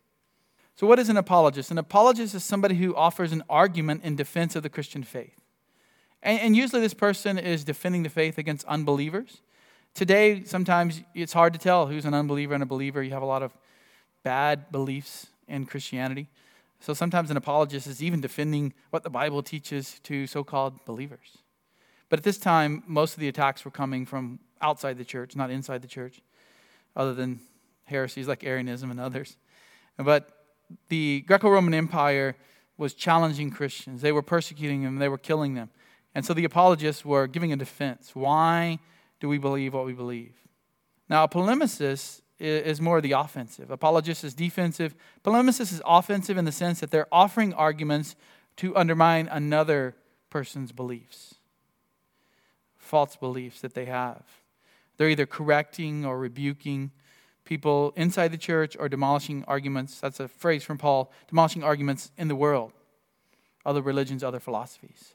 So, 0.74 0.86
what 0.86 0.98
is 0.98 1.08
an 1.08 1.16
apologist? 1.16 1.70
An 1.70 1.78
apologist 1.78 2.34
is 2.34 2.44
somebody 2.44 2.76
who 2.76 2.94
offers 2.94 3.32
an 3.32 3.42
argument 3.48 4.04
in 4.04 4.16
defense 4.16 4.56
of 4.56 4.62
the 4.62 4.70
Christian 4.70 5.02
faith. 5.02 5.38
And, 6.22 6.40
and 6.40 6.56
usually, 6.56 6.80
this 6.80 6.94
person 6.94 7.38
is 7.38 7.64
defending 7.64 8.02
the 8.02 8.08
faith 8.08 8.38
against 8.38 8.66
unbelievers. 8.66 9.42
Today, 9.94 10.44
sometimes 10.44 11.02
it's 11.14 11.34
hard 11.34 11.52
to 11.52 11.58
tell 11.58 11.86
who's 11.86 12.06
an 12.06 12.14
unbeliever 12.14 12.54
and 12.54 12.62
a 12.62 12.66
believer. 12.66 13.02
You 13.02 13.12
have 13.12 13.22
a 13.22 13.26
lot 13.26 13.42
of 13.42 13.52
bad 14.22 14.72
beliefs 14.72 15.26
in 15.46 15.66
Christianity. 15.66 16.28
So 16.82 16.94
sometimes 16.94 17.30
an 17.30 17.36
apologist 17.36 17.86
is 17.86 18.02
even 18.02 18.20
defending 18.20 18.74
what 18.90 19.04
the 19.04 19.10
Bible 19.10 19.40
teaches 19.40 20.00
to 20.02 20.26
so 20.26 20.42
called 20.42 20.84
believers. 20.84 21.38
But 22.08 22.18
at 22.18 22.24
this 22.24 22.38
time, 22.38 22.82
most 22.88 23.14
of 23.14 23.20
the 23.20 23.28
attacks 23.28 23.64
were 23.64 23.70
coming 23.70 24.04
from 24.04 24.40
outside 24.60 24.98
the 24.98 25.04
church, 25.04 25.36
not 25.36 25.48
inside 25.48 25.80
the 25.82 25.88
church, 25.88 26.20
other 26.96 27.14
than 27.14 27.38
heresies 27.84 28.26
like 28.26 28.42
Arianism 28.42 28.90
and 28.90 28.98
others. 28.98 29.36
But 29.96 30.28
the 30.88 31.20
Greco 31.20 31.50
Roman 31.50 31.72
Empire 31.72 32.34
was 32.76 32.94
challenging 32.94 33.52
Christians. 33.52 34.02
They 34.02 34.10
were 34.10 34.20
persecuting 34.20 34.82
them, 34.82 34.96
they 34.96 35.08
were 35.08 35.18
killing 35.18 35.54
them. 35.54 35.70
And 36.16 36.26
so 36.26 36.34
the 36.34 36.44
apologists 36.44 37.04
were 37.04 37.28
giving 37.28 37.52
a 37.52 37.56
defense. 37.56 38.10
Why 38.12 38.80
do 39.20 39.28
we 39.28 39.38
believe 39.38 39.72
what 39.72 39.86
we 39.86 39.92
believe? 39.92 40.34
Now, 41.08 41.22
a 41.22 41.28
polemicist 41.28 42.22
is 42.42 42.80
more 42.80 43.00
the 43.00 43.12
offensive. 43.12 43.70
Apologist 43.70 44.24
is 44.24 44.34
defensive. 44.34 44.94
Polemicist 45.24 45.72
is 45.72 45.82
offensive 45.86 46.36
in 46.36 46.44
the 46.44 46.52
sense 46.52 46.80
that 46.80 46.90
they're 46.90 47.06
offering 47.12 47.54
arguments 47.54 48.16
to 48.56 48.76
undermine 48.76 49.28
another 49.28 49.94
person's 50.28 50.72
beliefs, 50.72 51.36
false 52.76 53.16
beliefs 53.16 53.60
that 53.60 53.74
they 53.74 53.84
have. 53.84 54.22
They're 54.96 55.08
either 55.08 55.26
correcting 55.26 56.04
or 56.04 56.18
rebuking 56.18 56.90
people 57.44 57.92
inside 57.96 58.32
the 58.32 58.38
church 58.38 58.76
or 58.78 58.88
demolishing 58.88 59.44
arguments. 59.48 60.00
That's 60.00 60.20
a 60.20 60.28
phrase 60.28 60.64
from 60.64 60.78
Paul 60.78 61.12
demolishing 61.28 61.64
arguments 61.64 62.10
in 62.16 62.28
the 62.28 62.36
world, 62.36 62.72
other 63.64 63.82
religions, 63.82 64.22
other 64.22 64.40
philosophies. 64.40 65.14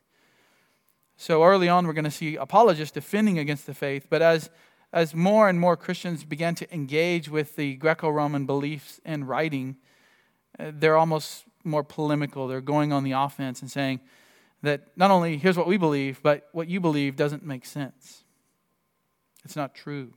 So 1.17 1.43
early 1.43 1.67
on, 1.67 1.87
we're 1.87 1.93
going 1.93 2.05
to 2.05 2.11
see 2.11 2.35
apologists 2.35 2.93
defending 2.93 3.39
against 3.39 3.65
the 3.65 3.73
faith, 3.73 4.07
but 4.09 4.21
as 4.21 4.49
as 4.93 5.13
more 5.13 5.49
and 5.49 5.59
more 5.59 5.75
Christians 5.75 6.23
began 6.23 6.55
to 6.55 6.73
engage 6.73 7.29
with 7.29 7.55
the 7.55 7.75
Greco 7.75 8.09
Roman 8.09 8.45
beliefs 8.45 9.01
and 9.03 9.27
writing, 9.27 9.77
uh, 10.57 10.71
they're 10.73 10.97
almost 10.97 11.45
more 11.63 11.83
polemical. 11.83 12.47
They're 12.47 12.61
going 12.61 12.93
on 12.93 13.03
the 13.03 13.11
offense 13.11 13.61
and 13.61 13.69
saying 13.69 13.99
that 14.61 14.87
not 14.95 15.11
only 15.11 15.37
here's 15.37 15.57
what 15.57 15.67
we 15.67 15.77
believe, 15.77 16.21
but 16.23 16.47
what 16.51 16.67
you 16.67 16.79
believe 16.79 17.15
doesn't 17.15 17.45
make 17.45 17.65
sense. 17.65 18.23
It's 19.43 19.55
not 19.55 19.75
true. 19.75 20.13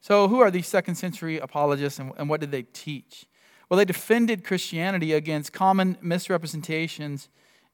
So, 0.00 0.28
who 0.28 0.40
are 0.40 0.50
these 0.50 0.66
second 0.66 0.94
century 0.94 1.38
apologists 1.38 1.98
and, 1.98 2.12
and 2.16 2.28
what 2.28 2.40
did 2.40 2.50
they 2.50 2.62
teach? 2.62 3.26
Well, 3.68 3.78
they 3.78 3.84
defended 3.84 4.44
Christianity 4.44 5.12
against 5.12 5.52
common 5.52 5.98
misrepresentations 6.00 7.28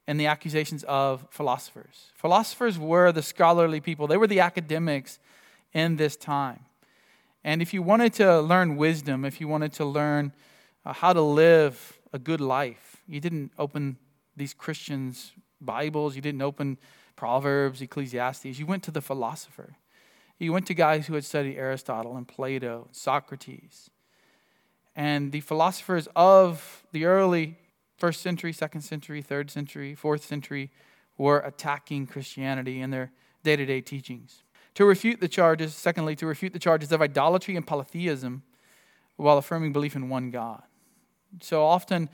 and 0.07 0.19
the 0.19 0.25
accusations 0.25 0.83
of 0.85 1.27
philosophers. 1.29 2.11
Philosophers 2.15 2.79
were 2.79 3.11
the 3.11 3.21
scholarly 3.21 3.79
people, 3.79 4.07
they 4.07 4.17
were 4.17 4.27
the 4.27 4.39
academics 4.39 5.19
in 5.73 5.95
this 5.97 6.15
time. 6.15 6.65
And 7.43 7.61
if 7.61 7.73
you 7.73 7.81
wanted 7.81 8.13
to 8.13 8.39
learn 8.39 8.77
wisdom, 8.77 9.25
if 9.25 9.41
you 9.41 9.47
wanted 9.47 9.73
to 9.73 9.85
learn 9.85 10.33
uh, 10.85 10.93
how 10.93 11.13
to 11.13 11.21
live 11.21 11.99
a 12.13 12.19
good 12.19 12.39
life, 12.39 12.97
you 13.07 13.19
didn't 13.19 13.51
open 13.57 13.97
these 14.35 14.53
Christians' 14.53 15.33
Bibles, 15.59 16.15
you 16.15 16.21
didn't 16.21 16.41
open 16.41 16.77
Proverbs, 17.15 17.81
Ecclesiastes. 17.81 18.59
You 18.59 18.65
went 18.65 18.83
to 18.83 18.91
the 18.91 19.01
philosopher. 19.01 19.75
You 20.39 20.51
went 20.51 20.67
to 20.67 20.73
guys 20.73 21.07
who 21.07 21.13
had 21.13 21.23
studied 21.23 21.57
Aristotle 21.57 22.17
and 22.17 22.27
Plato, 22.27 22.87
Socrates. 22.91 23.89
And 24.95 25.31
the 25.31 25.41
philosophers 25.41 26.07
of 26.15 26.83
the 26.91 27.05
early 27.05 27.57
first 27.97 28.21
century, 28.21 28.51
second 28.53 28.81
century, 28.81 29.21
third 29.21 29.51
century, 29.51 29.95
fourth 29.95 30.25
century 30.25 30.71
were 31.17 31.39
attacking 31.39 32.07
Christianity 32.07 32.81
in 32.81 32.89
their 32.89 33.11
day 33.43 33.55
to 33.55 33.65
day 33.65 33.81
teachings 33.81 34.42
to 34.75 34.85
refute 34.85 35.19
the 35.19 35.27
charges, 35.27 35.73
secondly, 35.75 36.15
to 36.15 36.25
refute 36.25 36.53
the 36.53 36.59
charges 36.59 36.91
of 36.91 37.01
idolatry 37.01 37.55
and 37.55 37.65
polytheism 37.65 38.43
while 39.17 39.37
affirming 39.37 39.73
belief 39.73 39.95
in 39.95 40.09
one 40.09 40.31
God. 40.31 40.63
So 41.41 41.63
often, 41.63 42.09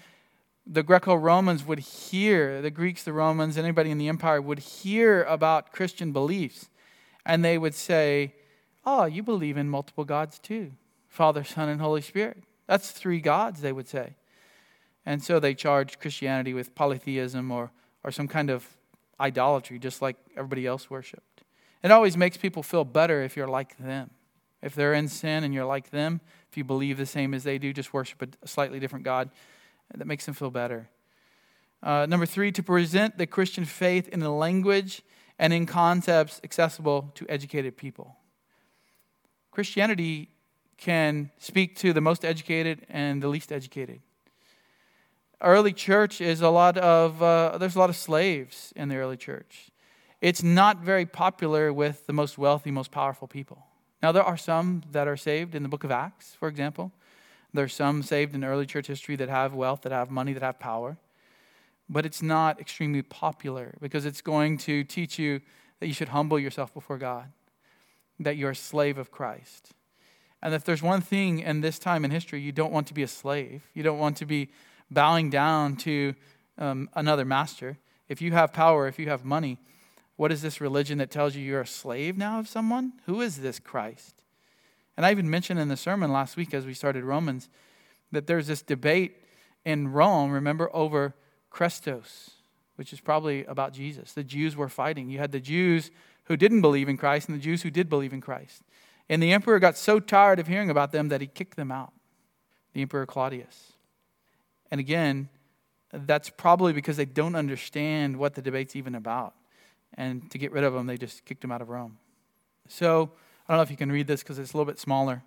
the 0.66 0.84
Greco 0.84 1.16
Romans 1.16 1.66
would 1.66 1.80
hear, 1.80 2.62
the 2.62 2.70
Greeks, 2.70 3.04
the 3.04 3.14
Romans, 3.14 3.58
anybody 3.58 3.92
in 3.92 3.98
the 3.98 4.08
empire 4.08 4.42
would 4.42 4.60
hear 4.60 5.24
about 5.24 5.72
Christian 5.72 6.12
beliefs, 6.12 6.70
and 7.26 7.44
they 7.44 7.58
would 7.58 7.74
say, 7.74 8.36
Oh, 8.86 9.06
you 9.06 9.24
believe 9.24 9.58
in 9.58 9.70
multiple 9.70 10.06
gods 10.06 10.40
too 10.40 10.72
Father, 11.08 11.44
Son, 11.44 11.70
and 11.70 11.82
Holy 11.82 12.02
Spirit. 12.02 12.44
That's 12.68 12.92
three 12.92 13.20
gods, 13.20 13.62
they 13.62 13.72
would 13.72 13.88
say. 13.88 14.16
And 15.06 15.24
so 15.24 15.40
they 15.40 15.56
charged 15.56 16.00
Christianity 16.00 16.54
with 16.54 16.76
polytheism 16.76 17.52
or, 17.52 17.72
or 18.04 18.12
some 18.12 18.28
kind 18.28 18.50
of 18.50 18.68
idolatry, 19.20 19.80
just 19.80 20.02
like 20.02 20.18
everybody 20.36 20.68
else 20.68 20.90
worshiped. 20.90 21.24
It 21.82 21.92
always 21.92 22.18
makes 22.18 22.38
people 22.38 22.64
feel 22.64 22.84
better 22.84 23.24
if 23.24 23.38
you're 23.38 23.48
like 23.48 23.78
them. 23.78 24.10
If 24.62 24.76
they're 24.76 24.94
in 24.94 25.08
sin 25.08 25.44
and 25.44 25.54
you're 25.54 25.66
like 25.66 25.92
them, 25.92 26.20
if 26.52 26.58
you 26.58 26.64
believe 26.64 26.98
the 26.98 27.06
same 27.06 27.34
as 27.34 27.44
they 27.44 27.58
do, 27.58 27.72
just 27.72 27.94
worship 27.94 28.36
a 28.42 28.48
slightly 28.48 28.80
different 28.80 29.06
God, 29.06 29.30
that 29.96 30.06
makes 30.06 30.26
them 30.26 30.36
feel 30.36 30.52
better. 30.52 30.90
Uh, 31.82 32.06
number 32.10 32.26
three, 32.26 32.52
to 32.52 32.62
present 32.62 33.18
the 33.18 33.26
Christian 33.26 33.64
faith 33.64 34.10
in 34.10 34.22
a 34.22 34.36
language 34.36 35.02
and 35.38 35.54
in 35.54 35.66
concepts 35.66 36.42
accessible 36.44 37.12
to 37.16 37.26
educated 37.30 37.78
people. 37.78 38.18
Christianity 39.52 40.30
can 40.78 41.32
speak 41.40 41.78
to 41.78 41.94
the 41.94 42.02
most 42.02 42.26
educated 42.26 42.86
and 42.90 43.24
the 43.24 43.30
least 43.30 43.52
educated. 43.52 44.02
Early 45.42 45.72
church 45.72 46.20
is 46.20 46.42
a 46.42 46.50
lot 46.50 46.78
of, 46.78 47.24
uh, 47.24 47.58
there's 47.58 47.78
a 47.78 47.80
lot 47.80 47.90
of 47.90 47.96
slaves 47.96 48.74
in 48.76 48.90
the 48.90 48.98
early 48.98 49.16
church 49.16 49.72
it's 50.22 50.44
not 50.44 50.80
very 50.80 51.06
popular 51.06 51.72
with 51.72 52.06
the 52.06 52.14
most 52.14 52.38
wealthy, 52.38 52.72
most 52.72 52.92
powerful 52.92 53.28
people. 53.28 53.66
Now, 54.02 54.12
there 54.12 54.24
are 54.24 54.38
some 54.38 54.84
that 54.92 55.08
are 55.08 55.18
saved 55.18 55.56
in 55.56 55.64
the 55.64 55.70
book 55.70 55.84
of 55.84 55.92
Acts, 55.92 56.36
for 56.36 56.48
example. 56.48 56.92
There's 57.54 57.74
some 57.74 58.04
saved 58.04 58.36
in 58.36 58.44
early 58.44 58.66
church 58.66 58.88
history 58.88 59.16
that 59.18 59.30
have 59.30 59.54
wealth, 59.54 59.82
that 59.82 59.92
have 59.92 60.10
money, 60.12 60.34
that 60.34 60.44
have 60.44 60.60
power. 60.60 60.98
But 61.90 62.06
it's 62.06 62.22
not 62.22 62.60
extremely 62.60 63.02
popular 63.02 63.76
because 63.82 64.06
it's 64.06 64.22
going 64.22 64.58
to 64.60 64.84
teach 64.84 65.18
you 65.18 65.42
that 65.80 65.88
you 65.88 65.94
should 65.94 66.10
humble 66.10 66.40
yourself 66.40 66.74
before 66.74 66.98
God, 66.98 67.32
that 68.20 68.38
you're 68.38 68.52
a 68.52 68.56
slave 68.56 68.98
of 68.98 69.12
Christ. 69.12 69.72
And 70.42 70.54
if 70.54 70.64
there's 70.64 70.84
one 70.84 71.02
thing 71.02 71.40
in 71.40 71.62
this 71.62 71.80
time 71.80 72.06
in 72.06 72.12
history, 72.12 72.42
you 72.42 72.52
don't 72.52 72.72
want 72.72 72.88
to 72.88 72.94
be 72.94 73.04
a 73.04 73.08
slave, 73.08 73.64
you 73.74 73.84
don't 73.84 74.00
want 74.00 74.18
to 74.18 74.26
be 74.26 74.50
bowing 74.92 75.30
down 75.30 75.76
to 75.78 76.14
um, 76.58 76.90
another 76.94 77.26
master. 77.26 77.78
If 78.08 78.22
you 78.22 78.32
have 78.34 78.54
power, 78.54 78.88
if 78.88 79.00
you 79.00 79.10
have 79.10 79.26
money, 79.26 79.58
what 80.20 80.34
is 80.34 80.42
this 80.42 80.60
religion 80.60 80.98
that 80.98 81.10
tells 81.10 81.34
you 81.34 81.42
you're 81.42 81.62
a 81.62 81.66
slave 81.66 82.18
now 82.18 82.40
of 82.40 82.48
someone? 82.50 82.92
Who 83.06 83.22
is 83.22 83.38
this 83.38 83.58
Christ? 83.58 84.22
And 84.98 85.06
I 85.06 85.12
even 85.12 85.30
mentioned 85.30 85.62
in 85.62 85.70
the 85.70 85.78
sermon 85.78 86.12
last 86.12 86.36
week 86.36 86.54
as 86.54 86.66
we 86.66 86.74
started 86.74 87.06
Romans 87.06 87.48
that 88.12 88.28
there's 88.28 88.48
this 88.48 88.62
debate 88.62 89.16
in 89.64 89.94
Rome, 89.94 90.32
remember, 90.32 90.70
over 90.76 91.16
Christos, 91.50 92.32
which 92.76 92.92
is 92.92 93.00
probably 93.00 93.46
about 93.46 93.72
Jesus. 93.72 94.12
The 94.12 94.26
Jews 94.26 94.58
were 94.58 94.68
fighting. 94.68 95.10
You 95.10 95.20
had 95.20 95.32
the 95.32 95.40
Jews 95.40 95.90
who 96.26 96.36
didn't 96.36 96.60
believe 96.60 96.90
in 96.90 96.98
Christ 96.98 97.30
and 97.30 97.38
the 97.38 97.42
Jews 97.42 97.62
who 97.62 97.72
did 97.72 97.88
believe 97.88 98.12
in 98.12 98.20
Christ. 98.20 98.62
And 99.08 99.24
the 99.24 99.32
emperor 99.32 99.58
got 99.58 99.78
so 99.78 100.02
tired 100.02 100.38
of 100.38 100.48
hearing 100.48 100.70
about 100.70 100.92
them 100.92 101.08
that 101.08 101.22
he 101.22 101.28
kicked 101.28 101.56
them 101.56 101.72
out, 101.72 101.94
the 102.74 102.82
Emperor 102.82 103.06
Claudius. 103.06 103.72
And 104.70 104.82
again, 104.82 105.30
that's 105.94 106.30
probably 106.30 106.74
because 106.74 106.98
they 106.98 107.06
don't 107.06 107.36
understand 107.36 108.18
what 108.18 108.36
the 108.36 108.42
debate's 108.42 108.76
even 108.76 108.96
about 108.96 109.34
and 109.96 110.30
to 110.32 110.38
get 110.38 110.52
rid 110.52 110.64
of 110.64 110.74
them, 110.74 110.88
they 110.88 110.98
just 110.98 111.26
kicked 111.26 111.44
him 111.44 111.52
out 111.52 111.62
of 111.62 111.70
Rome. 111.70 111.98
So 112.68 113.12
I 113.48 113.54
don't 113.54 113.58
know 113.58 113.64
if 113.64 113.72
you 113.72 113.78
can 113.78 113.92
read 113.92 114.08
this 114.08 114.22
because 114.22 114.40
it's 114.40 114.54
a 114.54 114.58
little 114.58 114.72
bit 114.72 114.80
smaller. 114.80 115.24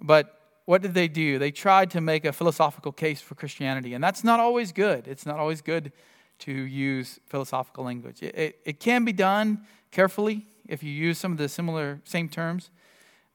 But 0.00 0.38
what 0.66 0.82
did 0.82 0.94
they 0.94 1.08
do? 1.08 1.38
They 1.38 1.50
tried 1.50 1.90
to 1.92 2.00
make 2.00 2.24
a 2.24 2.32
philosophical 2.32 2.92
case 2.92 3.20
for 3.20 3.34
Christianity, 3.34 3.94
and 3.94 4.04
that's 4.04 4.22
not 4.22 4.40
always 4.40 4.72
good. 4.72 5.08
It's 5.08 5.26
not 5.26 5.38
always 5.38 5.60
good 5.62 5.92
to 6.40 6.52
use 6.52 7.18
philosophical 7.26 7.84
language. 7.84 8.22
It, 8.22 8.34
it, 8.38 8.60
it 8.64 8.80
can 8.80 9.04
be 9.04 9.12
done 9.12 9.66
carefully 9.90 10.46
if 10.68 10.82
you 10.82 10.90
use 10.90 11.18
some 11.18 11.32
of 11.32 11.38
the 11.38 11.48
similar, 11.48 12.00
same 12.04 12.28
terms, 12.28 12.70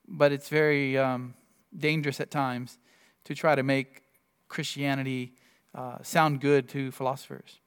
but 0.08 0.32
it's 0.32 0.50
very 0.50 0.98
um, 0.98 1.34
dangerous 1.78 2.20
at 2.20 2.32
times 2.32 2.78
to 3.26 3.36
try 3.36 3.56
to 3.56 3.64
make 3.64 4.04
Christianity 4.48 5.34
uh, 5.74 5.98
sound 6.02 6.40
good 6.40 6.70
to 6.70 6.92
philosophers. 6.92 7.60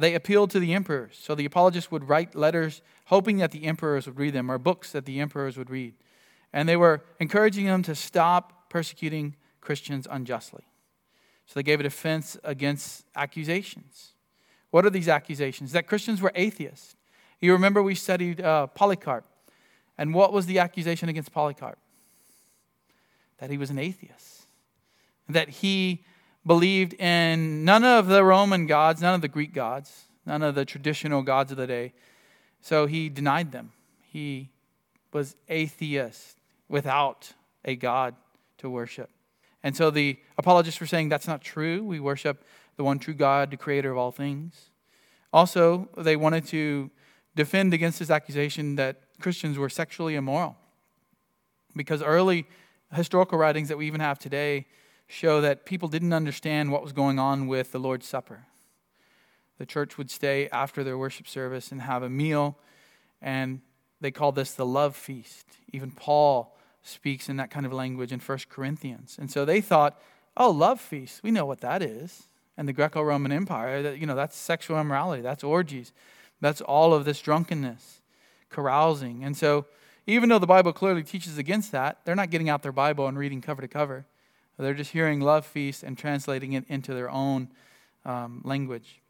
They 0.00 0.14
appealed 0.14 0.50
to 0.50 0.60
the 0.60 0.74
emperors. 0.74 1.18
So 1.20 1.34
the 1.34 1.44
apologists 1.44 1.90
would 1.90 2.08
write 2.08 2.34
letters 2.34 2.82
hoping 3.06 3.38
that 3.38 3.50
the 3.50 3.64
emperors 3.64 4.06
would 4.06 4.18
read 4.18 4.32
them, 4.32 4.50
or 4.50 4.58
books 4.58 4.92
that 4.92 5.04
the 5.04 5.20
emperors 5.20 5.56
would 5.56 5.70
read. 5.70 5.94
And 6.52 6.68
they 6.68 6.76
were 6.76 7.02
encouraging 7.18 7.66
them 7.66 7.82
to 7.84 7.94
stop 7.94 8.70
persecuting 8.70 9.36
Christians 9.60 10.06
unjustly. 10.10 10.64
So 11.46 11.54
they 11.54 11.64
gave 11.64 11.80
a 11.80 11.82
defense 11.82 12.36
against 12.44 13.04
accusations. 13.16 14.12
What 14.70 14.86
are 14.86 14.90
these 14.90 15.08
accusations? 15.08 15.72
That 15.72 15.86
Christians 15.86 16.22
were 16.22 16.32
atheists. 16.34 16.94
You 17.40 17.52
remember 17.52 17.82
we 17.82 17.94
studied 17.94 18.40
uh, 18.40 18.68
Polycarp. 18.68 19.24
And 19.98 20.14
what 20.14 20.32
was 20.32 20.46
the 20.46 20.60
accusation 20.60 21.08
against 21.08 21.32
Polycarp? 21.32 21.78
That 23.38 23.50
he 23.50 23.58
was 23.58 23.70
an 23.70 23.78
atheist. 23.78 24.46
That 25.28 25.48
he 25.48 26.04
believed 26.50 26.94
in 26.94 27.64
none 27.64 27.84
of 27.84 28.08
the 28.08 28.24
Roman 28.24 28.66
gods, 28.66 29.00
none 29.00 29.14
of 29.14 29.20
the 29.20 29.28
Greek 29.28 29.54
gods, 29.54 30.06
none 30.26 30.42
of 30.42 30.56
the 30.56 30.64
traditional 30.64 31.22
gods 31.22 31.52
of 31.52 31.56
the 31.56 31.66
day. 31.68 31.92
So 32.60 32.86
he 32.86 33.08
denied 33.08 33.52
them. 33.52 33.70
He 34.02 34.50
was 35.12 35.36
atheist 35.48 36.40
without 36.68 37.34
a 37.64 37.76
God 37.76 38.16
to 38.58 38.68
worship. 38.68 39.10
And 39.62 39.76
so 39.76 39.92
the 39.92 40.18
apologists 40.38 40.80
were 40.80 40.88
saying 40.88 41.08
that's 41.08 41.28
not 41.28 41.40
true. 41.40 41.84
We 41.84 42.00
worship 42.00 42.42
the 42.74 42.82
one 42.82 42.98
true 42.98 43.14
God, 43.14 43.52
the 43.52 43.56
creator 43.56 43.92
of 43.92 43.98
all 43.98 44.10
things. 44.10 44.70
Also, 45.32 45.88
they 45.96 46.16
wanted 46.16 46.46
to 46.46 46.90
defend 47.36 47.72
against 47.74 48.00
this 48.00 48.10
accusation 48.10 48.74
that 48.74 48.96
Christians 49.20 49.56
were 49.56 49.68
sexually 49.68 50.16
immoral. 50.16 50.56
Because 51.76 52.02
early 52.02 52.48
historical 52.92 53.38
writings 53.38 53.68
that 53.68 53.78
we 53.78 53.86
even 53.86 54.00
have 54.00 54.18
today 54.18 54.66
show 55.10 55.40
that 55.40 55.66
people 55.66 55.88
didn't 55.88 56.12
understand 56.12 56.70
what 56.70 56.82
was 56.82 56.92
going 56.92 57.18
on 57.18 57.48
with 57.48 57.72
the 57.72 57.80
Lord's 57.80 58.06
Supper. 58.06 58.46
The 59.58 59.66
church 59.66 59.98
would 59.98 60.10
stay 60.10 60.48
after 60.50 60.84
their 60.84 60.96
worship 60.96 61.26
service 61.26 61.72
and 61.72 61.82
have 61.82 62.02
a 62.04 62.08
meal, 62.08 62.56
and 63.20 63.60
they 64.00 64.12
called 64.12 64.36
this 64.36 64.52
the 64.54 64.64
love 64.64 64.94
feast. 64.94 65.46
Even 65.72 65.90
Paul 65.90 66.56
speaks 66.82 67.28
in 67.28 67.36
that 67.36 67.50
kind 67.50 67.66
of 67.66 67.72
language 67.72 68.12
in 68.12 68.20
1 68.20 68.38
Corinthians. 68.48 69.18
And 69.20 69.30
so 69.30 69.44
they 69.44 69.60
thought, 69.60 70.00
oh, 70.36 70.50
love 70.50 70.80
feast, 70.80 71.22
we 71.22 71.30
know 71.30 71.44
what 71.44 71.60
that 71.60 71.82
is. 71.82 72.28
And 72.56 72.68
the 72.68 72.72
Greco 72.72 73.02
Roman 73.02 73.32
Empire, 73.32 73.82
that, 73.82 73.98
you 73.98 74.06
know, 74.06 74.14
that's 74.14 74.36
sexual 74.36 74.80
immorality, 74.80 75.22
that's 75.22 75.42
orgies, 75.42 75.92
that's 76.40 76.60
all 76.60 76.94
of 76.94 77.04
this 77.04 77.20
drunkenness, 77.20 78.00
carousing. 78.48 79.24
And 79.24 79.36
so 79.36 79.66
even 80.06 80.28
though 80.28 80.38
the 80.38 80.46
Bible 80.46 80.72
clearly 80.72 81.02
teaches 81.02 81.36
against 81.36 81.72
that, 81.72 81.98
they're 82.04 82.14
not 82.14 82.30
getting 82.30 82.48
out 82.48 82.62
their 82.62 82.72
Bible 82.72 83.08
and 83.08 83.18
reading 83.18 83.40
cover 83.40 83.60
to 83.60 83.68
cover. 83.68 84.06
They're 84.60 84.74
just 84.74 84.92
hearing 84.92 85.20
love 85.20 85.46
feast 85.46 85.82
and 85.82 85.96
translating 85.96 86.52
it 86.52 86.64
into 86.68 86.94
their 86.94 87.10
own 87.10 87.48
um, 88.04 88.42
language. 88.44 89.00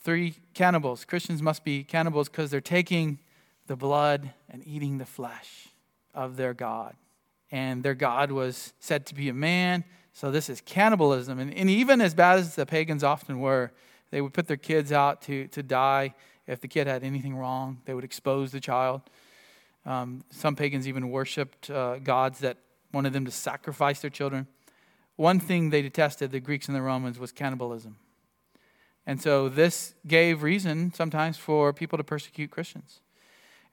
Three 0.00 0.34
cannibals. 0.54 1.04
Christians 1.04 1.42
must 1.42 1.64
be 1.64 1.84
cannibals 1.84 2.28
because 2.28 2.50
they're 2.50 2.60
taking 2.60 3.18
the 3.66 3.76
blood 3.76 4.32
and 4.50 4.66
eating 4.66 4.98
the 4.98 5.06
flesh 5.06 5.68
of 6.14 6.36
their 6.36 6.54
God. 6.54 6.94
And 7.50 7.82
their 7.82 7.94
God 7.94 8.32
was 8.32 8.72
said 8.80 9.06
to 9.06 9.14
be 9.14 9.28
a 9.28 9.34
man. 9.34 9.84
So 10.12 10.30
this 10.30 10.48
is 10.48 10.60
cannibalism. 10.60 11.38
And, 11.38 11.54
and 11.54 11.70
even 11.70 12.00
as 12.00 12.14
bad 12.14 12.38
as 12.38 12.56
the 12.56 12.66
pagans 12.66 13.04
often 13.04 13.40
were, 13.40 13.72
they 14.10 14.20
would 14.20 14.32
put 14.32 14.48
their 14.48 14.56
kids 14.56 14.92
out 14.92 15.22
to, 15.22 15.46
to 15.48 15.62
die 15.62 16.14
if 16.46 16.60
the 16.60 16.68
kid 16.68 16.86
had 16.86 17.04
anything 17.04 17.36
wrong. 17.36 17.80
They 17.84 17.94
would 17.94 18.04
expose 18.04 18.52
the 18.52 18.60
child. 18.60 19.02
Um, 19.86 20.24
some 20.30 20.56
pagans 20.56 20.86
even 20.86 21.10
worshipped 21.10 21.70
uh, 21.70 21.98
gods 21.98 22.40
that 22.40 22.58
wanted 22.92 23.12
them 23.12 23.24
to 23.24 23.30
sacrifice 23.30 24.00
their 24.00 24.10
children. 24.10 24.46
One 25.16 25.40
thing 25.40 25.70
they 25.70 25.82
detested, 25.82 26.30
the 26.30 26.40
Greeks 26.40 26.68
and 26.68 26.76
the 26.76 26.82
Romans, 26.82 27.18
was 27.18 27.32
cannibalism. 27.32 27.96
And 29.06 29.20
so 29.20 29.48
this 29.48 29.94
gave 30.06 30.42
reason 30.42 30.92
sometimes 30.94 31.36
for 31.36 31.72
people 31.72 31.98
to 31.98 32.04
persecute 32.04 32.50
Christians. 32.50 33.00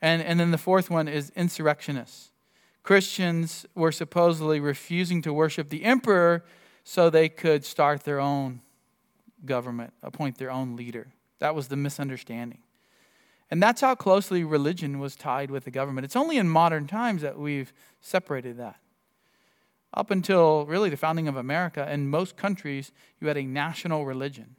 And, 0.01 0.21
and 0.21 0.39
then 0.39 0.51
the 0.51 0.58
fourth 0.58 0.89
one 0.89 1.08
is 1.08 1.32
insurrectionists. 1.36 2.32
Christians 2.84 3.65
were 3.75 3.91
supposedly 3.91 4.60
refusing 4.60 5.21
to 5.23 5.34
worship 5.34 5.69
the 5.69 5.84
emperor 5.84 6.43
so 6.84 7.10
they 7.10 7.29
could 7.29 7.65
start 7.65 8.03
their 8.03 8.19
own 8.19 8.62
government, 9.45 9.93
appoint 10.01 10.38
their 10.38 10.51
own 10.51 10.75
leader. 10.75 11.08
That 11.39 11.55
was 11.55 11.67
the 11.67 11.75
misunderstanding. 11.75 12.60
And 13.51 13.62
that's 13.62 13.82
how 13.82 13.95
closely 13.95 14.43
religion 14.43 14.99
was 14.99 15.15
tied 15.15 15.51
with 15.51 15.65
the 15.65 15.71
government. 15.71 16.05
It's 16.05 16.15
only 16.15 16.38
in 16.38 16.47
modern 16.47 16.88
times 16.88 17.21
that 17.21 17.38
we've 17.38 17.73
separated 18.01 18.58
that. 18.58 18.77
Up 19.93 20.12
until 20.12 20.65
really 20.65 20.89
the 20.89 20.97
founding 20.97 21.28
of 21.28 21.36
America, 21.36 21.91
in 21.91 22.10
most 22.10 22.38
countries, 22.38 22.91
you 23.19 23.28
had 23.28 23.38
a 23.38 23.43
national 23.43 24.06
religion. 24.06 24.56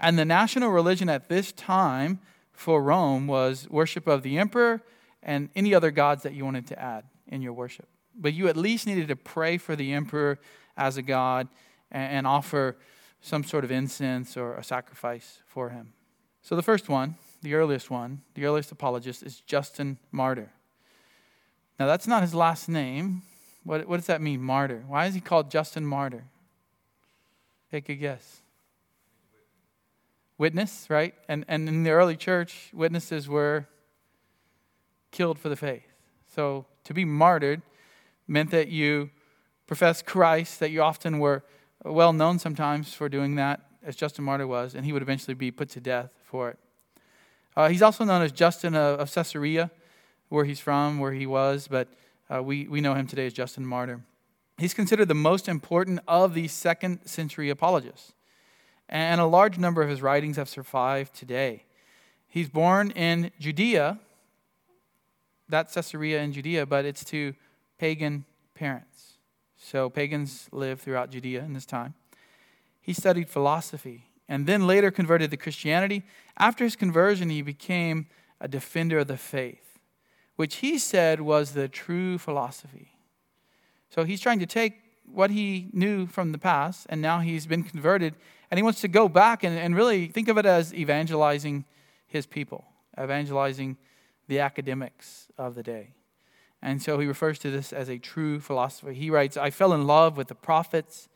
And 0.00 0.18
the 0.18 0.24
national 0.24 0.70
religion 0.70 1.08
at 1.08 1.28
this 1.28 1.52
time 1.52 2.20
for 2.52 2.82
Rome 2.82 3.26
was 3.26 3.68
worship 3.70 4.06
of 4.06 4.22
the 4.22 4.38
emperor 4.38 4.82
and 5.22 5.50
any 5.54 5.74
other 5.74 5.90
gods 5.90 6.22
that 6.22 6.34
you 6.34 6.44
wanted 6.44 6.66
to 6.68 6.80
add 6.80 7.04
in 7.28 7.42
your 7.42 7.52
worship. 7.52 7.86
But 8.14 8.34
you 8.34 8.48
at 8.48 8.56
least 8.56 8.86
needed 8.86 9.08
to 9.08 9.16
pray 9.16 9.58
for 9.58 9.76
the 9.76 9.92
emperor 9.92 10.38
as 10.76 10.96
a 10.96 11.02
god 11.02 11.48
and 11.90 12.26
offer 12.26 12.76
some 13.20 13.44
sort 13.44 13.64
of 13.64 13.70
incense 13.70 14.36
or 14.36 14.54
a 14.54 14.64
sacrifice 14.64 15.42
for 15.46 15.70
him. 15.70 15.92
So 16.42 16.56
the 16.56 16.62
first 16.62 16.88
one, 16.88 17.14
the 17.42 17.54
earliest 17.54 17.90
one, 17.90 18.22
the 18.34 18.44
earliest 18.44 18.72
apologist 18.72 19.22
is 19.22 19.40
Justin 19.40 19.98
Martyr. 20.10 20.50
Now 21.78 21.86
that's 21.86 22.06
not 22.06 22.22
his 22.22 22.34
last 22.34 22.68
name. 22.68 23.22
What, 23.64 23.86
what 23.86 23.96
does 23.96 24.06
that 24.06 24.20
mean, 24.20 24.42
martyr? 24.42 24.82
Why 24.86 25.06
is 25.06 25.14
he 25.14 25.20
called 25.20 25.50
Justin 25.50 25.86
Martyr? 25.86 26.24
Take 27.70 27.88
a 27.88 27.94
guess. 27.94 28.42
Witness, 30.36 30.86
right? 30.90 31.14
And, 31.28 31.44
and 31.48 31.68
in 31.68 31.84
the 31.84 31.90
early 31.90 32.16
church, 32.16 32.70
witnesses 32.72 33.28
were 33.28 33.66
killed 35.10 35.38
for 35.38 35.48
the 35.48 35.56
faith. 35.56 35.84
So 36.34 36.66
to 36.84 36.94
be 36.94 37.04
martyred 37.04 37.62
meant 38.26 38.50
that 38.50 38.68
you 38.68 39.10
professed 39.66 40.06
Christ, 40.06 40.60
that 40.60 40.70
you 40.70 40.82
often 40.82 41.18
were 41.18 41.44
well 41.84 42.12
known 42.12 42.38
sometimes 42.38 42.92
for 42.92 43.08
doing 43.08 43.36
that, 43.36 43.60
as 43.84 43.96
Justin 43.96 44.24
Martyr 44.24 44.46
was, 44.46 44.74
and 44.74 44.84
he 44.84 44.92
would 44.92 45.02
eventually 45.02 45.34
be 45.34 45.50
put 45.50 45.68
to 45.70 45.80
death 45.80 46.10
for 46.24 46.50
it. 46.50 46.58
Uh, 47.56 47.68
he's 47.68 47.82
also 47.82 48.04
known 48.04 48.22
as 48.22 48.32
Justin 48.32 48.74
of, 48.74 49.00
of, 49.00 49.12
Caesarea, 49.12 49.70
where 50.28 50.44
he's 50.44 50.60
from, 50.60 50.98
where 50.98 51.12
he 51.12 51.26
was, 51.26 51.68
but 51.68 51.88
uh, 52.32 52.42
we, 52.42 52.66
we 52.68 52.80
know 52.80 52.94
him 52.94 53.06
today 53.06 53.26
as 53.26 53.32
Justin 53.32 53.66
Martyr. 53.66 54.00
He's 54.58 54.74
considered 54.74 55.08
the 55.08 55.14
most 55.14 55.48
important 55.48 56.00
of 56.06 56.34
the 56.34 56.48
second 56.48 57.06
century 57.06 57.50
apologists, 57.50 58.12
and 58.88 59.20
a 59.20 59.26
large 59.26 59.58
number 59.58 59.82
of 59.82 59.88
his 59.88 60.02
writings 60.02 60.36
have 60.36 60.48
survived 60.48 61.14
today. 61.14 61.64
He's 62.28 62.48
born 62.48 62.90
in 62.92 63.30
Judea, 63.38 63.98
that's 65.48 65.74
Caesarea 65.74 66.22
in 66.22 66.32
Judea, 66.32 66.64
but 66.64 66.84
it's 66.84 67.04
to 67.04 67.34
pagan 67.78 68.24
parents. 68.54 69.14
So 69.56 69.90
pagans 69.90 70.48
lived 70.50 70.80
throughout 70.80 71.10
Judea 71.10 71.42
in 71.44 71.52
this 71.52 71.66
time. 71.66 71.94
He 72.80 72.92
studied 72.92 73.28
philosophy 73.28 74.06
and 74.28 74.46
then 74.46 74.66
later 74.66 74.90
converted 74.90 75.30
to 75.30 75.36
Christianity. 75.36 76.04
After 76.38 76.64
his 76.64 76.74
conversion, 76.74 77.28
he 77.28 77.42
became 77.42 78.06
a 78.40 78.48
defender 78.48 79.00
of 79.00 79.08
the 79.08 79.16
faith, 79.16 79.71
which 80.36 80.56
he 80.56 80.78
said 80.78 81.20
was 81.20 81.52
the 81.52 81.68
true 81.68 82.18
philosophy. 82.18 82.92
So 83.90 84.04
he's 84.04 84.20
trying 84.20 84.38
to 84.38 84.46
take 84.46 84.74
what 85.04 85.30
he 85.30 85.68
knew 85.72 86.06
from 86.06 86.32
the 86.32 86.38
past, 86.38 86.86
and 86.88 87.02
now 87.02 87.20
he's 87.20 87.46
been 87.46 87.62
converted, 87.62 88.14
and 88.50 88.58
he 88.58 88.62
wants 88.62 88.80
to 88.80 88.88
go 88.88 89.08
back 89.08 89.44
and, 89.44 89.58
and 89.58 89.76
really 89.76 90.06
think 90.06 90.28
of 90.28 90.38
it 90.38 90.46
as 90.46 90.72
evangelizing 90.72 91.64
his 92.06 92.26
people, 92.26 92.64
evangelizing 92.98 93.76
the 94.28 94.38
academics 94.38 95.28
of 95.36 95.54
the 95.54 95.62
day. 95.62 95.90
And 96.62 96.80
so 96.80 96.98
he 97.00 97.06
refers 97.06 97.38
to 97.40 97.50
this 97.50 97.72
as 97.72 97.88
a 97.88 97.98
true 97.98 98.38
philosophy. 98.38 98.94
He 98.94 99.10
writes, 99.10 99.36
I 99.36 99.50
fell 99.50 99.72
in 99.72 99.86
love 99.86 100.16
with 100.16 100.28
the 100.28 100.34
prophets 100.34 101.08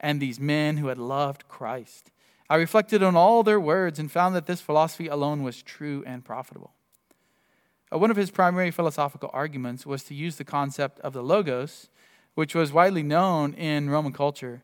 and 0.00 0.20
these 0.20 0.40
men 0.40 0.78
who 0.78 0.88
had 0.88 0.98
loved 0.98 1.48
Christ. 1.48 2.10
I 2.50 2.56
reflected 2.56 3.02
on 3.02 3.14
all 3.14 3.42
their 3.42 3.60
words 3.60 3.98
and 3.98 4.10
found 4.10 4.34
that 4.34 4.46
this 4.46 4.60
philosophy 4.60 5.06
alone 5.06 5.42
was 5.42 5.62
true 5.62 6.02
and 6.06 6.24
profitable. 6.24 6.72
Uh, 7.92 7.98
one 7.98 8.10
of 8.10 8.16
his 8.16 8.30
primary 8.30 8.70
philosophical 8.70 9.30
arguments 9.32 9.86
was 9.86 10.02
to 10.04 10.14
use 10.14 10.36
the 10.36 10.44
concept 10.44 11.00
of 11.00 11.12
the 11.12 11.22
logos, 11.22 11.88
which 12.34 12.54
was 12.54 12.72
widely 12.72 13.02
known 13.02 13.54
in 13.54 13.90
Roman 13.90 14.12
culture 14.12 14.62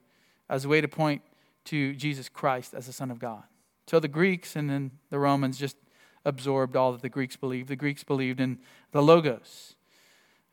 as 0.49 0.65
a 0.65 0.69
way 0.69 0.81
to 0.81 0.89
point 0.89 1.23
to 1.65 1.95
Jesus 1.95 2.29
Christ 2.29 2.75
as 2.75 2.87
the 2.87 2.93
Son 2.93 3.11
of 3.11 3.19
God. 3.19 3.45
So 3.87 4.01
the 4.01 4.09
Greeks 4.09 4.57
and 4.57 4.69
then 4.69 4.93
the 5.11 5.19
Romans 5.19 5.59
just 5.59 5.77
absorbed 6.25 6.77
all 6.77 6.93
that 6.93 7.03
the 7.03 7.09
Greeks 7.09 7.37
believed. 7.37 7.69
The 7.69 7.77
Greeks 7.77 8.05
believed 8.05 8.41
in 8.41 8.59
the 8.93 9.03
logos, 9.03 9.75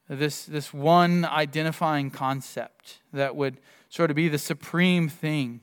this, 0.09 0.45
this 0.45 0.73
one 0.73 1.23
identifying 1.23 2.11
concept 2.11 2.99
that 3.13 3.35
would 3.35 3.59
sort 3.89 4.09
of 4.09 4.15
be 4.15 4.27
the 4.27 4.37
supreme 4.37 5.07
thing. 5.07 5.61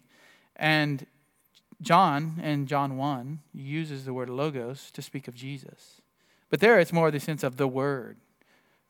And 0.56 1.06
John, 1.82 2.40
in 2.42 2.66
John 2.66 2.96
1, 2.96 3.40
uses 3.52 4.04
the 4.04 4.14
word 4.14 4.30
logos 4.30 4.90
to 4.92 5.02
speak 5.02 5.28
of 5.28 5.34
Jesus. 5.34 6.00
But 6.50 6.60
there 6.60 6.78
it's 6.78 6.92
more 6.92 7.10
the 7.10 7.20
sense 7.20 7.42
of 7.42 7.56
the 7.56 7.68
word. 7.68 8.16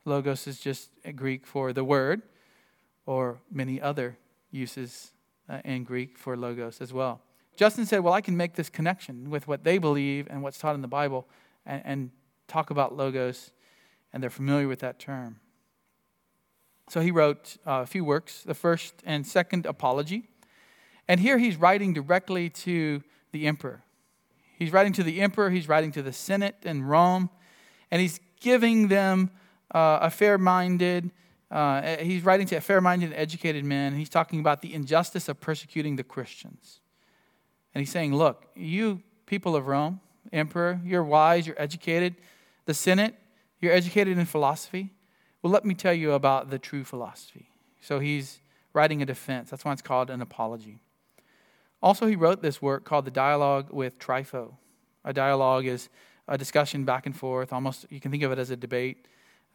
Logos 0.05 0.47
is 0.47 0.59
just 0.59 0.91
Greek 1.15 1.45
for 1.45 1.73
the 1.73 1.83
word, 1.83 2.21
or 3.05 3.39
many 3.51 3.81
other 3.81 4.17
uses 4.51 5.11
uh, 5.49 5.59
in 5.65 5.83
Greek 5.83 6.17
for 6.17 6.37
logos 6.37 6.81
as 6.81 6.93
well. 6.93 7.21
Justin 7.55 7.85
said, 7.85 7.99
Well, 7.99 8.13
I 8.13 8.21
can 8.21 8.37
make 8.37 8.55
this 8.55 8.69
connection 8.69 9.29
with 9.29 9.47
what 9.47 9.63
they 9.63 9.77
believe 9.77 10.27
and 10.29 10.41
what's 10.41 10.57
taught 10.57 10.75
in 10.75 10.81
the 10.81 10.87
Bible 10.87 11.27
and, 11.65 11.81
and 11.85 12.11
talk 12.47 12.69
about 12.69 12.95
logos, 12.95 13.51
and 14.13 14.23
they're 14.23 14.29
familiar 14.29 14.67
with 14.67 14.79
that 14.79 14.99
term. 14.99 15.39
So 16.89 17.01
he 17.01 17.11
wrote 17.11 17.57
uh, 17.67 17.81
a 17.83 17.85
few 17.85 18.03
works, 18.03 18.43
the 18.43 18.55
first 18.55 18.95
and 19.05 19.27
second 19.27 19.65
apology. 19.65 20.29
And 21.07 21.19
here 21.19 21.37
he's 21.37 21.57
writing 21.57 21.93
directly 21.93 22.49
to 22.49 23.03
the 23.31 23.45
emperor. 23.45 23.83
He's 24.57 24.73
writing 24.73 24.93
to 24.93 25.03
the 25.03 25.21
emperor, 25.21 25.49
he's 25.49 25.69
writing 25.69 25.91
to 25.93 26.01
the 26.01 26.11
Senate 26.11 26.55
in 26.63 26.83
Rome, 26.83 27.29
and 27.91 28.01
he's 28.01 28.19
giving 28.39 28.87
them 28.87 29.31
uh, 29.71 29.99
a 30.01 30.09
fair 30.09 30.37
minded, 30.37 31.11
Uh, 31.51 31.97
he's 31.97 32.23
writing 32.23 32.47
to 32.47 32.61
fair 32.61 32.79
minded, 32.81 33.11
educated 33.15 33.65
men. 33.65 33.95
He's 33.95 34.09
talking 34.09 34.39
about 34.39 34.61
the 34.61 34.71
injustice 34.73 35.27
of 35.29 35.39
persecuting 35.39 35.97
the 35.97 36.03
Christians. 36.03 36.79
And 37.73 37.81
he's 37.81 37.91
saying, 37.91 38.15
Look, 38.15 38.45
you 38.55 39.01
people 39.25 39.55
of 39.55 39.67
Rome, 39.67 39.99
emperor, 40.31 40.79
you're 40.83 41.03
wise, 41.03 41.47
you're 41.47 41.61
educated. 41.61 42.15
The 42.65 42.73
Senate, 42.73 43.15
you're 43.59 43.73
educated 43.73 44.17
in 44.17 44.25
philosophy. 44.25 44.91
Well, 45.41 45.51
let 45.51 45.65
me 45.65 45.73
tell 45.73 45.93
you 45.93 46.13
about 46.13 46.49
the 46.49 46.59
true 46.59 46.83
philosophy. 46.83 47.49
So 47.81 47.99
he's 47.99 48.41
writing 48.73 49.01
a 49.01 49.05
defense. 49.05 49.49
That's 49.49 49.65
why 49.65 49.73
it's 49.73 49.81
called 49.81 50.09
an 50.09 50.21
apology. 50.21 50.81
Also, 51.81 52.05
he 52.07 52.15
wrote 52.15 52.41
this 52.41 52.61
work 52.61 52.83
called 52.83 53.05
The 53.05 53.11
Dialogue 53.11 53.67
with 53.71 53.97
Trypho. 53.97 54.55
A 55.03 55.13
dialogue 55.13 55.65
is 55.65 55.89
a 56.29 56.37
discussion 56.37 56.85
back 56.85 57.05
and 57.05 57.15
forth, 57.15 57.51
almost, 57.51 57.85
you 57.89 57.99
can 57.99 58.11
think 58.11 58.23
of 58.23 58.31
it 58.31 58.39
as 58.39 58.51
a 58.51 58.55
debate 58.55 59.07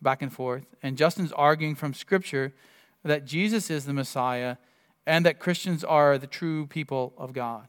back 0.02 0.20
and 0.20 0.32
forth. 0.32 0.66
And 0.82 0.98
Justin's 0.98 1.32
arguing 1.32 1.76
from 1.76 1.94
Scripture 1.94 2.52
that 3.04 3.24
Jesus 3.24 3.70
is 3.70 3.86
the 3.86 3.92
Messiah 3.92 4.56
and 5.06 5.24
that 5.24 5.38
Christians 5.38 5.84
are 5.84 6.18
the 6.18 6.26
true 6.26 6.66
people 6.66 7.14
of 7.16 7.32
God. 7.32 7.68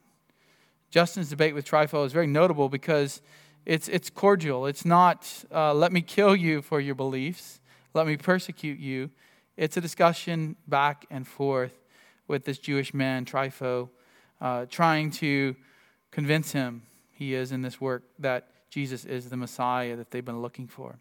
Justin's 0.89 1.29
debate 1.29 1.53
with 1.53 1.65
Trypho 1.65 2.05
is 2.05 2.13
very 2.13 2.27
notable 2.27 2.67
because 2.67 3.21
it's, 3.65 3.87
it's 3.87 4.09
cordial. 4.09 4.65
It's 4.65 4.85
not, 4.85 5.45
uh, 5.53 5.73
let 5.73 5.91
me 5.91 6.01
kill 6.01 6.35
you 6.35 6.61
for 6.61 6.79
your 6.79 6.95
beliefs, 6.95 7.59
let 7.93 8.07
me 8.07 8.17
persecute 8.17 8.79
you. 8.79 9.11
It's 9.55 9.77
a 9.77 9.81
discussion 9.81 10.55
back 10.67 11.05
and 11.09 11.27
forth 11.27 11.77
with 12.27 12.43
this 12.43 12.57
Jewish 12.57 12.93
man, 12.93 13.23
Trypho, 13.23 13.89
uh, 14.41 14.65
trying 14.65 15.11
to 15.11 15.55
convince 16.11 16.51
him 16.51 16.83
he 17.11 17.33
is 17.33 17.51
in 17.51 17.61
this 17.61 17.79
work 17.79 18.03
that 18.19 18.49
Jesus 18.69 19.05
is 19.05 19.29
the 19.29 19.37
Messiah 19.37 19.95
that 19.95 20.11
they've 20.11 20.25
been 20.25 20.41
looking 20.41 20.67
for. 20.67 20.99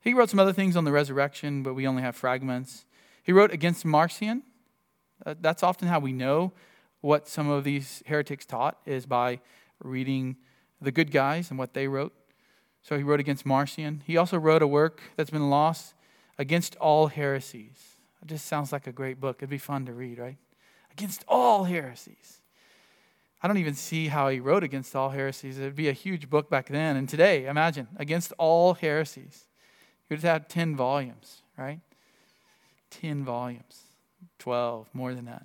He 0.00 0.12
wrote 0.12 0.30
some 0.30 0.40
other 0.40 0.52
things 0.52 0.76
on 0.76 0.84
the 0.84 0.92
resurrection, 0.92 1.62
but 1.62 1.74
we 1.74 1.86
only 1.86 2.02
have 2.02 2.14
fragments. 2.14 2.84
He 3.22 3.32
wrote 3.32 3.52
against 3.52 3.84
Marcion. 3.84 4.42
Uh, 5.24 5.34
that's 5.40 5.62
often 5.62 5.88
how 5.88 5.98
we 5.98 6.12
know 6.12 6.52
what 7.00 7.28
some 7.28 7.48
of 7.48 7.64
these 7.64 8.02
heretics 8.06 8.44
taught 8.44 8.78
is 8.84 9.06
by 9.06 9.40
reading 9.82 10.36
the 10.80 10.92
good 10.92 11.10
guys 11.10 11.50
and 11.50 11.58
what 11.58 11.74
they 11.74 11.88
wrote. 11.88 12.12
So 12.82 12.98
he 12.98 13.02
wrote 13.02 13.20
against 13.20 13.46
Marcion. 13.46 14.02
He 14.06 14.16
also 14.16 14.38
wrote 14.38 14.62
a 14.62 14.66
work 14.66 15.00
that's 15.16 15.30
been 15.30 15.48
lost 15.48 15.94
against 16.38 16.76
all 16.76 17.06
heresies. 17.06 17.96
It 18.20 18.28
just 18.28 18.46
sounds 18.46 18.72
like 18.72 18.86
a 18.86 18.92
great 18.92 19.20
book. 19.20 19.36
It'd 19.38 19.48
be 19.48 19.58
fun 19.58 19.86
to 19.86 19.92
read, 19.92 20.18
right? 20.18 20.36
Against 20.92 21.24
all 21.28 21.64
heresies. 21.64 22.40
I 23.44 23.46
don't 23.46 23.58
even 23.58 23.74
see 23.74 24.08
how 24.08 24.30
he 24.30 24.40
wrote 24.40 24.64
against 24.64 24.96
all 24.96 25.10
heresies. 25.10 25.58
It'd 25.58 25.76
be 25.76 25.90
a 25.90 25.92
huge 25.92 26.30
book 26.30 26.48
back 26.48 26.66
then. 26.66 26.96
And 26.96 27.06
today, 27.06 27.44
imagine, 27.44 27.88
against 27.96 28.32
all 28.38 28.72
heresies. 28.72 29.44
He 30.08 30.14
would 30.14 30.22
have 30.22 30.32
had 30.32 30.48
10 30.48 30.74
volumes, 30.76 31.42
right? 31.58 31.80
10 32.88 33.22
volumes, 33.22 33.82
12, 34.38 34.88
more 34.94 35.12
than 35.12 35.26
that. 35.26 35.42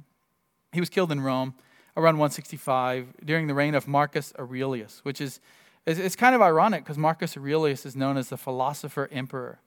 He 0.72 0.80
was 0.80 0.88
killed 0.88 1.12
in 1.12 1.20
Rome 1.20 1.56
around 1.98 2.14
165 2.14 3.16
during 3.26 3.48
the 3.48 3.54
reign 3.54 3.76
of 3.76 3.86
Marcus 3.86 4.32
Aurelius, 4.40 5.02
which 5.04 5.20
is 5.20 5.42
it's 5.86 6.16
kind 6.16 6.34
of 6.34 6.42
ironic 6.42 6.86
because 6.86 6.98
Marcus 6.98 7.36
Aurelius 7.36 7.86
is 7.86 7.98
known 7.98 8.16
as 8.16 8.30
the 8.30 8.38
philosopher 8.38 9.10
emperor, 9.12 9.60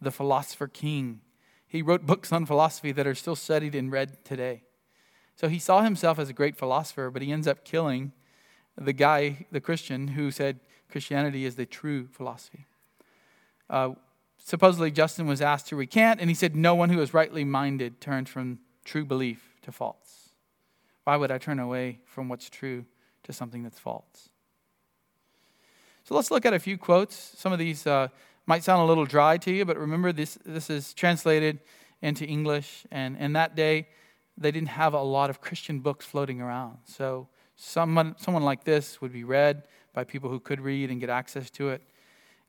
the 0.00 0.10
philosopher 0.10 0.66
king. 0.66 1.20
He 1.64 1.82
wrote 1.82 2.06
books 2.06 2.32
on 2.32 2.44
philosophy 2.44 2.90
that 2.90 3.06
are 3.06 3.14
still 3.14 3.36
studied 3.36 3.76
and 3.76 3.92
read 3.92 4.24
today. 4.24 4.64
So 5.38 5.48
he 5.48 5.60
saw 5.60 5.82
himself 5.82 6.18
as 6.18 6.28
a 6.28 6.32
great 6.32 6.56
philosopher, 6.56 7.12
but 7.12 7.22
he 7.22 7.30
ends 7.30 7.46
up 7.46 7.64
killing 7.64 8.10
the 8.76 8.92
guy, 8.92 9.46
the 9.52 9.60
Christian, 9.60 10.08
who 10.08 10.32
said 10.32 10.58
Christianity 10.90 11.44
is 11.44 11.54
the 11.54 11.64
true 11.64 12.08
philosophy. 12.08 12.66
Uh, 13.70 13.90
supposedly, 14.36 14.90
Justin 14.90 15.28
was 15.28 15.40
asked 15.40 15.68
to 15.68 15.76
recant, 15.76 16.20
and 16.20 16.28
he 16.28 16.34
said, 16.34 16.56
No 16.56 16.74
one 16.74 16.90
who 16.90 17.00
is 17.00 17.14
rightly 17.14 17.44
minded 17.44 18.00
turns 18.00 18.28
from 18.28 18.58
true 18.84 19.04
belief 19.04 19.54
to 19.62 19.70
false. 19.70 20.30
Why 21.04 21.14
would 21.14 21.30
I 21.30 21.38
turn 21.38 21.60
away 21.60 22.00
from 22.04 22.28
what's 22.28 22.50
true 22.50 22.84
to 23.22 23.32
something 23.32 23.62
that's 23.62 23.78
false? 23.78 24.30
So 26.02 26.16
let's 26.16 26.32
look 26.32 26.46
at 26.46 26.52
a 26.52 26.58
few 26.58 26.76
quotes. 26.76 27.14
Some 27.14 27.52
of 27.52 27.60
these 27.60 27.86
uh, 27.86 28.08
might 28.46 28.64
sound 28.64 28.82
a 28.82 28.86
little 28.86 29.06
dry 29.06 29.36
to 29.36 29.52
you, 29.52 29.64
but 29.64 29.78
remember 29.78 30.10
this, 30.10 30.36
this 30.44 30.68
is 30.68 30.92
translated 30.94 31.60
into 32.02 32.24
English. 32.24 32.86
And 32.90 33.16
in 33.18 33.34
that 33.34 33.54
day, 33.54 33.86
they 34.38 34.50
didn't 34.50 34.68
have 34.68 34.94
a 34.94 35.02
lot 35.02 35.30
of 35.30 35.40
Christian 35.40 35.80
books 35.80 36.06
floating 36.06 36.40
around. 36.40 36.78
So 36.84 37.28
someone, 37.56 38.14
someone 38.18 38.44
like 38.44 38.64
this 38.64 39.00
would 39.00 39.12
be 39.12 39.24
read 39.24 39.64
by 39.92 40.04
people 40.04 40.30
who 40.30 40.38
could 40.38 40.60
read 40.60 40.90
and 40.90 41.00
get 41.00 41.10
access 41.10 41.50
to 41.50 41.70
it. 41.70 41.82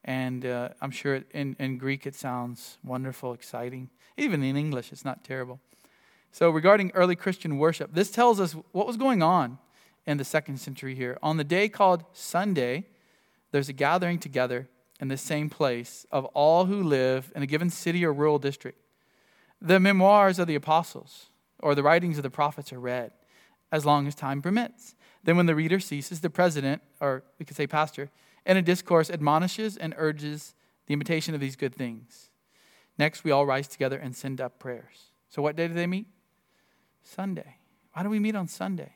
And 0.05 0.45
uh, 0.45 0.69
I'm 0.81 0.91
sure 0.91 1.23
in, 1.31 1.55
in 1.59 1.77
Greek 1.77 2.05
it 2.05 2.15
sounds 2.15 2.77
wonderful, 2.83 3.33
exciting. 3.33 3.89
Even 4.17 4.43
in 4.43 4.55
English, 4.55 4.91
it's 4.91 5.03
not 5.03 5.23
terrible. 5.23 5.59
So, 6.31 6.51
regarding 6.51 6.91
early 6.93 7.15
Christian 7.15 7.57
worship, 7.57 7.93
this 7.93 8.11
tells 8.11 8.39
us 8.39 8.53
what 8.71 8.85
was 8.85 8.97
going 8.97 9.23
on 9.23 9.57
in 10.05 10.17
the 10.17 10.23
second 10.23 10.59
century 10.59 10.93
here. 10.93 11.17
On 11.23 11.37
the 11.37 11.43
day 11.43 11.69
called 11.69 12.05
Sunday, 12.13 12.85
there's 13.51 13.67
a 13.67 13.73
gathering 13.73 14.19
together 14.19 14.69
in 14.99 15.07
the 15.07 15.17
same 15.17 15.49
place 15.49 16.05
of 16.11 16.25
all 16.25 16.65
who 16.65 16.83
live 16.83 17.31
in 17.35 17.41
a 17.41 17.47
given 17.47 17.69
city 17.69 18.05
or 18.05 18.13
rural 18.13 18.37
district. 18.37 18.77
The 19.59 19.79
memoirs 19.79 20.37
of 20.37 20.47
the 20.47 20.55
apostles 20.55 21.28
or 21.59 21.75
the 21.75 21.83
writings 21.83 22.17
of 22.17 22.23
the 22.23 22.29
prophets 22.29 22.71
are 22.73 22.79
read 22.79 23.11
as 23.71 23.85
long 23.85 24.07
as 24.07 24.15
time 24.15 24.41
permits. 24.41 24.95
Then, 25.23 25.37
when 25.37 25.45
the 25.45 25.55
reader 25.55 25.79
ceases, 25.79 26.21
the 26.21 26.29
president, 26.29 26.81
or 26.99 27.23
we 27.37 27.45
could 27.45 27.57
say 27.57 27.67
pastor, 27.67 28.09
in 28.45 28.57
a 28.57 28.61
discourse 28.61 29.09
admonishes 29.09 29.77
and 29.77 29.93
urges 29.97 30.55
the 30.87 30.93
imitation 30.93 31.35
of 31.35 31.41
these 31.41 31.55
good 31.55 31.75
things. 31.75 32.29
Next, 32.97 33.23
we 33.23 33.31
all 33.31 33.45
rise 33.45 33.67
together 33.67 33.97
and 33.97 34.15
send 34.15 34.41
up 34.41 34.59
prayers. 34.59 35.11
So, 35.29 35.41
what 35.41 35.55
day 35.55 35.67
do 35.67 35.73
they 35.73 35.87
meet? 35.87 36.07
Sunday. 37.03 37.57
Why 37.93 38.03
do 38.03 38.09
we 38.09 38.19
meet 38.19 38.35
on 38.35 38.47
Sunday? 38.47 38.93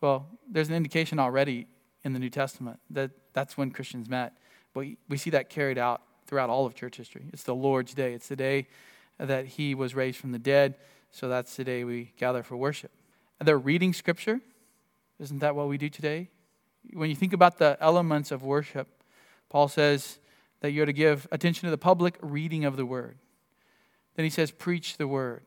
Well, 0.00 0.26
there's 0.50 0.68
an 0.68 0.74
indication 0.74 1.18
already 1.18 1.66
in 2.04 2.12
the 2.12 2.18
New 2.18 2.30
Testament 2.30 2.80
that 2.90 3.10
that's 3.32 3.56
when 3.56 3.70
Christians 3.70 4.08
met. 4.08 4.34
But 4.72 4.86
we 5.08 5.16
see 5.16 5.30
that 5.30 5.50
carried 5.50 5.78
out 5.78 6.02
throughout 6.26 6.48
all 6.48 6.64
of 6.64 6.74
church 6.74 6.96
history. 6.96 7.26
It's 7.32 7.42
the 7.42 7.54
Lord's 7.54 7.92
day, 7.92 8.14
it's 8.14 8.28
the 8.28 8.36
day 8.36 8.68
that 9.18 9.46
he 9.46 9.74
was 9.74 9.94
raised 9.94 10.18
from 10.18 10.32
the 10.32 10.38
dead. 10.38 10.76
So 11.10 11.28
that's 11.28 11.56
the 11.56 11.64
day 11.64 11.84
we 11.84 12.12
gather 12.18 12.42
for 12.42 12.56
worship. 12.56 12.92
And 13.38 13.48
they're 13.48 13.58
reading 13.58 13.92
scripture. 13.92 14.40
Isn't 15.18 15.40
that 15.40 15.54
what 15.54 15.68
we 15.68 15.78
do 15.78 15.88
today? 15.88 16.30
When 16.92 17.10
you 17.10 17.16
think 17.16 17.32
about 17.32 17.58
the 17.58 17.76
elements 17.80 18.30
of 18.30 18.42
worship, 18.42 18.88
Paul 19.48 19.68
says 19.68 20.18
that 20.60 20.70
you're 20.72 20.86
to 20.86 20.92
give 20.92 21.26
attention 21.32 21.66
to 21.66 21.70
the 21.70 21.78
public 21.78 22.16
reading 22.20 22.64
of 22.64 22.76
the 22.76 22.86
word. 22.86 23.18
Then 24.14 24.24
he 24.24 24.30
says, 24.30 24.50
preach 24.50 24.96
the 24.96 25.08
word. 25.08 25.42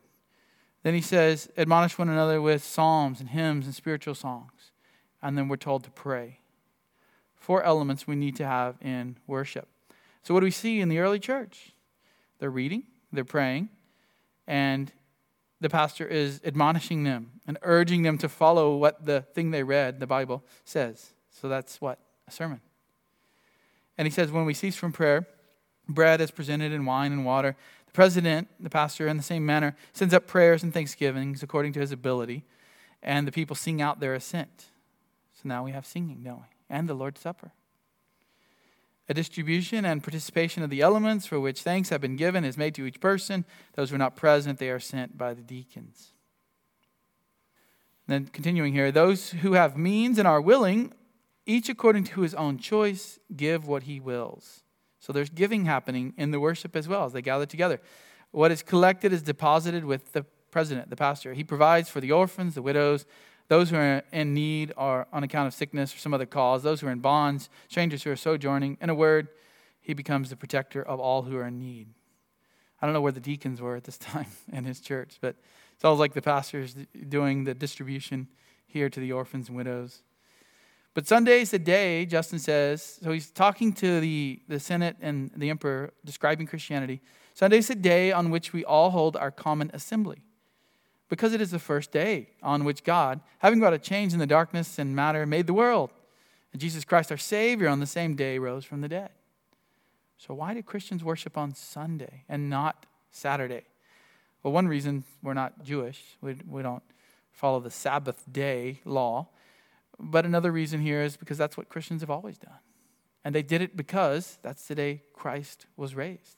Then 0.84 0.94
he 0.94 1.02
says, 1.02 1.50
admonish 1.58 1.98
one 1.98 2.10
another 2.10 2.42
with 2.42 2.64
psalms 2.64 3.20
and 3.20 3.30
hymns 3.30 3.66
and 3.66 3.74
spiritual 3.74 4.16
songs. 4.16 4.72
And 5.22 5.38
then 5.38 5.48
we're 5.48 5.56
told 5.56 5.84
to 5.86 5.92
pray. 5.92 6.40
Four 7.36 7.64
elements 7.64 8.06
we 8.06 8.16
need 8.16 8.36
to 8.38 8.46
have 8.46 8.76
in 8.82 9.18
worship. 9.28 9.68
So, 10.24 10.34
what 10.34 10.42
do 10.42 10.46
we 10.46 10.52
see 10.52 10.80
in 10.80 10.90
the 10.90 11.00
early 11.00 11.20
church? 11.20 11.74
They're 12.40 12.50
reading, 12.50 12.84
they're 13.12 13.26
praying, 13.26 13.70
and 14.48 14.92
the 15.64 15.70
pastor 15.70 16.06
is 16.06 16.42
admonishing 16.44 17.04
them 17.04 17.32
and 17.48 17.58
urging 17.62 18.04
them 18.04 18.18
to 18.20 18.30
follow 18.30 18.76
what 18.76 19.06
the 19.06 19.22
thing 19.22 19.52
they 19.52 19.64
read, 19.64 20.00
the 20.00 20.08
Bible, 20.08 20.44
says. 20.66 21.14
So, 21.32 21.50
that's 21.50 21.82
what? 21.82 22.00
A 22.28 22.32
sermon. 22.32 22.62
And 23.98 24.06
he 24.06 24.12
says, 24.12 24.32
when 24.32 24.46
we 24.46 24.54
cease 24.54 24.76
from 24.76 24.92
prayer, 24.92 25.26
bread 25.88 26.20
is 26.22 26.32
presented 26.32 26.72
in 26.72 26.86
wine 26.86 27.12
and 27.12 27.26
water 27.26 27.56
The 27.88 27.92
president, 27.94 28.50
the 28.60 28.70
pastor, 28.70 29.08
in 29.08 29.18
the 29.18 29.24
same 29.24 29.46
manner, 29.46 29.76
sends 29.94 30.14
up 30.14 30.28
prayers 30.28 30.64
and 30.64 30.74
thanksgivings 30.74 31.44
according 31.44 31.74
to 31.74 31.80
his 31.80 31.92
ability, 31.92 32.44
and 33.02 33.28
the 33.28 33.32
people 33.32 33.56
sing 33.56 33.82
out 33.82 34.00
their 34.00 34.16
assent. 34.16 34.66
So 35.34 35.42
now 35.46 35.64
we 35.64 35.72
have 35.72 35.86
singing, 35.86 36.24
don't 36.24 36.38
we? 36.38 36.46
And 36.70 36.90
the 36.90 36.94
Lord's 36.94 37.22
Supper. 37.22 37.52
A 39.10 39.14
distribution 39.14 39.86
and 39.86 40.02
participation 40.02 40.64
of 40.64 40.70
the 40.70 40.82
elements 40.82 41.26
for 41.26 41.40
which 41.40 41.62
thanks 41.62 41.90
have 41.90 42.02
been 42.02 42.16
given 42.16 42.46
is 42.46 42.58
made 42.58 42.74
to 42.76 42.86
each 42.86 43.00
person. 43.00 43.46
Those 43.76 43.90
who 43.90 43.96
are 43.96 44.00
not 44.00 44.16
present, 44.16 44.60
they 44.60 44.70
are 44.70 44.80
sent 44.80 45.18
by 45.18 45.34
the 45.34 45.42
deacons. 45.42 46.14
then 48.08 48.28
continuing 48.28 48.74
here, 48.74 48.92
those 48.92 49.32
who 49.32 49.54
have 49.54 49.78
means 49.78 50.18
and 50.18 50.28
are 50.28 50.42
willing, 50.42 50.94
each 51.46 51.68
according 51.68 52.06
to 52.06 52.22
his 52.22 52.34
own 52.34 52.58
choice, 52.58 53.20
give 53.36 53.68
what 53.68 53.84
he 53.84 54.00
wills 54.00 54.64
so 55.04 55.12
there's 55.12 55.30
giving 55.30 55.66
happening 55.66 56.14
in 56.18 56.32
the 56.32 56.40
worship 56.40 56.78
as 56.78 56.88
well 56.88 57.04
as 57.04 57.12
they 57.12 57.22
gather 57.22 57.46
together. 57.46 57.82
What 58.32 58.54
is 58.54 58.64
collected 58.64 59.12
is 59.12 59.22
deposited 59.22 59.84
with 59.84 60.14
the 60.14 60.24
president, 60.50 60.90
the 60.90 60.96
pastor. 60.96 61.34
He 61.34 61.44
provides 61.44 61.90
for 61.90 62.00
the 62.00 62.14
orphans, 62.14 62.56
the 62.56 62.62
widows, 62.62 63.06
those 63.54 63.70
who 63.70 63.76
are 63.76 64.02
in 64.12 64.34
need 64.34 64.74
or 64.76 65.06
on 65.14 65.24
account 65.24 65.46
of 65.46 65.54
sickness 65.54 65.94
or 65.94 66.00
some 66.00 66.12
other 66.12 66.26
cause, 66.26 66.64
those 66.64 66.82
who 66.82 66.88
are 66.88 66.92
in 66.92 66.98
bonds, 66.98 67.50
strangers 67.70 68.02
who 68.02 68.10
are 68.10 68.16
sojourning. 68.16 68.80
In 68.82 68.90
a 68.90 68.96
word, 68.96 69.28
he 69.80 69.94
becomes 69.94 70.32
the 70.32 70.36
protector 70.36 70.82
of 70.82 71.00
all 71.00 71.22
who 71.22 71.38
are 71.38 71.46
in 71.46 71.60
need. 71.60 71.90
I 72.82 72.88
don't 72.88 72.94
know 72.94 73.02
where 73.02 73.12
the 73.12 73.20
deacons 73.20 73.62
were 73.62 73.76
at 73.76 73.84
this 73.84 73.98
time 74.12 74.32
in 74.52 74.64
his 74.66 74.80
church, 74.80 75.20
but 75.22 75.36
it 75.36 75.82
sounds 75.82 76.00
like 76.00 76.14
the 76.14 76.22
pastor's 76.22 76.76
doing 77.08 77.44
the 77.44 77.54
distribution 77.54 78.28
here 78.66 78.90
to 78.90 79.00
the 79.00 79.12
orphans 79.12 79.50
and 79.50 79.56
widows. 79.56 80.02
But 80.96 81.08
Sunday 81.08 81.42
is 81.42 81.52
the 81.52 81.60
day, 81.60 82.08
Justin 82.08 82.40
says, 82.40 83.00
so 83.04 83.12
he's 83.12 83.30
talking 83.30 83.72
to 83.74 84.00
the, 84.00 84.42
the 84.48 84.60
Senate 84.60 84.98
and 85.00 85.30
the 85.36 85.52
emperor, 85.52 85.94
describing 86.04 86.48
Christianity. 86.48 87.02
Sunday 87.36 87.60
is 87.60 87.70
a 87.70 87.76
day 87.76 88.12
on 88.12 88.32
which 88.32 88.52
we 88.52 88.66
all 88.66 88.90
hold 88.90 89.16
our 89.16 89.30
common 89.30 89.70
assembly 89.76 90.24
because 91.14 91.32
it 91.32 91.42
is 91.42 91.52
the 91.52 91.60
first 91.60 91.92
day 91.92 92.28
on 92.42 92.64
which 92.64 92.84
God, 92.84 93.20
having 93.38 93.60
brought 93.60 93.72
a 93.72 93.78
change 93.78 94.14
in 94.14 94.20
the 94.20 94.26
darkness 94.26 94.80
and 94.80 94.96
matter, 94.96 95.28
made 95.28 95.46
the 95.46 95.54
world. 95.54 95.92
And 96.52 96.60
Jesus 96.60 96.84
Christ, 96.84 97.12
our 97.12 97.20
Savior, 97.20 97.68
on 97.68 97.80
the 97.80 97.86
same 97.86 98.16
day 98.16 98.40
rose 98.40 98.66
from 98.66 98.82
the 98.82 98.88
dead. 98.88 99.12
So, 100.18 100.34
why 100.34 100.56
do 100.56 100.64
Christians 100.64 101.04
worship 101.04 101.38
on 101.38 101.54
Sunday 101.54 102.24
and 102.28 102.50
not 102.50 102.88
Saturday? 103.12 103.62
Well, 104.42 104.54
one 104.54 104.68
reason 104.68 105.04
we're 105.22 105.36
not 105.36 105.64
Jewish, 105.64 106.02
we, 106.20 106.36
we 106.50 106.64
don't 106.64 106.82
follow 107.32 107.60
the 107.60 107.70
Sabbath 107.70 108.24
day 108.32 108.80
law. 108.84 109.28
But 110.00 110.26
another 110.26 110.52
reason 110.52 110.82
here 110.82 111.04
is 111.04 111.16
because 111.16 111.38
that's 111.38 111.56
what 111.56 111.70
Christians 111.70 112.02
have 112.02 112.10
always 112.10 112.40
done. 112.40 112.58
And 113.24 113.36
they 113.36 113.44
did 113.44 113.62
it 113.62 113.78
because 113.78 114.40
that's 114.42 114.68
the 114.68 114.74
day 114.74 115.04
Christ 115.14 115.68
was 115.78 115.94
raised. 115.94 116.38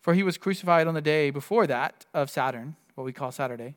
For 0.00 0.14
he 0.14 0.22
was 0.22 0.38
crucified 0.38 0.86
on 0.86 0.94
the 0.94 1.00
day 1.00 1.30
before 1.30 1.66
that 1.66 2.06
of 2.14 2.30
Saturn, 2.30 2.76
what 2.96 3.04
we 3.04 3.12
call 3.12 3.30
Saturday. 3.30 3.76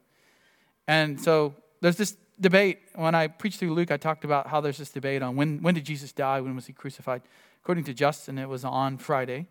And 0.88 1.22
so 1.22 1.54
there's 1.82 1.98
this 1.98 2.18
debate. 2.40 2.80
When 2.96 3.14
I 3.14 3.28
preached 3.28 3.60
through 3.60 3.74
Luke, 3.74 3.92
I 3.92 3.98
talked 3.98 4.26
about 4.26 4.48
how 4.48 4.60
there's 4.60 4.78
this 4.78 4.90
debate 4.90 5.22
on 5.22 5.36
when, 5.36 5.62
when 5.62 5.76
did 5.76 5.86
Jesus 5.86 6.12
die? 6.12 6.42
When 6.42 6.56
was 6.56 6.66
he 6.66 6.74
crucified? 6.74 7.22
According 7.62 7.84
to 7.84 7.94
Justin, 7.94 8.40
it 8.40 8.50
was 8.50 8.66
on 8.66 8.98
Friday. 8.98 9.48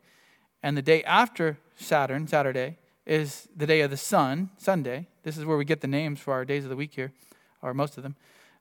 And 0.63 0.77
the 0.77 0.83
day 0.83 1.05
after 1.05 1.59
Saturn, 1.77 2.27
Saturday, 2.27 2.79
is 3.07 3.49
the 3.57 3.67
day 3.67 3.83
of 3.83 3.91
the 3.91 3.97
sun, 3.97 4.51
Sunday. 4.59 5.07
This 5.23 5.39
is 5.39 5.45
where 5.45 5.57
we 5.57 5.65
get 5.65 5.81
the 5.81 5.87
names 5.87 6.19
for 6.19 6.33
our 6.33 6.45
days 6.45 6.65
of 6.65 6.71
the 6.71 6.77
week 6.77 6.95
here, 6.95 7.13
or 7.63 7.73
most 7.73 7.97
of 7.97 8.03
them. 8.03 8.17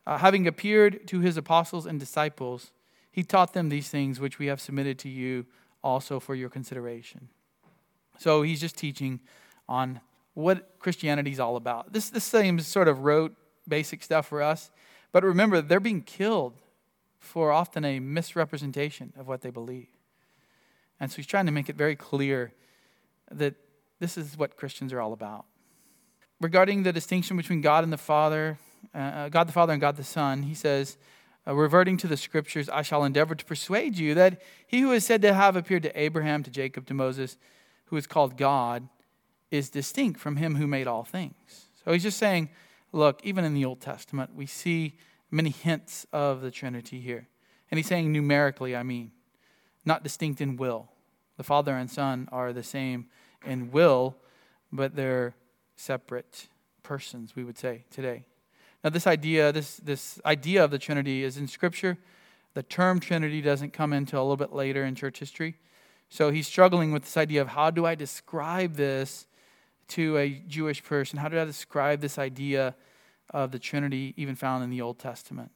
Uh, 0.06 0.18
having 0.18 0.48
appeared 0.48 1.08
to 1.08 1.20
his 1.20 1.36
apostles 1.36 1.86
and 1.86 2.00
disciples, 2.00 2.72
he 3.12 3.24
taught 3.24 3.54
them 3.54 3.70
these 3.70 3.90
things 3.90 4.20
which 4.20 4.40
we 4.40 4.46
have 4.46 4.62
submitted 4.62 5.00
to 5.00 5.10
you 5.10 5.46
also 5.84 6.20
for 6.20 6.36
your 6.36 6.50
consideration. 6.50 7.30
So 8.18 8.42
he's 8.42 8.62
just 8.62 8.78
teaching 8.78 9.20
on 9.68 10.00
what 10.38 10.78
Christianity 10.78 11.32
is 11.32 11.40
all 11.40 11.56
about. 11.56 11.92
This, 11.94 12.12
this 12.12 12.24
seems 12.24 12.68
sort 12.68 12.88
of 12.88 13.00
rote, 13.00 13.36
basic 13.68 14.04
stuff 14.04 14.28
for 14.28 14.44
us. 14.44 14.70
But 15.12 15.24
remember, 15.24 15.64
they're 15.64 15.80
being 15.80 16.04
killed 16.04 16.62
for 17.18 17.52
often 17.52 17.84
a 17.84 18.00
misrepresentation 18.00 19.14
of 19.18 19.28
what 19.28 19.42
they 19.42 19.50
believe. 19.50 19.88
And 21.00 21.10
so 21.10 21.16
he's 21.16 21.26
trying 21.26 21.48
to 21.48 21.52
make 21.52 21.70
it 21.70 21.76
very 21.76 21.96
clear 21.96 22.54
that 23.32 23.56
this 24.00 24.16
is 24.16 24.38
what 24.38 24.56
Christians 24.56 24.94
are 24.94 25.02
all 25.02 25.12
about. 25.12 25.46
Regarding 26.40 26.84
the 26.84 26.94
distinction 26.94 27.36
between 27.36 27.62
God 27.62 27.84
and 27.84 27.92
the 27.92 27.98
Father, 27.98 28.60
uh, 28.94 28.98
uh 28.98 29.30
God 29.30 29.48
the 29.48 29.54
Father 29.54 29.74
and 29.74 29.82
God 29.82 29.96
the 29.96 30.04
Son, 30.04 30.44
he 30.44 30.54
says, 30.54 30.98
uh, 31.48 31.56
reverting 31.56 31.98
to 31.98 32.08
the 32.08 32.16
scriptures, 32.16 32.70
I 32.70 32.84
shall 32.84 33.04
endeavor 33.04 33.34
to 33.34 33.44
persuade 33.44 33.98
you 33.98 34.14
that 34.14 34.40
he 34.68 34.82
who 34.82 34.92
is 34.92 35.04
said 35.04 35.24
to 35.24 35.34
have 35.34 35.56
appeared 35.56 35.82
to 35.82 36.00
Abraham, 36.00 36.44
to 36.44 36.52
Jacob, 36.52 36.86
to 36.86 36.94
Moses, 36.94 37.38
who 37.86 37.98
is 37.98 38.06
called 38.06 38.38
God, 38.38 38.88
is 39.52 39.70
distinct 39.70 40.20
from 40.20 40.36
him 40.36 40.56
who 40.56 40.68
made 40.68 40.88
all 40.88 41.04
things. 41.04 41.70
So 41.84 41.92
he's 41.92 42.04
just 42.04 42.18
saying, 42.18 42.50
look, 42.92 43.22
even 43.24 43.46
in 43.46 43.54
the 43.54 43.66
Old 43.66 43.82
Testament, 43.82 44.36
we 44.36 44.46
see 44.46 44.98
many 45.32 45.50
hints 45.50 46.06
of 46.12 46.42
the 46.42 46.52
Trinity 46.52 47.00
here. 47.00 47.28
And 47.70 47.78
he's 47.78 47.88
saying 47.88 48.12
numerically, 48.12 48.76
I 48.76 48.84
mean, 48.84 49.12
not 49.86 50.04
distinct 50.04 50.42
in 50.42 50.58
will. 50.58 50.90
The 51.38 51.44
Father 51.44 51.76
and 51.76 51.90
Son 51.90 52.28
are 52.32 52.52
the 52.52 52.64
same 52.64 53.08
in 53.46 53.72
will, 53.72 54.16
but 54.72 54.96
they're 54.96 55.36
separate 55.76 56.48
persons, 56.84 57.36
we 57.36 57.44
would 57.44 57.58
say 57.58 57.86
today. 57.92 58.26
Now, 58.84 58.90
this 58.90 59.08
idea, 59.08 59.52
this, 59.52 59.78
this 59.78 60.20
idea 60.26 60.64
of 60.64 60.72
the 60.72 60.80
Trinity 60.80 61.24
is 61.24 61.38
in 61.38 61.48
Scripture. 61.48 61.98
The 62.54 62.64
term 62.64 63.00
Trinity 63.00 63.42
doesn't 63.42 63.74
come 63.74 63.94
until 63.94 64.22
a 64.22 64.24
little 64.24 64.38
bit 64.38 64.54
later 64.54 64.84
in 64.84 64.96
church 64.96 65.20
history. 65.20 65.58
So 66.10 66.32
he's 66.32 66.48
struggling 66.48 66.92
with 66.92 67.04
this 67.04 67.18
idea 67.18 67.42
of 67.42 67.50
how 67.50 67.70
do 67.70 67.86
I 67.86 67.96
describe 67.96 68.76
this 68.76 69.27
to 69.90 70.18
a 70.18 70.30
Jewish 70.48 70.84
person? 70.84 71.20
How 71.20 71.30
do 71.30 71.40
I 71.40 71.46
describe 71.46 72.02
this 72.02 72.18
idea 72.18 72.76
of 73.32 73.52
the 73.52 73.60
Trinity, 73.60 74.14
even 74.18 74.36
found 74.36 74.64
in 74.64 74.70
the 74.70 74.82
Old 74.82 75.00
Testament? 75.00 75.52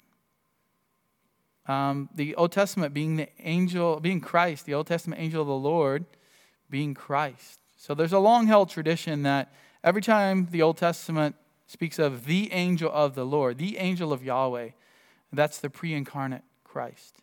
Um, 1.68 2.10
the 2.16 2.36
Old 2.36 2.52
Testament 2.52 2.94
being 2.94 3.18
the 3.18 3.30
angel, 3.40 4.00
being 4.00 4.20
Christ, 4.20 4.66
the 4.66 4.74
Old 4.74 4.88
Testament 4.88 5.22
angel 5.22 5.42
of 5.42 5.48
the 5.48 5.54
Lord 5.54 6.06
being 6.70 6.94
Christ. 6.94 7.60
So 7.78 7.94
there's 7.94 8.14
a 8.14 8.20
long 8.20 8.48
held 8.48 8.70
tradition 8.70 9.24
that 9.24 9.54
every 9.84 10.02
time 10.02 10.48
the 10.52 10.62
Old 10.62 10.78
Testament 10.78 11.36
speaks 11.72 12.00
of 12.00 12.26
the 12.26 12.52
angel 12.52 12.92
of 12.92 13.16
the 13.16 13.26
Lord, 13.26 13.58
the 13.58 13.78
angel 13.78 14.12
of 14.12 14.24
Yahweh. 14.24 14.70
That's 15.32 15.60
the 15.60 15.70
pre 15.70 15.94
incarnate 15.94 16.44
Christ. 16.64 17.22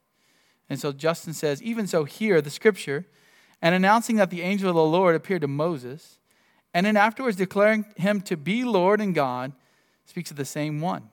And 0.70 0.80
so 0.80 0.92
Justin 0.92 1.34
says, 1.34 1.62
even 1.62 1.86
so, 1.86 2.04
here, 2.04 2.40
the 2.40 2.50
scripture, 2.50 3.06
and 3.60 3.74
announcing 3.74 4.16
that 4.16 4.30
the 4.30 4.42
angel 4.42 4.68
of 4.68 4.74
the 4.74 4.82
Lord 4.82 5.14
appeared 5.14 5.42
to 5.42 5.48
Moses, 5.48 6.17
and 6.74 6.84
then 6.84 6.96
afterwards 6.96 7.36
declaring 7.36 7.86
him 7.96 8.20
to 8.22 8.36
be 8.36 8.64
Lord 8.64 9.00
and 9.00 9.14
God, 9.14 9.52
speaks 10.04 10.30
of 10.30 10.36
the 10.36 10.44
same 10.44 10.80
one, 10.80 11.10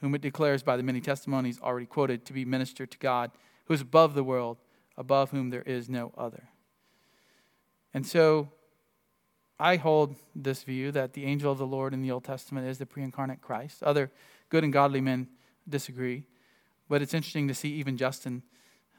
whom 0.00 0.14
it 0.14 0.20
declares 0.20 0.62
by 0.62 0.76
the 0.76 0.82
many 0.82 1.00
testimonies 1.00 1.60
already 1.60 1.86
quoted 1.86 2.24
to 2.24 2.32
be 2.32 2.44
minister 2.44 2.86
to 2.86 2.98
God, 2.98 3.30
who 3.64 3.74
is 3.74 3.80
above 3.80 4.14
the 4.14 4.24
world, 4.24 4.58
above 4.96 5.30
whom 5.30 5.50
there 5.50 5.62
is 5.62 5.88
no 5.88 6.12
other. 6.16 6.48
And 7.92 8.06
so 8.06 8.48
I 9.58 9.76
hold 9.76 10.16
this 10.34 10.62
view 10.62 10.92
that 10.92 11.14
the 11.14 11.24
angel 11.24 11.50
of 11.50 11.58
the 11.58 11.66
Lord 11.66 11.94
in 11.94 12.02
the 12.02 12.10
Old 12.10 12.24
Testament 12.24 12.66
is 12.66 12.78
the 12.78 12.86
pre 12.86 13.02
incarnate 13.02 13.40
Christ. 13.40 13.82
Other 13.82 14.10
good 14.48 14.64
and 14.64 14.72
godly 14.72 15.00
men 15.00 15.28
disagree, 15.68 16.24
but 16.88 17.02
it's 17.02 17.14
interesting 17.14 17.48
to 17.48 17.54
see 17.54 17.70
even 17.74 17.96
Justin 17.96 18.42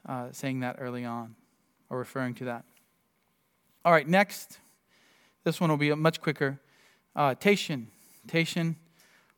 uh, 0.06 0.28
saying 0.32 0.60
that 0.60 0.76
early 0.78 1.04
on 1.04 1.36
or 1.88 1.98
referring 1.98 2.34
to 2.34 2.44
that. 2.46 2.64
All 3.84 3.92
right, 3.92 4.06
next. 4.06 4.58
This 5.48 5.62
one 5.62 5.70
will 5.70 5.78
be 5.78 5.94
much 5.94 6.20
quicker. 6.20 6.60
Uh, 7.16 7.34
Tatian. 7.34 7.86
Tatian, 8.26 8.76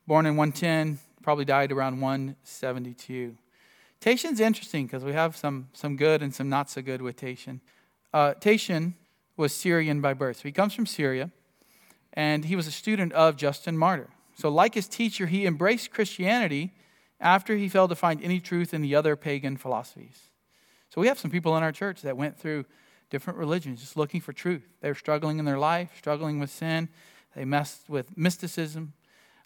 born 0.09 0.27
in 0.27 0.35
110, 0.35 0.99
probably 1.23 1.45
died 1.45 1.71
around 1.71 2.01
172. 2.01 3.37
Tatian's 4.01 4.41
interesting 4.41 4.87
because 4.87 5.05
we 5.05 5.13
have 5.13 5.37
some, 5.37 5.69
some 5.73 5.97
good 5.97 6.21
and 6.21 6.35
some 6.35 6.49
not 6.49 6.69
so 6.69 6.83
good 6.83 7.01
with 7.01 7.15
Tatian. 7.15 7.61
Uh, 8.13 8.35
Tatian 8.35 8.95
was 9.37 9.53
Syrian 9.53 10.01
by 10.01 10.13
birth. 10.13 10.39
So 10.39 10.43
he 10.43 10.51
comes 10.51 10.75
from 10.75 10.85
Syria, 10.85 11.31
and 12.13 12.45
he 12.45 12.57
was 12.57 12.67
a 12.67 12.73
student 12.73 13.13
of 13.13 13.37
Justin 13.37 13.79
Martyr. 13.79 14.11
So, 14.35 14.49
like 14.49 14.75
his 14.75 14.89
teacher, 14.89 15.29
he 15.29 15.47
embraced 15.47 15.93
Christianity 15.93 16.73
after 17.21 17.57
he 17.57 17.69
failed 17.69 17.91
to 17.91 17.95
find 17.95 18.21
any 18.21 18.41
truth 18.41 18.75
in 18.75 18.83
the 18.83 18.97
other 18.97 19.15
pagan 19.15 19.57
philosophies. 19.57 20.23
So, 20.89 21.01
we 21.01 21.07
have 21.07 21.21
some 21.21 21.31
people 21.31 21.57
in 21.57 21.63
our 21.63 21.71
church 21.71 22.03
that 22.03 22.17
went 22.17 22.37
through 22.37 22.65
different 23.11 23.39
religions 23.39 23.81
just 23.81 23.97
looking 23.97 24.21
for 24.21 24.33
truth. 24.33 24.63
They 24.81 24.89
were 24.89 24.95
struggling 24.95 25.39
in 25.39 25.45
their 25.45 25.59
life, 25.59 25.91
struggling 25.99 26.39
with 26.39 26.51
sin. 26.51 26.89
They 27.35 27.45
messed 27.45 27.89
with 27.89 28.17
mysticism, 28.17 28.95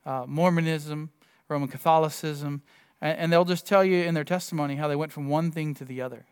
uh, 0.07 0.25
Mormonism, 0.27 1.11
Roman 1.49 1.69
Catholicism, 1.69 2.63
and, 3.01 3.19
and 3.19 3.33
they'll 3.33 3.45
just 3.45 3.67
tell 3.67 3.85
you 3.85 4.05
in 4.05 4.15
their 4.15 4.25
testimony 4.25 4.77
how 4.77 4.89
they 4.89 4.97
went 4.97 5.13
from 5.13 5.29
one 5.29 5.51
thing 5.51 5.75
to 5.75 5.85
the 5.85 6.01
other. 6.01 6.27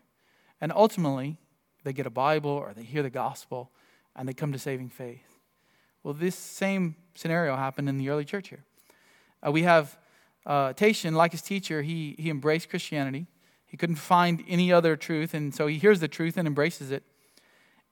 And 0.61 0.72
ultimately, 0.72 1.39
they 1.85 1.93
get 1.93 2.07
a 2.07 2.11
Bible 2.11 2.51
or 2.51 2.72
they 2.74 2.85
hear 2.85 3.03
the 3.03 3.11
gospel 3.11 3.72
and 4.14 4.28
they 4.28 4.35
come 4.35 4.53
to 4.53 4.59
saving 4.59 4.91
faith. 4.91 5.39
Well, 6.03 6.14
this 6.14 6.37
same 6.37 6.97
scenario 7.14 7.57
happened 7.57 7.89
in 7.89 7.99
the 7.99 8.09
early 8.09 8.24
church 8.24 8.49
here. 8.49 8.64
Uh, 9.45 9.51
we 9.51 9.62
have 9.62 9.99
uh, 10.47 10.72
Tatian, 10.72 11.14
like 11.14 11.33
his 11.33 11.43
teacher, 11.43 11.83
he, 11.83 12.16
he 12.18 12.30
embraced 12.30 12.68
Christianity. 12.68 13.26
He 13.66 13.76
couldn't 13.76 13.97
find 13.97 14.45
any 14.49 14.72
other 14.72 14.97
truth, 14.97 15.33
and 15.33 15.55
so 15.55 15.66
he 15.66 15.78
hears 15.78 16.01
the 16.01 16.09
truth 16.09 16.37
and 16.37 16.47
embraces 16.47 16.91
it. 16.91 17.05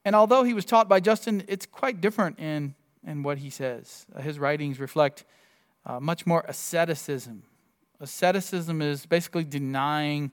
And 0.03 0.15
although 0.15 0.43
he 0.43 0.53
was 0.53 0.65
taught 0.65 0.89
by 0.89 0.99
Justin, 0.99 1.43
it's 1.47 1.65
quite 1.65 2.01
different 2.01 2.39
in, 2.39 2.75
in 3.05 3.23
what 3.23 3.39
he 3.39 3.49
says. 3.49 4.05
Uh, 4.15 4.21
his 4.21 4.39
writings 4.39 4.79
reflect 4.79 5.25
uh, 5.85 5.99
much 5.99 6.25
more 6.25 6.43
asceticism. 6.47 7.43
Asceticism 7.99 8.81
is 8.81 9.05
basically 9.05 9.43
denying 9.43 10.31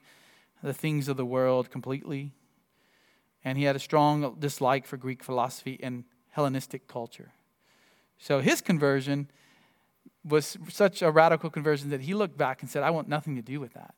the 0.62 0.72
things 0.72 1.08
of 1.08 1.16
the 1.16 1.24
world 1.24 1.70
completely 1.70 2.32
and 3.44 3.56
he 3.56 3.64
had 3.64 3.76
a 3.76 3.78
strong 3.78 4.36
dislike 4.38 4.86
for 4.86 4.96
Greek 4.96 5.22
philosophy 5.22 5.78
and 5.82 6.04
Hellenistic 6.30 6.86
culture. 6.86 7.32
So 8.18 8.40
his 8.40 8.60
conversion 8.60 9.30
was 10.24 10.58
such 10.68 11.02
a 11.02 11.10
radical 11.10 11.48
conversion 11.48 11.90
that 11.90 12.02
he 12.02 12.14
looked 12.14 12.36
back 12.36 12.60
and 12.60 12.70
said, 12.70 12.82
I 12.82 12.90
want 12.90 13.08
nothing 13.08 13.36
to 13.36 13.42
do 13.42 13.60
with 13.60 13.74
that. 13.74 13.94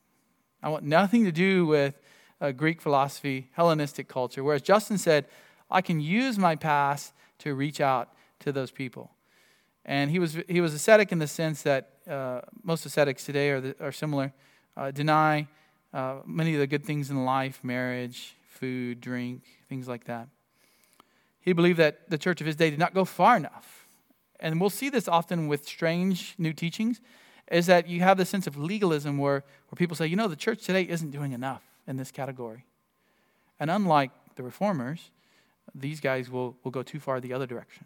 I 0.63 0.69
want 0.69 0.85
nothing 0.85 1.25
to 1.25 1.31
do 1.31 1.65
with 1.65 1.99
uh, 2.39 2.51
Greek 2.51 2.81
philosophy, 2.81 3.49
Hellenistic 3.53 4.07
culture. 4.07 4.43
Whereas 4.43 4.61
Justin 4.61 4.97
said, 4.97 5.25
I 5.71 5.81
can 5.81 5.99
use 5.99 6.37
my 6.37 6.55
past 6.55 7.13
to 7.39 7.55
reach 7.55 7.81
out 7.81 8.09
to 8.39 8.51
those 8.51 8.71
people. 8.71 9.11
And 9.85 10.11
he 10.11 10.19
was, 10.19 10.37
he 10.47 10.61
was 10.61 10.73
ascetic 10.73 11.11
in 11.11 11.19
the 11.19 11.27
sense 11.27 11.63
that 11.63 11.89
uh, 12.07 12.41
most 12.63 12.85
ascetics 12.85 13.23
today 13.23 13.49
are, 13.49 13.61
the, 13.61 13.75
are 13.79 13.91
similar, 13.91 14.33
uh, 14.77 14.91
deny 14.91 15.47
uh, 15.93 16.17
many 16.25 16.53
of 16.53 16.59
the 16.59 16.67
good 16.67 16.85
things 16.85 17.09
in 17.09 17.25
life, 17.25 17.63
marriage, 17.63 18.35
food, 18.47 19.01
drink, 19.01 19.43
things 19.67 19.87
like 19.87 20.05
that. 20.05 20.27
He 21.39 21.53
believed 21.53 21.79
that 21.79 22.09
the 22.09 22.17
church 22.17 22.41
of 22.41 22.47
his 22.47 22.55
day 22.55 22.69
did 22.69 22.79
not 22.79 22.93
go 22.93 23.05
far 23.05 23.35
enough. 23.37 23.87
And 24.39 24.61
we'll 24.61 24.69
see 24.69 24.89
this 24.89 25.07
often 25.07 25.47
with 25.47 25.67
strange 25.67 26.35
new 26.37 26.53
teachings, 26.53 27.01
is 27.51 27.65
that 27.65 27.87
you 27.87 28.01
have 28.01 28.17
this 28.17 28.29
sense 28.29 28.47
of 28.47 28.57
legalism 28.57 29.17
where, 29.17 29.43
where 29.69 29.75
people 29.75 29.95
say, 29.95 30.07
you 30.07 30.15
know, 30.15 30.27
the 30.27 30.35
church 30.35 30.63
today 30.63 30.83
isn't 30.83 31.11
doing 31.11 31.31
enough 31.31 31.63
in 31.87 31.97
this 31.97 32.11
category. 32.11 32.65
And 33.59 33.69
unlike 33.69 34.11
the 34.35 34.43
reformers, 34.43 35.11
these 35.73 35.99
guys 35.99 36.29
will, 36.29 36.57
will 36.63 36.71
go 36.71 36.83
too 36.83 36.99
far 36.99 37.19
the 37.19 37.33
other 37.33 37.47
direction. 37.47 37.85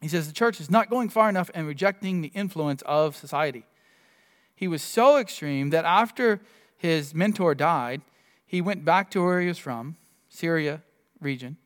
He 0.00 0.08
says 0.08 0.26
the 0.26 0.34
church 0.34 0.60
is 0.60 0.70
not 0.70 0.90
going 0.90 1.08
far 1.08 1.28
enough 1.28 1.50
and 1.54 1.66
rejecting 1.66 2.20
the 2.20 2.28
influence 2.28 2.82
of 2.82 3.16
society. 3.16 3.64
He 4.54 4.68
was 4.68 4.82
so 4.82 5.16
extreme 5.18 5.70
that 5.70 5.84
after 5.84 6.40
his 6.76 7.14
mentor 7.14 7.54
died, 7.54 8.02
he 8.46 8.60
went 8.60 8.84
back 8.84 9.10
to 9.12 9.24
where 9.24 9.40
he 9.40 9.48
was 9.48 9.58
from, 9.58 9.96
Syria 10.28 10.82
region. 11.20 11.56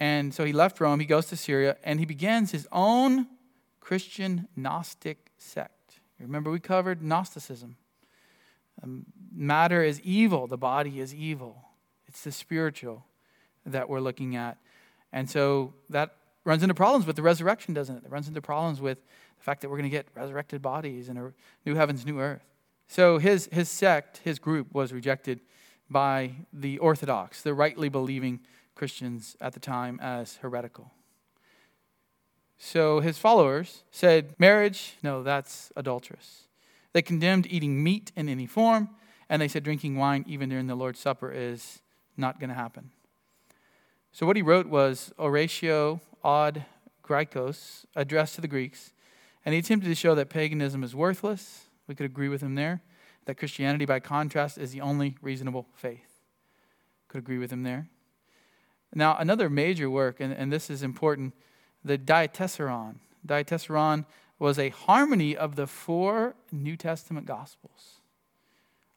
And 0.00 0.34
so 0.34 0.44
he 0.44 0.52
left 0.52 0.80
Rome, 0.80 1.00
he 1.00 1.06
goes 1.06 1.26
to 1.26 1.36
Syria, 1.36 1.76
and 1.84 2.00
he 2.00 2.06
begins 2.06 2.50
his 2.50 2.66
own 2.72 3.26
Christian 3.80 4.48
Gnostic 4.56 5.30
sect. 5.38 6.00
Remember, 6.18 6.50
we 6.50 6.60
covered 6.60 7.02
Gnosticism. 7.02 7.76
Um, 8.82 9.06
matter 9.32 9.82
is 9.82 10.00
evil, 10.00 10.46
the 10.46 10.56
body 10.56 11.00
is 11.00 11.14
evil. 11.14 11.68
It's 12.06 12.22
the 12.22 12.32
spiritual 12.32 13.04
that 13.66 13.88
we're 13.88 14.00
looking 14.00 14.36
at. 14.36 14.58
And 15.12 15.28
so 15.28 15.74
that 15.90 16.16
runs 16.44 16.62
into 16.62 16.74
problems 16.74 17.06
with 17.06 17.16
the 17.16 17.22
resurrection, 17.22 17.74
doesn't 17.74 17.96
it? 17.96 18.04
It 18.04 18.10
runs 18.10 18.28
into 18.28 18.42
problems 18.42 18.80
with 18.80 18.98
the 19.38 19.44
fact 19.44 19.62
that 19.62 19.70
we're 19.70 19.78
going 19.78 19.90
to 19.90 19.96
get 19.96 20.06
resurrected 20.14 20.62
bodies 20.62 21.08
and 21.08 21.18
a 21.18 21.32
new 21.64 21.74
heavens, 21.74 22.04
new 22.04 22.20
earth. 22.20 22.44
So 22.86 23.18
his, 23.18 23.48
his 23.52 23.68
sect, 23.68 24.18
his 24.24 24.38
group, 24.38 24.74
was 24.74 24.92
rejected 24.92 25.40
by 25.90 26.32
the 26.52 26.78
Orthodox, 26.78 27.42
the 27.42 27.54
rightly 27.54 27.88
believing 27.88 28.40
Christians 28.74 29.36
at 29.40 29.52
the 29.52 29.60
time, 29.60 29.98
as 30.02 30.36
heretical. 30.36 30.92
So 32.58 33.00
his 33.00 33.18
followers 33.18 33.84
said, 33.90 34.34
Marriage, 34.38 34.94
no, 35.02 35.22
that's 35.22 35.72
adulterous. 35.76 36.44
They 36.92 37.02
condemned 37.02 37.46
eating 37.50 37.82
meat 37.82 38.12
in 38.16 38.28
any 38.28 38.46
form, 38.46 38.90
and 39.28 39.40
they 39.40 39.48
said 39.48 39.64
drinking 39.64 39.96
wine 39.96 40.24
even 40.26 40.48
during 40.48 40.66
the 40.66 40.74
Lord's 40.74 41.00
Supper 41.00 41.30
is 41.32 41.82
not 42.16 42.38
going 42.38 42.50
to 42.50 42.54
happen. 42.54 42.90
So 44.14 44.26
what 44.26 44.36
he 44.36 44.42
wrote 44.42 44.68
was 44.68 45.12
Oratio 45.18 46.00
ad 46.24 46.66
Graecos, 47.02 47.84
addressed 47.96 48.36
to 48.36 48.40
the 48.40 48.46
Greeks, 48.46 48.92
and 49.44 49.52
he 49.52 49.58
attempted 49.58 49.88
to 49.88 49.94
show 49.96 50.14
that 50.14 50.30
paganism 50.30 50.84
is 50.84 50.94
worthless. 50.94 51.64
We 51.88 51.96
could 51.96 52.06
agree 52.06 52.28
with 52.28 52.40
him 52.40 52.54
there. 52.54 52.80
That 53.24 53.38
Christianity, 53.38 53.86
by 53.86 53.98
contrast, 53.98 54.56
is 54.56 54.70
the 54.70 54.80
only 54.82 55.16
reasonable 55.20 55.66
faith. 55.74 56.20
Could 57.08 57.18
agree 57.18 57.38
with 57.38 57.50
him 57.50 57.64
there. 57.64 57.88
Now, 58.94 59.16
another 59.18 59.50
major 59.50 59.90
work, 59.90 60.20
and, 60.20 60.32
and 60.32 60.52
this 60.52 60.70
is 60.70 60.84
important, 60.84 61.34
the 61.84 61.98
Diatessaron. 61.98 63.00
Diatessaron 63.26 64.06
was 64.38 64.60
a 64.60 64.68
harmony 64.68 65.36
of 65.36 65.56
the 65.56 65.66
four 65.66 66.36
New 66.52 66.76
Testament 66.76 67.26
Gospels. 67.26 67.96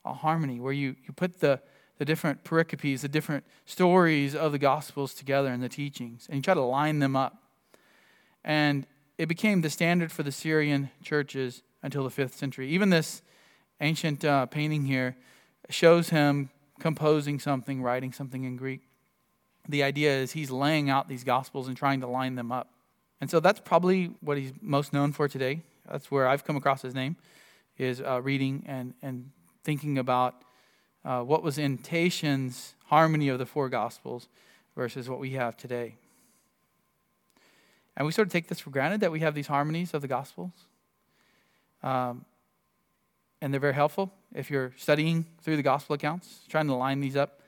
A 0.05 0.13
harmony 0.13 0.59
where 0.59 0.73
you, 0.73 0.95
you 1.07 1.11
put 1.11 1.39
the, 1.39 1.59
the 1.97 2.05
different 2.05 2.43
pericopes, 2.43 3.01
the 3.01 3.07
different 3.07 3.43
stories 3.65 4.35
of 4.35 4.51
the 4.51 4.59
Gospels 4.59 5.13
together 5.13 5.49
and 5.49 5.63
the 5.63 5.69
teachings, 5.69 6.27
and 6.29 6.37
you 6.37 6.41
try 6.41 6.53
to 6.53 6.61
line 6.61 6.99
them 6.99 7.15
up. 7.15 7.43
And 8.43 8.85
it 9.17 9.27
became 9.27 9.61
the 9.61 9.69
standard 9.69 10.11
for 10.11 10.23
the 10.23 10.31
Syrian 10.31 10.89
churches 11.03 11.63
until 11.81 12.03
the 12.03 12.09
fifth 12.09 12.35
century. 12.35 12.69
Even 12.69 12.89
this 12.89 13.21
ancient 13.81 14.23
uh, 14.23 14.45
painting 14.45 14.85
here 14.85 15.15
shows 15.69 16.09
him 16.09 16.49
composing 16.79 17.39
something, 17.39 17.81
writing 17.81 18.13
something 18.13 18.43
in 18.43 18.55
Greek. 18.55 18.81
The 19.67 19.83
idea 19.83 20.15
is 20.15 20.31
he's 20.31 20.51
laying 20.51 20.89
out 20.89 21.09
these 21.09 21.23
Gospels 21.23 21.67
and 21.67 21.75
trying 21.75 22.01
to 22.01 22.07
line 22.07 22.35
them 22.35 22.51
up. 22.51 22.69
And 23.19 23.29
so 23.29 23.39
that's 23.39 23.59
probably 23.59 24.11
what 24.21 24.37
he's 24.37 24.53
most 24.61 24.93
known 24.93 25.11
for 25.11 25.27
today. 25.27 25.61
That's 25.89 26.11
where 26.11 26.27
I've 26.27 26.43
come 26.43 26.55
across 26.55 26.81
his 26.81 26.93
name, 26.93 27.17
is 27.77 28.01
uh, 28.01 28.21
reading 28.21 28.63
and, 28.67 28.93
and 29.01 29.31
thinking 29.63 29.97
about 29.97 30.35
uh, 31.05 31.21
what 31.21 31.43
was 31.43 31.57
in 31.57 31.77
Tatian's 31.77 32.73
harmony 32.85 33.29
of 33.29 33.39
the 33.39 33.45
four 33.45 33.69
Gospels 33.69 34.27
versus 34.75 35.09
what 35.09 35.19
we 35.19 35.31
have 35.31 35.57
today. 35.57 35.95
And 37.95 38.05
we 38.05 38.11
sort 38.11 38.27
of 38.27 38.31
take 38.31 38.47
this 38.47 38.59
for 38.59 38.69
granted 38.69 39.01
that 39.01 39.11
we 39.11 39.21
have 39.21 39.33
these 39.33 39.47
harmonies 39.47 39.93
of 39.93 40.01
the 40.01 40.07
Gospels. 40.07 40.51
Um, 41.81 42.25
and 43.41 43.53
they're 43.53 43.59
very 43.61 43.73
helpful 43.73 44.11
if 44.33 44.49
you're 44.49 44.73
studying 44.77 45.25
through 45.41 45.55
the 45.57 45.63
Gospel 45.63 45.95
accounts, 45.95 46.41
trying 46.47 46.67
to 46.67 46.73
line 46.73 46.99
these 46.99 47.15
up. 47.15 47.41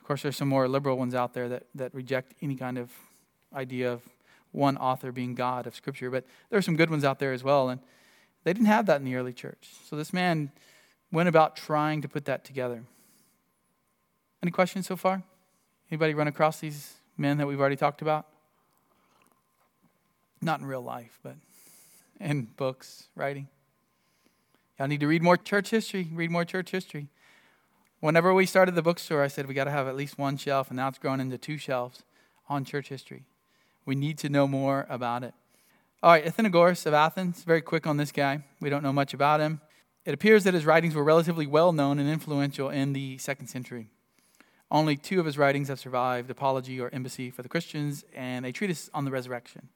Of 0.00 0.06
course, 0.06 0.22
there's 0.22 0.36
some 0.36 0.48
more 0.48 0.68
liberal 0.68 0.96
ones 0.96 1.14
out 1.14 1.34
there 1.34 1.48
that, 1.48 1.64
that 1.74 1.94
reject 1.94 2.34
any 2.42 2.54
kind 2.54 2.78
of 2.78 2.90
idea 3.54 3.92
of 3.92 4.02
one 4.52 4.76
author 4.76 5.12
being 5.12 5.34
God 5.34 5.66
of 5.66 5.74
Scripture, 5.74 6.10
but 6.10 6.24
there 6.50 6.58
are 6.58 6.62
some 6.62 6.76
good 6.76 6.90
ones 6.90 7.04
out 7.04 7.18
there 7.18 7.32
as 7.32 7.44
well. 7.44 7.68
And 7.68 7.80
they 8.44 8.52
didn't 8.52 8.66
have 8.66 8.86
that 8.86 9.00
in 9.00 9.04
the 9.04 9.14
early 9.16 9.32
church. 9.32 9.68
So 9.88 9.96
this 9.96 10.12
man 10.12 10.50
went 11.10 11.28
about 11.28 11.56
trying 11.56 12.02
to 12.02 12.08
put 12.08 12.24
that 12.26 12.44
together. 12.44 12.84
Any 14.42 14.50
questions 14.50 14.86
so 14.86 14.96
far? 14.96 15.22
Anybody 15.90 16.14
run 16.14 16.28
across 16.28 16.60
these 16.60 16.94
men 17.16 17.38
that 17.38 17.46
we've 17.46 17.60
already 17.60 17.76
talked 17.76 18.02
about? 18.02 18.26
Not 20.40 20.60
in 20.60 20.66
real 20.66 20.82
life, 20.82 21.18
but 21.22 21.34
in 22.20 22.48
books, 22.56 23.08
writing. 23.16 23.48
Y'all 24.78 24.86
need 24.86 25.00
to 25.00 25.08
read 25.08 25.22
more 25.22 25.36
church 25.36 25.70
history, 25.70 26.08
read 26.12 26.30
more 26.30 26.44
church 26.44 26.70
history. 26.70 27.08
Whenever 28.00 28.32
we 28.32 28.46
started 28.46 28.76
the 28.76 28.82
bookstore, 28.82 29.24
I 29.24 29.28
said 29.28 29.46
we 29.46 29.54
got 29.54 29.64
to 29.64 29.72
have 29.72 29.88
at 29.88 29.96
least 29.96 30.18
one 30.18 30.36
shelf, 30.36 30.68
and 30.68 30.76
now 30.76 30.86
it's 30.86 30.98
grown 30.98 31.18
into 31.18 31.36
two 31.36 31.58
shelves 31.58 32.04
on 32.48 32.64
church 32.64 32.88
history. 32.88 33.24
We 33.84 33.96
need 33.96 34.18
to 34.18 34.28
know 34.28 34.46
more 34.46 34.86
about 34.88 35.24
it. 35.24 35.34
All 36.00 36.12
right, 36.12 36.24
Athenagoras 36.24 36.86
of 36.86 36.94
Athens, 36.94 37.42
very 37.42 37.60
quick 37.60 37.86
on 37.86 37.96
this 37.96 38.12
guy. 38.12 38.44
We 38.60 38.70
don't 38.70 38.84
know 38.84 38.92
much 38.92 39.14
about 39.14 39.40
him. 39.40 39.60
It 40.08 40.14
appears 40.14 40.44
that 40.44 40.54
his 40.54 40.64
writings 40.64 40.94
were 40.94 41.04
relatively 41.04 41.46
well 41.46 41.70
known 41.70 41.98
and 41.98 42.08
influential 42.08 42.70
in 42.70 42.94
the 42.94 43.18
second 43.18 43.48
century. 43.48 43.90
Only 44.70 44.96
two 44.96 45.20
of 45.20 45.26
his 45.26 45.36
writings 45.36 45.68
have 45.68 45.78
survived 45.78 46.30
Apology 46.30 46.80
or 46.80 46.88
Embassy 46.94 47.28
for 47.30 47.42
the 47.42 47.48
Christians 47.50 48.06
and 48.14 48.46
a 48.46 48.50
treatise 48.50 48.88
on 48.94 49.04
the 49.04 49.10
resurrection. 49.10 49.68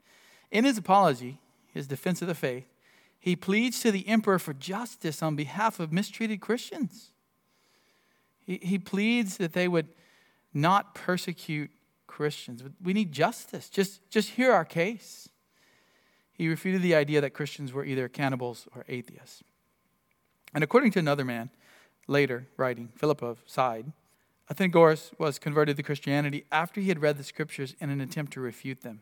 In 0.50 0.64
his 0.64 0.78
apology, 0.78 1.38
his 1.74 1.86
defense 1.86 2.22
of 2.22 2.28
the 2.28 2.34
faith, 2.34 2.64
he 3.20 3.36
pleads 3.36 3.80
to 3.80 3.90
the 3.90 4.08
emperor 4.08 4.38
for 4.38 4.54
justice 4.54 5.22
on 5.22 5.36
behalf 5.36 5.78
of 5.78 5.92
mistreated 5.92 6.40
Christians. 6.40 7.10
He, 8.40 8.58
he 8.62 8.78
pleads 8.78 9.36
that 9.36 9.52
they 9.52 9.68
would 9.68 9.88
not 10.54 10.94
persecute 10.94 11.70
Christians. 12.06 12.62
We 12.82 12.94
need 12.94 13.12
justice. 13.12 13.68
Just, 13.68 14.08
just 14.08 14.30
hear 14.30 14.50
our 14.50 14.64
case. 14.64 15.28
He 16.32 16.48
refuted 16.48 16.80
the 16.80 16.94
idea 16.94 17.20
that 17.20 17.34
Christians 17.34 17.74
were 17.74 17.84
either 17.84 18.08
cannibals 18.08 18.66
or 18.74 18.86
atheists. 18.88 19.42
And 20.54 20.62
according 20.62 20.92
to 20.92 20.98
another 20.98 21.24
man, 21.24 21.50
later 22.06 22.46
writing, 22.56 22.90
Philip 22.96 23.22
of 23.22 23.42
Side, 23.46 23.92
Athenagoras 24.50 25.12
was 25.18 25.38
converted 25.38 25.76
to 25.76 25.82
Christianity 25.82 26.44
after 26.52 26.80
he 26.80 26.88
had 26.88 27.00
read 27.00 27.16
the 27.16 27.24
scriptures 27.24 27.74
in 27.80 27.90
an 27.90 28.00
attempt 28.00 28.32
to 28.34 28.40
refute 28.40 28.82
them. 28.82 29.00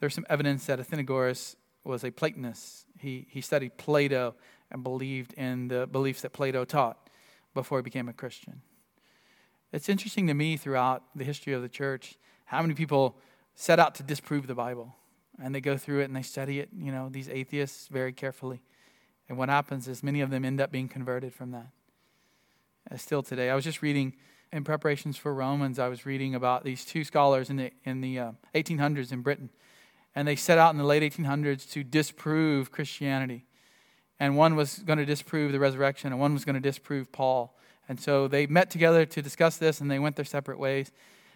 There's 0.00 0.14
some 0.14 0.26
evidence 0.28 0.66
that 0.66 0.78
Athenagoras 0.78 1.56
was 1.84 2.04
a 2.04 2.10
Platonist. 2.10 2.84
He, 2.98 3.26
he 3.30 3.40
studied 3.40 3.78
Plato 3.78 4.34
and 4.70 4.82
believed 4.82 5.32
in 5.34 5.68
the 5.68 5.86
beliefs 5.86 6.22
that 6.22 6.32
Plato 6.32 6.64
taught 6.64 7.08
before 7.54 7.78
he 7.78 7.82
became 7.82 8.08
a 8.08 8.12
Christian. 8.12 8.60
It's 9.72 9.88
interesting 9.88 10.26
to 10.26 10.34
me 10.34 10.56
throughout 10.56 11.04
the 11.14 11.24
history 11.24 11.52
of 11.52 11.62
the 11.62 11.68
church 11.68 12.16
how 12.46 12.60
many 12.60 12.74
people 12.74 13.16
set 13.54 13.78
out 13.78 13.94
to 13.96 14.02
disprove 14.02 14.46
the 14.46 14.54
Bible 14.54 14.94
and 15.42 15.54
they 15.54 15.60
go 15.60 15.76
through 15.76 16.00
it 16.00 16.04
and 16.04 16.16
they 16.16 16.22
study 16.22 16.60
it, 16.60 16.68
you 16.76 16.92
know, 16.92 17.08
these 17.08 17.28
atheists 17.28 17.88
very 17.88 18.12
carefully. 18.12 18.62
And 19.28 19.36
what 19.38 19.48
happens 19.48 19.88
is 19.88 20.02
many 20.02 20.20
of 20.20 20.30
them 20.30 20.44
end 20.44 20.60
up 20.60 20.70
being 20.70 20.88
converted 20.88 21.34
from 21.34 21.50
that. 21.50 21.68
Uh, 22.90 22.96
still 22.96 23.22
today, 23.22 23.50
I 23.50 23.54
was 23.54 23.64
just 23.64 23.82
reading 23.82 24.14
in 24.52 24.64
preparations 24.64 25.16
for 25.16 25.34
Romans, 25.34 25.78
I 25.78 25.88
was 25.88 26.06
reading 26.06 26.34
about 26.34 26.64
these 26.64 26.84
two 26.84 27.04
scholars 27.04 27.50
in 27.50 27.56
the, 27.56 27.72
in 27.84 28.00
the 28.00 28.18
uh, 28.18 28.32
1800s 28.54 29.12
in 29.12 29.20
Britain. 29.20 29.50
And 30.14 30.26
they 30.26 30.36
set 30.36 30.56
out 30.56 30.72
in 30.72 30.78
the 30.78 30.84
late 30.84 31.02
1800s 31.02 31.70
to 31.72 31.84
disprove 31.84 32.70
Christianity. 32.70 33.44
And 34.18 34.36
one 34.36 34.56
was 34.56 34.78
going 34.78 34.98
to 34.98 35.04
disprove 35.04 35.52
the 35.52 35.58
resurrection, 35.58 36.12
and 36.12 36.20
one 36.20 36.32
was 36.32 36.44
going 36.44 36.54
to 36.54 36.60
disprove 36.60 37.12
Paul. 37.12 37.54
And 37.88 38.00
so 38.00 38.28
they 38.28 38.46
met 38.46 38.70
together 38.70 39.04
to 39.04 39.20
discuss 39.20 39.58
this, 39.58 39.80
and 39.80 39.90
they 39.90 39.98
went 39.98 40.16
their 40.16 40.24
separate 40.24 40.58
ways. 40.58 40.90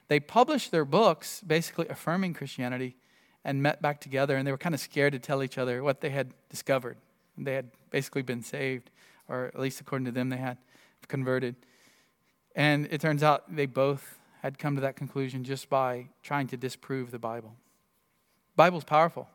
They 0.09 0.19
published 0.19 0.71
their 0.71 0.85
books 0.85 1.43
basically 1.47 1.89
affirming 1.89 2.35
Christianity 2.35 2.97
and 3.45 3.63
met 3.63 3.83
back 3.83 4.01
together, 4.01 4.37
and 4.37 4.47
they 4.47 4.51
were 4.51 4.59
kind 4.59 4.75
of 4.75 4.81
scared 4.81 5.13
to 5.13 5.19
tell 5.19 5.43
each 5.43 5.59
other 5.59 5.83
what 5.83 6.01
they 6.01 6.11
had 6.11 6.33
discovered. 6.49 6.97
They 7.45 7.55
had 7.55 7.71
basically 7.91 8.23
been 8.23 8.43
saved, 8.43 8.91
or 9.29 9.47
at 9.47 9.59
least 9.59 9.81
according 9.81 10.07
to 10.07 10.13
them, 10.13 10.29
they 10.29 10.37
had 10.37 10.59
converted. 11.09 11.57
And 12.55 12.89
it 12.91 13.01
turns 13.01 13.23
out 13.23 13.55
they 13.55 13.67
both 13.67 14.19
had 14.43 14.59
come 14.59 14.75
to 14.75 14.81
that 14.83 14.97
conclusion 14.97 15.45
just 15.45 15.69
by 15.69 16.09
trying 16.23 16.47
to 16.49 16.57
disprove 16.57 17.11
the 17.11 17.19
Bible. 17.19 17.55
The 18.53 18.57
Bible's 18.57 18.85
powerful, 18.85 19.29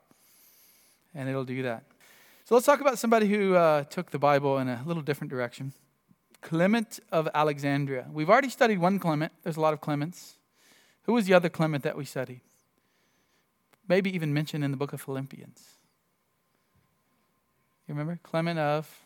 and 1.13 1.29
it'll 1.29 1.45
do 1.45 1.63
that. 1.63 1.83
So 2.45 2.55
let's 2.55 2.65
talk 2.65 2.81
about 2.81 2.99
somebody 2.99 3.27
who 3.27 3.55
uh, 3.55 3.83
took 3.85 4.11
the 4.11 4.19
Bible 4.19 4.57
in 4.59 4.67
a 4.67 4.83
little 4.85 5.01
different 5.01 5.31
direction. 5.31 5.73
Clement 6.41 6.99
of 7.11 7.27
Alexandria. 7.33 8.05
We've 8.11 8.29
already 8.29 8.49
studied 8.49 8.77
one 8.77 8.99
Clement. 8.99 9.31
There's 9.41 9.57
a 9.57 9.61
lot 9.61 9.73
of 9.73 9.81
Clements. 9.81 10.35
Who 11.03 11.13
was 11.13 11.25
the 11.25 11.33
other 11.33 11.49
Clement 11.49 11.83
that 11.83 11.97
we 11.97 12.05
studied? 12.05 12.41
Maybe 13.87 14.13
even 14.13 14.33
mentioned 14.33 14.63
in 14.63 14.71
the 14.71 14.77
book 14.77 14.93
of 14.93 15.01
Philippians. 15.01 15.74
You 17.87 17.93
remember? 17.93 18.19
Clement 18.23 18.59
of 18.59 19.05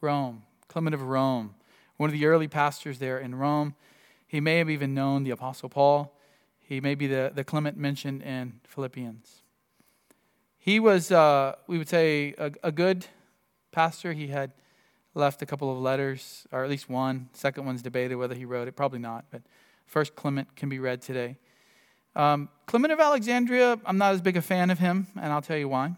Rome. 0.00 0.42
Clement 0.68 0.94
of 0.94 1.02
Rome 1.02 1.54
one 1.98 2.08
of 2.08 2.14
the 2.14 2.24
early 2.24 2.48
pastors 2.48 2.98
there 2.98 3.18
in 3.18 3.34
Rome. 3.34 3.74
He 4.26 4.40
may 4.40 4.58
have 4.58 4.70
even 4.70 4.94
known 4.94 5.24
the 5.24 5.30
Apostle 5.30 5.68
Paul. 5.68 6.16
He 6.58 6.80
may 6.80 6.94
be 6.94 7.06
the, 7.06 7.30
the 7.34 7.44
Clement 7.44 7.76
mentioned 7.76 8.22
in 8.22 8.60
Philippians. 8.66 9.42
He 10.58 10.80
was, 10.80 11.10
uh, 11.10 11.56
we 11.66 11.76
would 11.76 11.88
say, 11.88 12.34
a, 12.38 12.52
a 12.62 12.72
good 12.72 13.06
pastor. 13.72 14.12
He 14.12 14.28
had 14.28 14.52
left 15.14 15.42
a 15.42 15.46
couple 15.46 15.72
of 15.72 15.78
letters, 15.78 16.46
or 16.52 16.62
at 16.62 16.70
least 16.70 16.88
one. 16.88 17.30
Second 17.32 17.66
one's 17.66 17.82
debated 17.82 18.14
whether 18.14 18.34
he 18.34 18.44
wrote 18.44 18.68
it. 18.68 18.76
Probably 18.76 18.98
not, 18.98 19.24
but 19.30 19.42
First 19.86 20.14
Clement 20.14 20.54
can 20.54 20.68
be 20.68 20.78
read 20.78 21.02
today. 21.02 21.36
Um, 22.14 22.48
Clement 22.66 22.92
of 22.92 23.00
Alexandria, 23.00 23.80
I'm 23.84 23.98
not 23.98 24.14
as 24.14 24.20
big 24.20 24.36
a 24.36 24.42
fan 24.42 24.70
of 24.70 24.78
him, 24.78 25.08
and 25.20 25.32
I'll 25.32 25.42
tell 25.42 25.58
you 25.58 25.68
why 25.68 25.96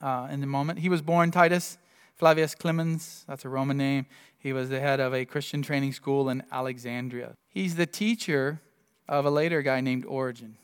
uh, 0.00 0.28
in 0.30 0.40
the 0.40 0.46
moment. 0.46 0.78
He 0.78 0.88
was 0.88 1.02
born 1.02 1.30
Titus 1.30 1.78
Flavius 2.18 2.56
Clemens, 2.56 3.24
that's 3.28 3.44
a 3.44 3.48
Roman 3.48 3.76
name. 3.76 4.06
He 4.38 4.52
was 4.52 4.70
the 4.70 4.80
head 4.80 4.98
of 4.98 5.14
a 5.14 5.24
Christian 5.24 5.62
training 5.62 5.92
school 5.92 6.28
in 6.28 6.42
Alexandria. 6.50 7.36
He's 7.48 7.76
the 7.76 7.86
teacher 7.86 8.60
of 9.08 9.24
a 9.24 9.30
later 9.30 9.62
guy 9.62 9.80
named 9.80 10.04
Origen. 10.04 10.56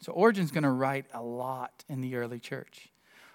So 0.00 0.12
Origen's 0.12 0.52
going 0.52 0.62
to 0.62 0.70
write 0.70 1.06
a 1.12 1.20
lot 1.20 1.84
in 1.88 2.00
the 2.00 2.14
early 2.14 2.38
church. 2.38 2.90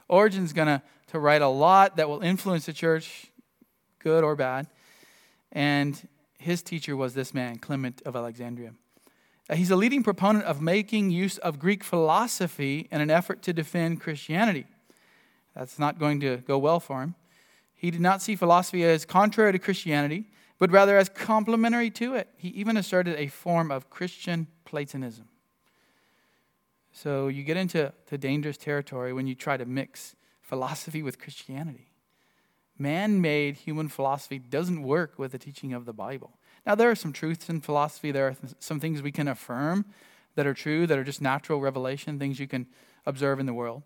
Origen's 0.07 0.53
going 0.53 0.67
to, 0.67 0.81
write 1.13 1.41
a 1.41 1.47
lot 1.47 1.95
that 1.95 2.09
will 2.09 2.19
influence 2.19 2.65
the 2.65 2.73
church, 2.73 3.27
good 3.99 4.21
or 4.21 4.35
bad. 4.35 4.67
And 5.53 6.09
his 6.37 6.61
teacher 6.61 6.97
was 6.97 7.13
this 7.13 7.33
man, 7.33 7.57
Clement 7.57 8.01
of 8.05 8.17
Alexandria. 8.17 8.73
Uh, 9.49 9.55
he's 9.55 9.71
a 9.71 9.77
leading 9.77 10.03
proponent 10.03 10.43
of 10.43 10.61
making 10.61 11.11
use 11.11 11.37
of 11.37 11.57
Greek 11.57 11.85
philosophy 11.85 12.89
in 12.91 12.99
an 12.99 13.09
effort 13.09 13.41
to 13.43 13.53
defend 13.53 14.01
Christianity. 14.01 14.65
That's 15.55 15.79
not 15.79 15.99
going 15.99 16.19
to 16.19 16.37
go 16.37 16.57
well 16.57 16.79
for 16.79 17.01
him. 17.01 17.15
He 17.73 17.91
did 17.91 18.01
not 18.01 18.21
see 18.21 18.35
philosophy 18.35 18.83
as 18.83 19.05
contrary 19.05 19.51
to 19.51 19.59
Christianity, 19.59 20.25
but 20.57 20.71
rather 20.71 20.97
as 20.97 21.09
complementary 21.09 21.89
to 21.91 22.15
it. 22.15 22.29
He 22.37 22.49
even 22.49 22.77
asserted 22.77 23.15
a 23.17 23.27
form 23.27 23.71
of 23.71 23.89
Christian 23.89 24.47
Platonism. 24.65 25.27
So 26.91 27.27
you 27.27 27.43
get 27.43 27.57
into 27.57 27.93
to 28.07 28.17
dangerous 28.17 28.57
territory 28.57 29.11
when 29.11 29.27
you 29.27 29.35
try 29.35 29.57
to 29.57 29.65
mix 29.65 30.15
philosophy 30.41 31.03
with 31.03 31.19
Christianity. 31.19 31.91
Man 32.77 33.21
made 33.21 33.55
human 33.55 33.89
philosophy 33.89 34.39
doesn't 34.39 34.83
work 34.83 35.17
with 35.17 35.31
the 35.31 35.37
teaching 35.37 35.73
of 35.73 35.85
the 35.85 35.93
Bible. 35.93 36.31
Now, 36.65 36.75
there 36.75 36.89
are 36.89 36.95
some 36.95 37.13
truths 37.13 37.49
in 37.49 37.61
philosophy. 37.61 38.11
There 38.11 38.27
are 38.27 38.35
some 38.59 38.79
things 38.79 39.01
we 39.01 39.11
can 39.11 39.27
affirm 39.27 39.85
that 40.35 40.47
are 40.47 40.53
true, 40.53 40.87
that 40.87 40.97
are 40.97 41.03
just 41.03 41.21
natural 41.21 41.61
revelation, 41.61 42.17
things 42.17 42.39
you 42.39 42.47
can 42.47 42.65
observe 43.05 43.39
in 43.39 43.45
the 43.45 43.53
world. 43.53 43.83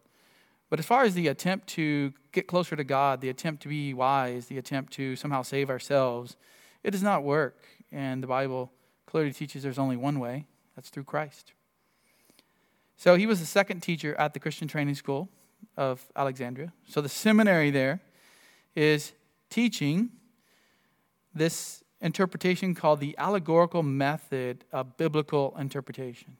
But 0.70 0.80
as 0.80 0.86
far 0.86 1.04
as 1.04 1.16
the 1.16 1.28
attempt 1.28 1.68
to 1.70 2.14
get 2.32 2.48
closer 2.48 2.76
to 2.76 2.84
God, 2.84 3.22
the 3.22 3.30
attempt 3.30 3.64
to 3.64 3.68
be 3.70 3.94
wise, 3.94 4.46
the 4.46 4.58
attempt 4.58 4.94
to 4.94 5.16
somehow 5.16 5.42
save 5.42 5.70
ourselves, 5.70 6.38
it 6.84 6.92
does 6.92 7.04
not 7.04 7.24
work. 7.24 7.58
And 7.92 8.22
the 8.22 8.28
Bible 8.28 8.72
clearly 9.08 9.34
teaches 9.34 9.64
there's 9.64 9.80
only 9.80 9.98
one 9.98 10.20
way 10.20 10.46
that's 10.76 10.90
through 10.90 11.06
Christ. 11.06 11.54
So 12.98 13.16
he 13.16 13.26
was 13.26 13.40
the 13.40 13.46
second 13.46 13.82
teacher 13.82 14.14
at 14.16 14.34
the 14.34 14.40
Christian 14.40 14.68
Training 14.68 14.96
School 14.96 15.30
of 15.76 16.06
Alexandria. 16.16 16.72
So 16.88 17.02
the 17.02 17.10
seminary 17.10 17.72
there 17.72 18.02
is 18.76 19.14
teaching 19.50 20.10
this 21.34 21.84
interpretation 22.02 22.76
called 22.76 23.00
the 23.00 23.16
allegorical 23.18 23.84
method 23.84 24.66
of 24.72 24.98
biblical 24.98 25.56
interpretation. 25.58 26.38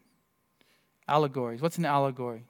Allegories. 1.08 1.62
What's 1.62 1.78
an 1.78 1.86
allegory? 1.86 2.44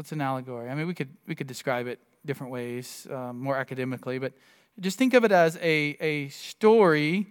What's 0.00 0.12
an 0.12 0.22
allegory? 0.22 0.70
I 0.70 0.74
mean, 0.74 0.86
we 0.86 0.94
could 0.94 1.14
we 1.26 1.34
could 1.34 1.46
describe 1.46 1.86
it 1.86 2.00
different 2.24 2.50
ways, 2.50 3.06
um, 3.10 3.38
more 3.38 3.54
academically, 3.54 4.18
but 4.18 4.32
just 4.80 4.96
think 4.96 5.12
of 5.12 5.24
it 5.24 5.30
as 5.30 5.58
a 5.60 5.94
a 6.00 6.28
story 6.30 7.26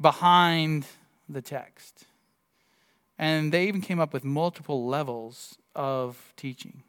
behind 0.00 0.86
the 1.28 1.40
text. 1.40 2.06
And 3.16 3.52
they 3.52 3.68
even 3.68 3.80
came 3.80 4.00
up 4.00 4.12
with 4.12 4.24
multiple 4.24 4.88
levels 4.88 5.56
of 5.76 6.32
teaching. 6.36 6.82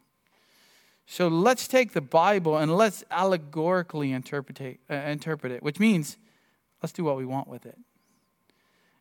So 1.05 1.27
let's 1.27 1.67
take 1.67 1.93
the 1.93 2.01
Bible 2.01 2.57
and 2.57 2.75
let's 2.75 3.03
allegorically 3.11 4.11
interpret, 4.11 4.79
uh, 4.89 4.95
interpret 4.95 5.51
it, 5.51 5.61
which 5.61 5.79
means 5.79 6.17
let's 6.81 6.93
do 6.93 7.03
what 7.03 7.15
we 7.15 7.25
want 7.25 7.47
with 7.47 7.67
it. 7.67 7.77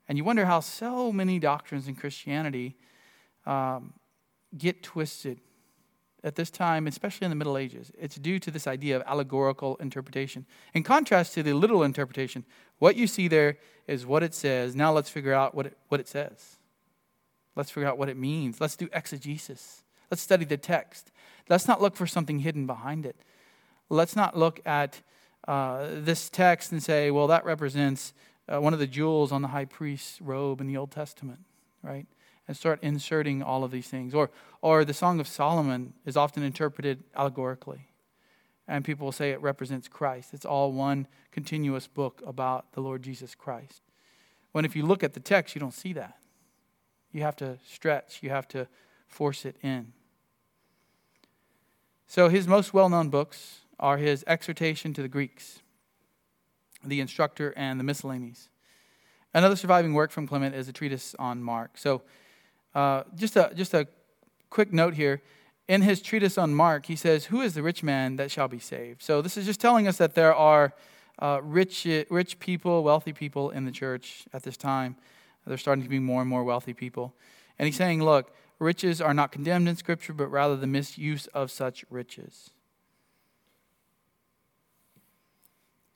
And 0.07 0.19
you 0.19 0.25
wonder 0.25 0.45
how 0.45 0.61
so 0.61 1.11
many 1.11 1.39
doctrines 1.39 1.89
in 1.89 1.95
Christianity 1.95 2.77
um, 3.47 3.95
get 4.55 4.83
twisted 4.83 5.41
at 6.25 6.37
this 6.37 6.51
time, 6.51 6.87
especially 6.87 7.27
in 7.27 7.31
the 7.31 7.37
Middle 7.37 7.59
Ages. 7.59 7.93
It's 8.01 8.17
due 8.17 8.39
to 8.41 8.51
this 8.51 8.67
idea 8.67 8.97
of 8.97 9.03
allegorical 9.07 9.77
interpretation. 9.77 10.47
In 10.73 10.83
contrast 10.83 11.35
to 11.35 11.43
the 11.43 11.53
literal 11.53 11.83
interpretation, 11.83 12.45
what 12.79 12.97
you 12.97 13.07
see 13.07 13.29
there 13.29 13.59
is 13.87 14.07
what 14.07 14.23
it 14.23 14.35
says. 14.35 14.75
Now 14.75 14.91
let's 14.93 15.11
figure 15.11 15.35
out 15.35 15.55
what 15.55 15.67
it, 15.67 15.77
what 15.89 16.01
it 16.01 16.09
says. 16.09 16.57
Let's 17.55 17.71
figure 17.71 17.89
out 17.89 17.99
what 17.99 18.09
it 18.09 18.17
means. 18.17 18.61
Let's 18.61 18.75
do 18.75 18.89
exegesis. 18.93 19.85
Let's 20.11 20.23
study 20.23 20.47
the 20.47 20.57
text. 20.57 21.13
Let's 21.49 21.69
not 21.69 21.83
look 21.83 21.95
for 21.95 22.07
something 22.07 22.39
hidden 22.39 22.67
behind 22.67 23.05
it. 23.05 23.17
Let's 23.91 24.17
not 24.17 24.37
look 24.37 24.61
at 24.65 25.03
uh, 25.47 25.89
this 25.91 26.31
text 26.31 26.73
and 26.73 26.83
say, 26.83 27.11
well, 27.11 27.27
that 27.27 27.45
represents 27.45 28.15
uh, 28.49 28.61
one 28.61 28.73
of 28.73 28.79
the 28.79 28.87
jewels 28.87 29.31
on 29.31 29.43
the 29.43 29.49
high 29.49 29.67
priest's 29.67 30.21
robe 30.23 30.61
in 30.61 30.67
the 30.67 30.77
Old 30.77 30.91
Testament, 30.91 31.41
right? 31.83 32.07
And 32.47 32.57
start 32.57 32.79
inserting 32.83 33.43
all 33.43 33.65
of 33.65 33.71
these 33.71 33.89
things. 33.89 34.15
Or, 34.15 34.31
or 34.61 34.85
the 34.85 34.95
Song 34.95 35.21
of 35.21 35.29
Solomon 35.29 35.95
is 36.05 36.17
often 36.17 36.43
interpreted 36.43 37.05
allegorically. 37.17 37.89
And 38.67 38.85
people 38.85 39.07
will 39.07 39.13
say 39.13 39.31
it 39.31 39.41
represents 39.41 39.89
Christ. 39.89 40.33
It's 40.33 40.45
all 40.45 40.73
one 40.73 41.07
continuous 41.33 41.87
book 41.87 42.23
about 42.27 42.73
the 42.73 42.81
Lord 42.81 43.03
Jesus 43.03 43.35
Christ. 43.35 43.83
When 44.53 44.65
if 44.65 44.77
you 44.77 44.85
look 44.85 45.03
at 45.03 45.15
the 45.15 45.21
text, 45.21 45.55
you 45.55 45.61
don't 45.61 45.75
see 45.75 45.93
that. 45.95 46.19
You 47.13 47.23
have 47.23 47.37
to 47.37 47.59
stretch, 47.67 48.21
you 48.23 48.31
have 48.31 48.49
to 48.49 48.67
force 49.07 49.45
it 49.45 49.57
in. 49.63 49.93
So 52.07 52.29
his 52.29 52.47
most 52.47 52.73
well 52.75 52.89
known 52.89 53.09
books 53.09 53.61
are 53.79 53.99
his 53.99 54.25
exhortation 54.27 54.95
to 54.95 55.03
the 55.03 55.09
Greeks, 55.09 55.61
the 56.85 57.01
instructor, 57.01 57.53
and 57.57 57.79
the 57.79 57.85
miscellanies. 57.85 58.49
Another 59.33 59.57
surviving 59.57 59.95
work 59.95 60.13
from 60.13 60.29
Clement 60.29 60.55
is 60.55 60.69
a 60.69 60.73
treatise 60.73 61.15
on 61.19 61.43
Mark. 61.43 61.77
So 61.77 62.03
uh, 62.75 63.05
just, 63.15 63.37
a, 63.37 63.53
just 63.55 63.75
a 63.75 63.87
quick 64.51 64.73
note 64.73 64.95
here. 64.95 65.23
In 65.67 65.83
his 65.83 66.03
treatise 66.03 66.37
on 66.37 66.55
Mark, 66.55 66.87
he 66.87 66.97
says, 66.97 67.27
Who 67.27 67.41
is 67.41 67.55
the 67.55 67.63
rich 67.63 67.83
man 67.83 68.17
that 68.17 68.31
shall 68.31 68.49
be 68.49 68.59
saved? 68.59 69.03
So 69.03 69.23
this 69.23 69.37
is 69.37 69.47
just 69.47 69.61
telling 69.61 69.89
us 69.89 69.97
that 69.97 70.15
there 70.15 70.35
are 70.35 70.75
uh, 71.19 71.41
rich, 71.43 71.87
rich 72.11 72.39
people, 72.39 72.83
wealthy 72.83 73.13
people 73.13 73.51
in 73.51 73.65
the 73.65 73.71
church 73.71 74.25
at 74.33 74.43
this 74.43 74.57
time. 74.57 74.97
They're 75.47 75.57
starting 75.57 75.85
to 75.85 75.91
be 75.91 75.99
more 75.99 76.21
and 76.21 76.29
more 76.29 76.45
wealthy 76.45 76.75
people. 76.75 77.15
And 77.59 77.67
he's 77.67 77.77
saying, 77.77 78.03
Look, 78.03 78.35
riches 78.59 79.01
are 79.01 79.15
not 79.15 79.33
condemned 79.33 79.69
in 79.69 79.77
Scripture, 79.77 80.13
but 80.13 80.27
rather 80.27 80.57
the 80.57 80.67
misuse 80.67 81.27
of 81.29 81.51
such 81.51 81.85
riches. 81.89 82.51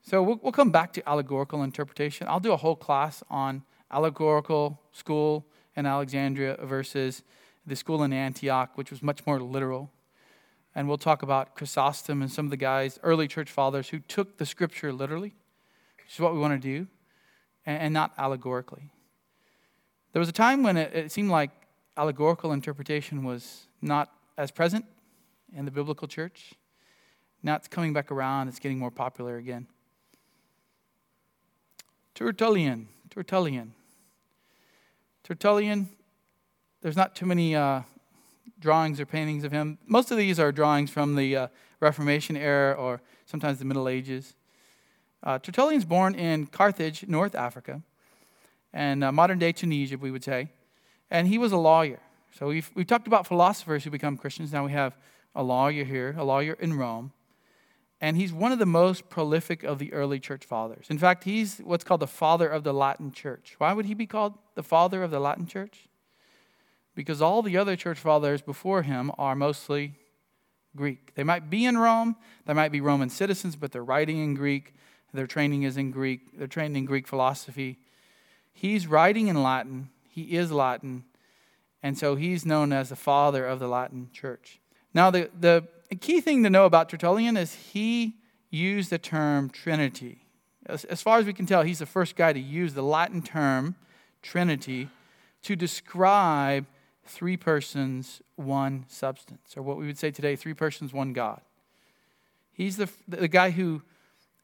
So 0.03 0.23
we'll, 0.23 0.41
we'll 0.43 0.53
come 0.53 0.71
back 0.71 0.95
to 0.95 1.07
allegorical 1.07 1.63
interpretation. 1.63 2.27
I'll 2.29 2.41
do 2.41 2.53
a 2.53 2.57
whole 2.57 2.77
class 2.77 3.23
on 3.29 3.63
allegorical 3.91 4.81
school 4.93 5.47
in 5.79 5.87
Alexandria 5.87 6.59
versus 6.61 7.23
the 7.65 7.77
school 7.77 8.03
in 8.03 8.13
Antioch, 8.13 8.71
which 8.75 8.91
was 8.91 9.01
much 9.01 9.25
more 9.25 9.41
literal. 9.41 9.91
And 10.75 10.89
we'll 10.89 10.99
talk 10.99 11.23
about 11.23 11.55
Chrysostom 11.55 12.21
and 12.21 12.31
some 12.31 12.47
of 12.47 12.51
the 12.51 12.57
guys, 12.57 12.99
early 13.05 13.29
church 13.29 13.49
fathers, 13.51 13.89
who 13.91 14.01
took 14.01 14.39
the 14.39 14.45
scripture 14.45 14.93
literally, 14.93 15.35
which 15.99 16.15
is 16.15 16.21
what 16.21 16.35
we 16.35 16.41
want 16.41 16.61
to 16.61 16.69
do, 16.69 16.89
and, 17.65 17.95
not 17.95 18.13
allegorically. 18.19 18.91
There 20.13 20.21
was 20.21 20.29
a 20.29 20.33
time 20.33 20.63
when 20.63 20.77
it, 20.77 20.95
it 20.95 21.13
seemed 21.13 21.31
like 21.31 21.51
allegorical 21.97 22.53
interpretation 22.53 23.23
was 23.23 23.69
not 23.81 24.13
as 24.37 24.51
present 24.51 24.85
in 25.55 25.65
the 25.65 25.71
biblical 25.71 26.09
church. 26.09 26.55
Now 27.43 27.55
it's 27.55 27.69
coming 27.69 27.93
back 27.93 28.11
around, 28.11 28.49
it's 28.49 28.59
getting 28.59 28.79
more 28.79 28.91
popular 28.91 29.37
again. 29.37 29.69
Tertullian, 32.15 32.89
Tertullian. 33.11 33.75
Tertullian, 35.25 35.89
there's 36.81 36.97
not 36.97 37.15
too 37.15 37.27
many 37.27 37.55
uh, 37.55 37.83
drawings 38.59 39.01
or 39.01 39.07
paintings 39.07 39.45
of 39.45 39.53
him. 39.53 39.79
Most 39.87 40.11
of 40.11 40.17
these 40.17 40.41
are 40.41 40.53
drawings 40.53 40.91
from 40.91 41.17
the 41.17 41.37
uh, 41.37 41.49
Reformation 41.81 42.37
era 42.37 42.75
or 42.75 43.01
sometimes 43.27 43.59
the 43.59 43.65
Middle 43.65 43.89
Ages. 43.89 44.35
Uh, 45.23 45.39
Tertullian's 45.39 45.85
born 45.85 46.15
in 46.15 46.47
Carthage, 46.47 47.07
North 47.09 47.35
Africa, 47.35 47.83
and 48.73 49.03
uh, 49.03 49.13
modern 49.13 49.39
day 49.39 49.53
Tunisia, 49.53 49.99
we 49.99 50.11
would 50.11 50.25
say. 50.25 50.49
And 51.11 51.27
he 51.27 51.39
was 51.39 51.53
a 51.53 51.57
lawyer. 51.57 52.01
So 52.39 52.49
we've, 52.49 52.71
we've 52.75 52.87
talked 52.87 53.07
about 53.07 53.27
philosophers 53.27 53.85
who 53.85 53.91
become 53.91 54.17
Christians. 54.17 54.53
Now 54.53 54.65
we 54.65 54.73
have 54.73 54.97
a 55.35 55.43
lawyer 55.43 55.85
here, 55.85 56.15
a 56.19 56.25
lawyer 56.25 56.55
in 56.55 56.75
Rome. 56.75 57.13
And 58.01 58.17
he's 58.17 58.33
one 58.33 58.53
of 58.53 58.59
the 58.59 58.67
most 58.67 59.09
prolific 59.09 59.65
of 59.65 59.79
the 59.79 59.93
early 59.93 60.21
church 60.21 60.45
fathers. 60.45 60.87
In 60.89 60.99
fact, 60.99 61.25
he's 61.25 61.59
what's 61.59 61.85
called 61.85 62.01
the 62.01 62.07
father 62.07 62.49
of 62.49 62.63
the 62.63 62.73
Latin 62.73 63.11
church. 63.11 63.57
Why 63.59 63.73
would 63.73 63.87
he 63.87 63.95
be 63.95 64.07
called 64.07 64.35
the 64.55 64.63
father 64.63 65.03
of 65.03 65.11
the 65.11 65.19
Latin 65.19 65.47
church? 65.47 65.89
Because 66.95 67.21
all 67.21 67.43
the 67.43 67.57
other 67.57 67.77
church 67.77 67.99
fathers 67.99 68.41
before 68.41 68.83
him 68.83 69.11
are 69.19 69.35
mostly 69.35 69.95
Greek. 70.77 71.15
They 71.15 71.25
might 71.25 71.51
be 71.51 71.65
in 71.65 71.77
Rome, 71.77 72.17
they 72.47 72.55
might 72.55 72.73
be 72.73 72.81
Roman 72.81 73.11
citizens, 73.11 73.57
but 73.57 73.73
they're 73.73 73.85
writing 73.85 74.23
in 74.23 74.35
Greek, 74.35 74.75
their 75.13 75.27
training 75.27 75.65
is 75.65 75.77
in 75.77 75.91
Greek, 75.91 76.39
they're 76.39 76.47
trained 76.47 76.77
in 76.77 76.85
Greek 76.85 77.07
philosophy. 77.09 77.79
He's 78.53 78.87
writing 78.87 79.29
in 79.29 79.43
Latin, 79.43 79.91
he 80.09 80.37
is 80.37 80.53
Latin, 80.53 81.05
And 81.83 81.97
so 81.97 82.17
he's 82.17 82.45
known 82.45 82.73
as 82.73 82.89
the 82.89 82.97
father 82.97 83.47
of 83.47 83.59
the 83.59 83.69
Latin 83.69 84.11
church. 84.13 84.61
Now, 84.95 85.11
the, 85.11 85.31
the 85.39 85.67
key 85.97 86.21
thing 86.21 86.43
to 86.43 86.51
know 86.51 86.67
about 86.67 86.89
Tertullian 86.89 87.37
is 87.37 87.55
he 87.55 88.17
used 88.51 88.91
the 88.91 88.99
term 88.99 89.51
Trinity. 89.51 90.27
As, 90.67 90.85
as 90.85 91.01
far 91.03 91.19
as 91.19 91.27
we 91.27 91.33
can 91.33 91.47
tell, 91.47 91.63
he's 91.63 91.79
the 91.79 91.87
first 91.87 92.17
guy 92.17 92.33
to 92.33 92.41
use 92.41 92.75
the 92.75 92.83
Latin 92.83 93.23
term 93.23 93.75
Trinity 94.23 94.89
to 95.43 95.57
describe 95.57 96.67
three 97.05 97.37
persons, 97.37 98.21
one 98.37 98.85
substance, 98.89 99.55
or 99.57 99.63
what 99.63 99.79
we 99.79 99.87
would 99.87 99.99
say 99.99 100.11
today 100.11 100.37
three 100.37 100.55
persons, 100.55 100.93
one 100.93 101.13
God. 101.13 101.41
He's 102.53 102.77
the, 102.77 102.89
the 103.07 103.29
guy 103.29 103.51
who 103.51 103.83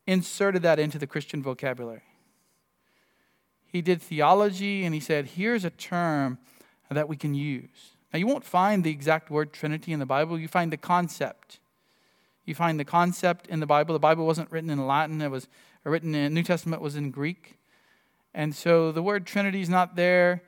inserted 0.06 0.62
that 0.62 0.78
into 0.78 0.98
the 0.98 1.06
Christian 1.06 1.42
vocabulary. 1.42 2.02
He 3.66 3.82
did 3.82 4.00
theology 4.00 4.84
and 4.84 4.94
he 4.94 5.00
said, 5.00 5.26
here's 5.26 5.64
a 5.64 5.70
term 5.70 6.38
that 6.90 7.08
we 7.08 7.16
can 7.16 7.34
use. 7.34 7.93
Now, 8.14 8.18
you 8.18 8.28
won't 8.28 8.44
find 8.44 8.84
the 8.84 8.92
exact 8.92 9.28
word 9.28 9.52
Trinity 9.52 9.92
in 9.92 9.98
the 9.98 10.06
Bible, 10.06 10.38
you 10.38 10.46
find 10.46 10.72
the 10.72 10.76
concept. 10.76 11.58
You 12.44 12.54
find 12.54 12.78
the 12.78 12.84
concept 12.84 13.48
in 13.48 13.58
the 13.58 13.66
Bible. 13.66 13.92
The 13.92 13.98
Bible 13.98 14.24
wasn't 14.24 14.52
written 14.52 14.70
in 14.70 14.86
Latin, 14.86 15.20
it 15.20 15.32
was 15.32 15.48
written 15.82 16.14
in 16.14 16.32
New 16.32 16.44
Testament 16.44 16.80
was 16.80 16.94
in 16.94 17.10
Greek. 17.10 17.58
And 18.32 18.54
so 18.54 18.92
the 18.92 19.02
word 19.02 19.26
Trinity 19.26 19.60
is 19.60 19.68
not 19.68 19.96
there. 19.96 20.44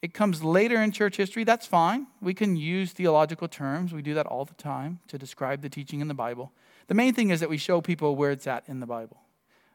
It 0.00 0.14
comes 0.14 0.42
later 0.42 0.82
in 0.82 0.90
church 0.90 1.18
history. 1.18 1.44
That's 1.44 1.66
fine. 1.66 2.06
We 2.22 2.32
can 2.32 2.56
use 2.56 2.92
theological 2.92 3.46
terms. 3.46 3.92
We 3.92 4.02
do 4.02 4.14
that 4.14 4.26
all 4.26 4.46
the 4.46 4.54
time 4.54 5.00
to 5.08 5.18
describe 5.18 5.60
the 5.60 5.68
teaching 5.68 6.00
in 6.00 6.08
the 6.08 6.14
Bible. 6.14 6.50
The 6.88 6.94
main 6.94 7.12
thing 7.12 7.28
is 7.28 7.40
that 7.40 7.50
we 7.50 7.58
show 7.58 7.82
people 7.82 8.16
where 8.16 8.30
it's 8.30 8.46
at 8.46 8.64
in 8.68 8.80
the 8.80 8.86
Bible, 8.86 9.20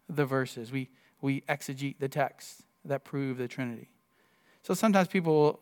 the 0.10 0.26
verses. 0.26 0.72
We, 0.72 0.90
we 1.22 1.42
exegete 1.42 2.00
the 2.00 2.10
text 2.10 2.64
that 2.84 3.04
prove 3.04 3.38
the 3.38 3.48
Trinity. 3.48 3.90
So 4.64 4.74
sometimes 4.74 5.08
people, 5.08 5.60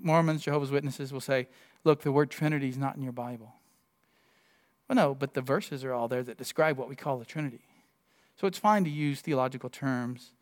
Mormons, 0.00 0.42
Jehovah's 0.42 0.70
Witnesses, 0.70 1.12
will 1.12 1.20
say, 1.20 1.48
look, 1.84 2.02
the 2.02 2.12
word 2.12 2.30
Trinity 2.30 2.68
is 2.68 2.78
not 2.78 2.96
in 2.96 3.02
your 3.02 3.12
Bible. 3.12 3.54
Well, 4.88 4.96
no, 4.96 5.14
but 5.14 5.34
the 5.34 5.40
verses 5.40 5.84
are 5.84 5.92
all 5.92 6.08
there 6.08 6.22
that 6.22 6.36
describe 6.36 6.76
what 6.76 6.88
we 6.88 6.96
call 6.96 7.18
the 7.18 7.24
Trinity. 7.24 7.60
So 8.40 8.46
it's 8.46 8.58
fine 8.58 8.84
to 8.84 8.90
use 8.90 9.20
theological 9.20 9.70
terms 9.70 10.32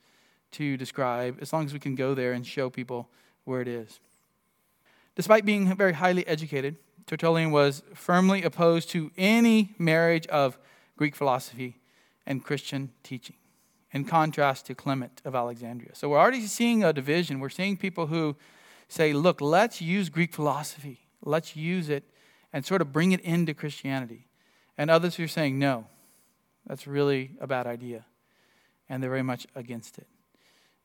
to 0.53 0.76
describe 0.76 1.38
as 1.40 1.53
long 1.53 1.66
as 1.66 1.72
we 1.72 1.78
can 1.78 1.94
go 1.94 2.14
there 2.14 2.32
and 2.32 2.46
show 2.46 2.70
people 2.70 3.09
where 3.44 3.61
it 3.61 3.68
is. 3.68 4.01
Despite 5.16 5.44
being 5.44 5.74
very 5.76 5.94
highly 5.94 6.26
educated, 6.26 6.76
Tertullian 7.07 7.51
was 7.51 7.82
firmly 7.94 8.42
opposed 8.42 8.90
to 8.90 9.11
any 9.18 9.74
marriage 9.78 10.26
of 10.28 10.59
Greek 10.96 11.16
philosophy 11.16 11.80
and 12.26 12.44
Christian 12.44 12.92
teaching, 13.03 13.36
in 13.93 14.05
contrast 14.05 14.66
to 14.66 14.74
Clement 14.74 15.22
of 15.24 15.34
Alexandria. 15.34 15.95
So 15.95 16.09
we're 16.09 16.18
already 16.18 16.47
seeing 16.47 16.84
a 16.84 16.93
division. 16.93 17.41
We're 17.41 17.49
seeing 17.49 17.76
people 17.76 18.07
who 18.07 18.36
say, 18.89 19.12
look, 19.12 19.41
let's 19.41 19.80
use 19.80 20.09
Greek 20.09 20.32
philosophy, 20.32 21.01
let's 21.22 21.57
use 21.57 21.89
it 21.89 22.05
and 22.53 22.64
sort 22.64 22.80
of 22.80 22.93
bring 22.93 23.12
it 23.12 23.20
into 23.20 23.55
Christianity. 23.55 24.26
And 24.76 24.91
others 24.91 25.16
who 25.16 25.24
are 25.24 25.28
saying, 25.28 25.59
no, 25.59 25.86
that's 26.66 26.86
really 26.86 27.32
a 27.41 27.47
bad 27.47 27.66
idea. 27.66 28.05
And 28.89 29.03
they're 29.03 29.11
very 29.11 29.22
much 29.22 29.47
against 29.55 29.99
it. 29.99 30.07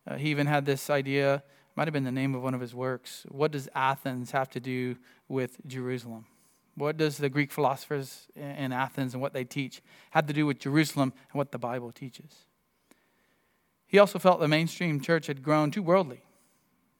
Uh, 0.05 0.15
he 0.15 0.29
even 0.29 0.47
had 0.47 0.65
this 0.65 0.89
idea 0.89 1.43
might 1.75 1.87
have 1.87 1.93
been 1.93 2.03
the 2.03 2.11
name 2.11 2.35
of 2.35 2.43
one 2.43 2.53
of 2.53 2.61
his 2.61 2.75
works. 2.75 3.25
What 3.29 3.51
does 3.51 3.69
Athens 3.73 4.31
have 4.31 4.49
to 4.51 4.59
do 4.59 4.97
with 5.27 5.57
Jerusalem? 5.65 6.25
What 6.75 6.97
does 6.97 7.17
the 7.17 7.29
Greek 7.29 7.51
philosophers 7.51 8.27
in 8.35 8.71
Athens 8.71 9.13
and 9.13 9.21
what 9.21 9.33
they 9.33 9.43
teach 9.43 9.81
have 10.11 10.25
to 10.27 10.33
do 10.33 10.45
with 10.45 10.59
Jerusalem 10.59 11.13
and 11.31 11.37
what 11.37 11.51
the 11.51 11.59
Bible 11.59 11.91
teaches? 11.91 12.45
He 13.93 13.99
also 13.99 14.17
felt 14.17 14.39
the 14.39 14.47
mainstream 14.47 14.99
church 15.01 15.27
had 15.27 15.43
grown 15.43 15.69
too 15.69 15.83
worldly. 15.83 16.23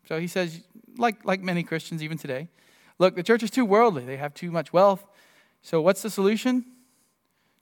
So 0.07 0.19
he 0.19 0.27
says, 0.27 0.61
like, 0.95 1.25
like 1.25 1.41
many 1.41 1.63
Christians 1.63 2.03
even 2.03 2.19
today, 2.19 2.49
look, 2.99 3.15
the 3.15 3.23
church 3.23 3.41
is 3.41 3.49
too 3.49 3.65
worldly. 3.65 4.05
They 4.05 4.17
have 4.17 4.35
too 4.35 4.51
much 4.51 4.71
wealth. 4.71 5.03
So 5.63 5.81
what's 5.81 6.03
the 6.03 6.11
solution? 6.11 6.63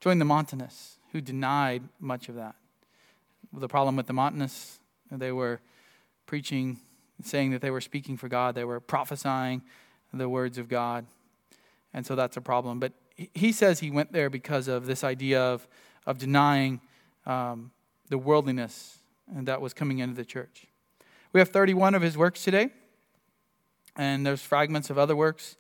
Join 0.01 0.19
the 0.19 0.25
Montanists, 0.25 0.97
who 1.13 1.21
denied 1.21 1.83
much 1.97 2.27
of 2.27 2.35
that. 2.35 2.55
The 3.53 3.69
problem 3.69 3.95
with 3.95 4.07
the 4.07 4.11
Montanists, 4.11 4.79
they 5.09 5.31
were 5.31 5.61
preaching 6.25 6.81
saying 7.23 7.51
that 7.51 7.61
they 7.61 7.71
were 7.71 7.79
speaking 7.79 8.17
for 8.17 8.27
God, 8.27 8.53
they 8.53 8.65
were 8.65 8.81
prophesying 8.81 9.61
the 10.11 10.27
words 10.27 10.57
of 10.57 10.67
God. 10.67 11.05
And 11.93 12.05
so 12.05 12.17
that's 12.17 12.35
a 12.35 12.41
problem. 12.41 12.81
But 12.81 12.91
he 13.15 13.53
says 13.53 13.79
he 13.79 13.91
went 13.91 14.11
there 14.11 14.29
because 14.29 14.67
of 14.67 14.87
this 14.87 15.05
idea 15.05 15.39
of, 15.41 15.69
of 16.05 16.17
denying 16.17 16.81
um, 17.25 17.71
the 18.09 18.17
worldliness 18.17 18.97
and 19.35 19.47
that 19.47 19.61
was 19.61 19.73
coming 19.73 19.99
into 19.99 20.15
the 20.15 20.25
church. 20.25 20.67
We 21.33 21.39
have 21.39 21.49
31 21.49 21.95
of 21.95 22.01
his 22.01 22.17
works 22.17 22.43
today, 22.43 22.69
and 23.95 24.25
there's 24.25 24.41
fragments 24.41 24.89
of 24.89 24.97
other 24.97 25.15
works. 25.15 25.57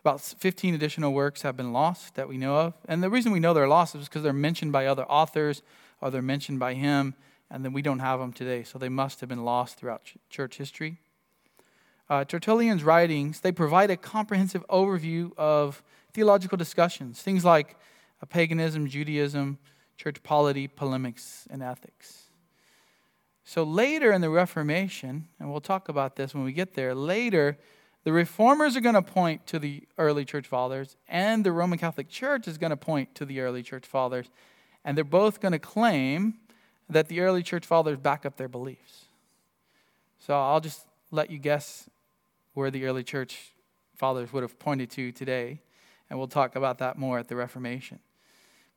About 0.00 0.20
15 0.20 0.74
additional 0.74 1.12
works 1.12 1.42
have 1.42 1.56
been 1.56 1.72
lost 1.72 2.14
that 2.14 2.28
we 2.28 2.36
know 2.36 2.56
of. 2.56 2.74
And 2.86 3.02
the 3.02 3.10
reason 3.10 3.32
we 3.32 3.40
know 3.40 3.54
they're 3.54 3.66
lost 3.66 3.94
is 3.94 4.06
because 4.06 4.22
they're 4.22 4.32
mentioned 4.32 4.72
by 4.72 4.86
other 4.86 5.04
authors 5.04 5.62
or 6.00 6.10
they're 6.10 6.22
mentioned 6.22 6.58
by 6.58 6.74
him, 6.74 7.14
and 7.50 7.64
then 7.64 7.72
we 7.72 7.80
don't 7.80 8.00
have 8.00 8.20
them 8.20 8.32
today. 8.32 8.62
So 8.62 8.78
they 8.78 8.88
must 8.90 9.20
have 9.20 9.28
been 9.28 9.44
lost 9.44 9.78
throughout 9.78 10.02
church 10.28 10.58
history 10.58 10.98
uh, 12.08 12.24
Tertullian's 12.24 12.84
writings, 12.84 13.40
they 13.40 13.52
provide 13.52 13.90
a 13.90 13.96
comprehensive 13.96 14.66
overview 14.68 15.36
of 15.38 15.82
theological 16.12 16.56
discussions, 16.58 17.22
things 17.22 17.44
like 17.44 17.76
uh, 18.22 18.26
paganism, 18.26 18.86
Judaism, 18.86 19.58
church 19.96 20.22
polity, 20.22 20.68
polemics, 20.68 21.46
and 21.50 21.62
ethics. 21.62 22.23
So 23.44 23.62
later 23.62 24.10
in 24.10 24.20
the 24.20 24.30
Reformation, 24.30 25.28
and 25.38 25.50
we'll 25.50 25.60
talk 25.60 25.88
about 25.88 26.16
this 26.16 26.34
when 26.34 26.44
we 26.44 26.52
get 26.52 26.74
there, 26.74 26.94
later, 26.94 27.58
the 28.04 28.12
reformers 28.12 28.76
are 28.76 28.80
going 28.80 28.94
to 28.94 29.02
point 29.02 29.46
to 29.48 29.58
the 29.58 29.86
early 29.98 30.24
church 30.24 30.46
fathers, 30.46 30.96
and 31.08 31.44
the 31.44 31.52
Roman 31.52 31.78
Catholic 31.78 32.08
Church 32.08 32.48
is 32.48 32.58
going 32.58 32.70
to 32.70 32.76
point 32.76 33.14
to 33.14 33.24
the 33.24 33.40
early 33.40 33.62
church 33.62 33.86
fathers, 33.86 34.30
and 34.84 34.96
they're 34.96 35.04
both 35.04 35.40
going 35.40 35.52
to 35.52 35.58
claim 35.58 36.34
that 36.88 37.08
the 37.08 37.20
early 37.20 37.42
church 37.42 37.64
fathers 37.64 37.98
back 37.98 38.26
up 38.26 38.36
their 38.36 38.48
beliefs. 38.48 39.06
So 40.18 40.34
I'll 40.34 40.60
just 40.60 40.86
let 41.10 41.30
you 41.30 41.38
guess 41.38 41.88
where 42.54 42.70
the 42.70 42.86
early 42.86 43.04
church 43.04 43.52
fathers 43.94 44.32
would 44.32 44.42
have 44.42 44.58
pointed 44.58 44.90
to 44.90 45.12
today. 45.12 45.60
And 46.08 46.18
we'll 46.18 46.28
talk 46.28 46.56
about 46.56 46.78
that 46.78 46.98
more 46.98 47.18
at 47.18 47.28
the 47.28 47.36
Reformation. 47.36 47.98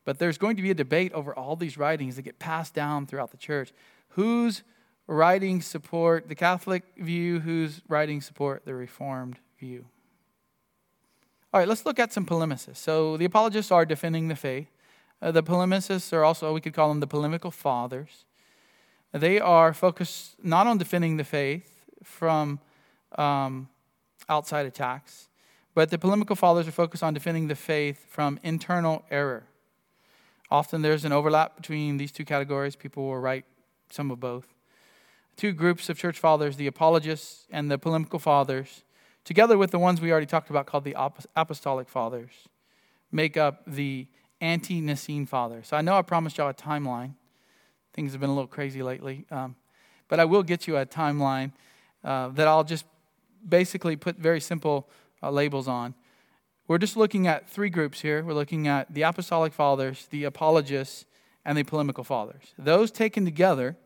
But 0.05 0.19
there's 0.19 0.37
going 0.37 0.55
to 0.55 0.61
be 0.61 0.71
a 0.71 0.75
debate 0.75 1.11
over 1.13 1.33
all 1.37 1.55
these 1.55 1.77
writings 1.77 2.15
that 2.15 2.21
get 2.21 2.39
passed 2.39 2.73
down 2.73 3.05
throughout 3.05 3.31
the 3.31 3.37
church. 3.37 3.73
Whose 4.09 4.63
writings 5.07 5.65
support 5.65 6.27
the 6.27 6.35
Catholic 6.35 6.83
view? 6.97 7.39
Whose 7.39 7.81
writings 7.87 8.25
support 8.25 8.65
the 8.65 8.73
Reformed 8.73 9.37
view? 9.59 9.85
All 11.53 11.59
right, 11.61 11.67
let's 11.67 11.85
look 11.85 11.99
at 11.99 12.11
some 12.11 12.25
polemicists. 12.25 12.77
So 12.77 13.17
the 13.17 13.25
apologists 13.25 13.71
are 13.71 13.85
defending 13.85 14.27
the 14.27 14.35
faith. 14.35 14.67
Uh, 15.21 15.31
the 15.31 15.43
polemicists 15.43 16.13
are 16.13 16.23
also, 16.23 16.53
we 16.53 16.61
could 16.61 16.73
call 16.73 16.89
them 16.89 16.99
the 16.99 17.07
polemical 17.07 17.51
fathers. 17.51 18.25
They 19.11 19.39
are 19.39 19.73
focused 19.73 20.35
not 20.43 20.67
on 20.67 20.77
defending 20.77 21.17
the 21.17 21.23
faith 21.23 21.85
from 22.03 22.59
um, 23.17 23.69
outside 24.29 24.65
attacks. 24.65 25.29
But 25.73 25.89
the 25.91 25.97
polemical 25.97 26.35
fathers 26.35 26.67
are 26.67 26.71
focused 26.71 27.03
on 27.03 27.13
defending 27.13 27.47
the 27.47 27.55
faith 27.55 28.05
from 28.09 28.39
internal 28.43 29.05
error. 29.09 29.43
Often 30.49 30.81
there's 30.81 31.05
an 31.05 31.11
overlap 31.11 31.55
between 31.55 31.97
these 31.97 32.11
two 32.11 32.25
categories. 32.25 32.75
People 32.75 33.03
will 33.05 33.19
write 33.19 33.45
some 33.89 34.11
of 34.11 34.19
both. 34.19 34.47
Two 35.35 35.53
groups 35.53 35.89
of 35.89 35.97
church 35.97 36.17
fathers, 36.19 36.57
the 36.57 36.67
apologists 36.67 37.47
and 37.51 37.69
the 37.69 37.77
polemical 37.77 38.19
fathers, 38.19 38.83
together 39.23 39.57
with 39.57 39.71
the 39.71 39.79
ones 39.79 40.01
we 40.01 40.11
already 40.11 40.25
talked 40.25 40.49
about 40.49 40.65
called 40.65 40.83
the 40.83 40.95
apostolic 41.35 41.87
fathers, 41.89 42.31
make 43.11 43.37
up 43.37 43.61
the 43.67 44.07
ante 44.41 44.81
Nicene 44.81 45.25
fathers. 45.25 45.67
So 45.67 45.77
I 45.77 45.81
know 45.81 45.97
I 45.97 46.01
promised 46.01 46.37
y'all 46.37 46.49
a 46.49 46.53
timeline. 46.53 47.13
Things 47.93 48.11
have 48.11 48.21
been 48.21 48.29
a 48.29 48.33
little 48.33 48.47
crazy 48.47 48.81
lately. 48.81 49.25
Um, 49.31 49.55
but 50.07 50.19
I 50.19 50.25
will 50.25 50.43
get 50.43 50.67
you 50.67 50.77
a 50.77 50.85
timeline 50.85 51.51
uh, 52.03 52.29
that 52.29 52.47
I'll 52.47 52.63
just 52.63 52.85
basically 53.47 53.95
put 53.95 54.17
very 54.17 54.39
simple 54.39 54.89
uh, 55.21 55.31
labels 55.31 55.67
on. 55.67 55.93
We're 56.67 56.77
just 56.77 56.97
looking 56.97 57.27
at 57.27 57.49
three 57.49 57.69
groups 57.69 58.01
here. 58.01 58.23
We're 58.23 58.33
looking 58.33 58.67
at 58.67 58.93
the 58.93 59.03
apostolic 59.03 59.53
fathers, 59.53 60.07
the 60.09 60.25
apologists, 60.25 61.05
and 61.47 61.57
the 61.57 61.63
polemical 61.63 62.03
fathers. 62.03 62.53
Those 62.59 62.91
taken 62.91 63.23
together 63.23 63.77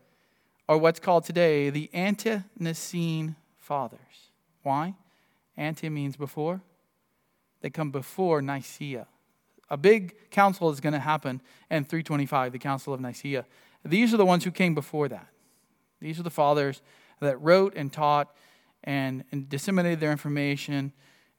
are 0.68 0.76
what's 0.76 0.98
called 0.98 1.24
today 1.24 1.70
the 1.70 1.88
ante-Nicene 1.94 3.36
fathers. 3.56 4.00
Why? 4.64 4.96
Anti 5.56 5.88
means 5.88 6.16
before. 6.16 6.60
They 7.60 7.70
come 7.70 7.92
before 7.92 8.42
Nicaea. 8.42 9.06
A 9.70 9.76
big 9.76 10.30
council 10.30 10.70
is 10.70 10.80
going 10.80 10.92
to 10.92 10.98
happen 10.98 11.40
in 11.70 11.84
325, 11.84 12.52
the 12.52 12.58
Council 12.58 12.92
of 12.92 13.00
Nicaea. 13.00 13.46
These 13.84 14.12
are 14.12 14.16
the 14.16 14.26
ones 14.26 14.42
who 14.42 14.50
came 14.50 14.74
before 14.74 15.08
that. 15.08 15.28
These 16.00 16.18
are 16.18 16.24
the 16.24 16.30
fathers 16.30 16.82
that 17.20 17.40
wrote 17.40 17.74
and 17.76 17.92
taught 17.92 18.34
and, 18.82 19.22
and 19.30 19.48
disseminated 19.48 20.00
their 20.00 20.10
information 20.10 20.92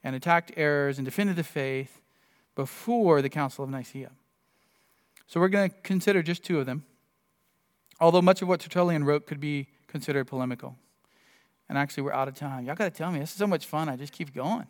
and 0.06 0.16
attacked 0.16 0.54
errors 0.56 0.98
and 0.98 1.06
defended 1.06 1.36
the 1.36 1.44
faith 1.44 2.00
before 2.56 3.22
the 3.22 3.30
Council 3.30 3.66
of 3.66 3.70
Nicaea. 3.70 4.12
So 5.28 5.40
we're 5.40 5.50
going 5.50 5.70
to 5.70 5.76
consider 5.84 6.22
just 6.22 6.44
two 6.44 6.60
of 6.60 6.66
them, 6.66 6.86
although 8.00 8.22
much 8.22 8.42
of 8.42 8.48
what 8.48 8.60
Tertullian 8.60 9.04
wrote 9.04 9.26
could 9.26 9.40
be 9.40 9.68
considered 9.88 10.26
polemical. 10.26 10.76
And 11.70 11.78
actually, 11.78 12.04
we're 12.04 12.14
out 12.14 12.28
of 12.28 12.36
time. 12.36 12.66
Y'all 12.66 12.76
got 12.76 12.86
to 12.86 12.98
tell 12.98 13.12
me, 13.12 13.20
this 13.20 13.32
is 13.32 13.38
so 13.38 13.48
much 13.48 13.66
fun. 13.66 13.90
I 13.90 13.96
just 13.96 14.14
keep 14.14 14.34
going. 14.34 14.68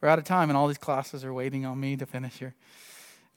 We're 0.00 0.08
out 0.08 0.18
of 0.18 0.24
time, 0.24 0.50
and 0.50 0.56
all 0.56 0.68
these 0.68 0.78
classes 0.78 1.24
are 1.24 1.32
waiting 1.32 1.64
on 1.64 1.80
me 1.80 1.96
to 1.96 2.06
finish 2.06 2.34
here. 2.34 2.54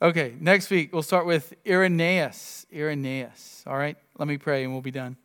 Okay, 0.02 0.34
next 0.40 0.70
week 0.70 0.94
we'll 0.94 1.02
start 1.02 1.26
with 1.26 1.52
Irenaeus. 1.66 2.64
Irenaeus. 2.74 3.64
All 3.66 3.76
right, 3.76 3.98
let 4.18 4.28
me 4.28 4.38
pray 4.38 4.64
and 4.64 4.72
we'll 4.72 4.80
be 4.80 4.90
done. 4.90 5.18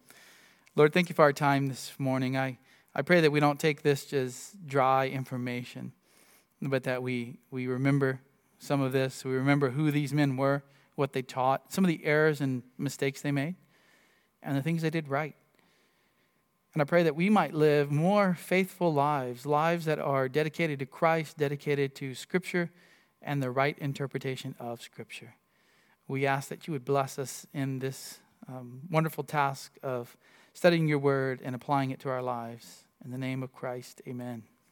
Lord, 0.75 0.91
thank 0.91 1.07
you 1.07 1.15
for 1.15 1.21
our 1.21 1.31
time 1.31 1.67
this 1.67 1.93
morning. 1.97 2.35
I, 2.35 2.57
I 2.93 3.01
pray 3.01 3.21
that 3.21 3.31
we 3.31 3.39
don't 3.39 3.57
take 3.57 3.83
this 3.83 4.11
as 4.11 4.51
dry 4.65 5.07
information, 5.07 5.93
but 6.61 6.83
that 6.83 7.01
we, 7.01 7.39
we 7.51 7.67
remember 7.67 8.19
some 8.59 8.81
of 8.81 8.91
this. 8.91 9.23
We 9.23 9.31
remember 9.31 9.69
who 9.69 9.91
these 9.91 10.11
men 10.11 10.35
were, 10.35 10.61
what 10.95 11.13
they 11.13 11.21
taught, 11.21 11.71
some 11.71 11.83
of 11.83 11.89
the 11.89 12.03
errors 12.05 12.41
and 12.41 12.63
mistakes 12.77 13.21
they 13.21 13.31
made, 13.31 13.55
and 14.41 14.57
the 14.57 14.61
things 14.61 14.81
they 14.81 14.89
did 14.89 15.07
right. 15.07 15.35
And 16.73 16.81
I 16.81 16.85
pray 16.85 17.03
that 17.03 17.15
we 17.15 17.29
might 17.29 17.53
live 17.53 17.89
more 17.89 18.35
faithful 18.35 18.93
lives, 18.93 19.45
lives 19.45 19.85
that 19.85 19.97
are 19.97 20.27
dedicated 20.27 20.79
to 20.79 20.85
Christ, 20.85 21.37
dedicated 21.37 21.95
to 21.95 22.13
Scripture, 22.13 22.69
and 23.21 23.41
the 23.41 23.49
right 23.49 23.77
interpretation 23.79 24.55
of 24.59 24.81
Scripture. 24.81 25.35
We 26.07 26.25
ask 26.25 26.49
that 26.49 26.67
you 26.67 26.73
would 26.73 26.85
bless 26.85 27.17
us 27.17 27.47
in 27.53 27.79
this 27.79 28.19
um, 28.47 28.81
wonderful 28.91 29.23
task 29.23 29.77
of 29.81 30.17
studying 30.53 30.87
your 30.87 30.99
word 30.99 31.41
and 31.43 31.55
applying 31.55 31.91
it 31.91 31.99
to 32.01 32.09
our 32.09 32.21
lives. 32.21 32.83
In 33.03 33.11
the 33.11 33.17
name 33.17 33.41
of 33.41 33.53
Christ, 33.53 34.01
amen. 34.07 34.43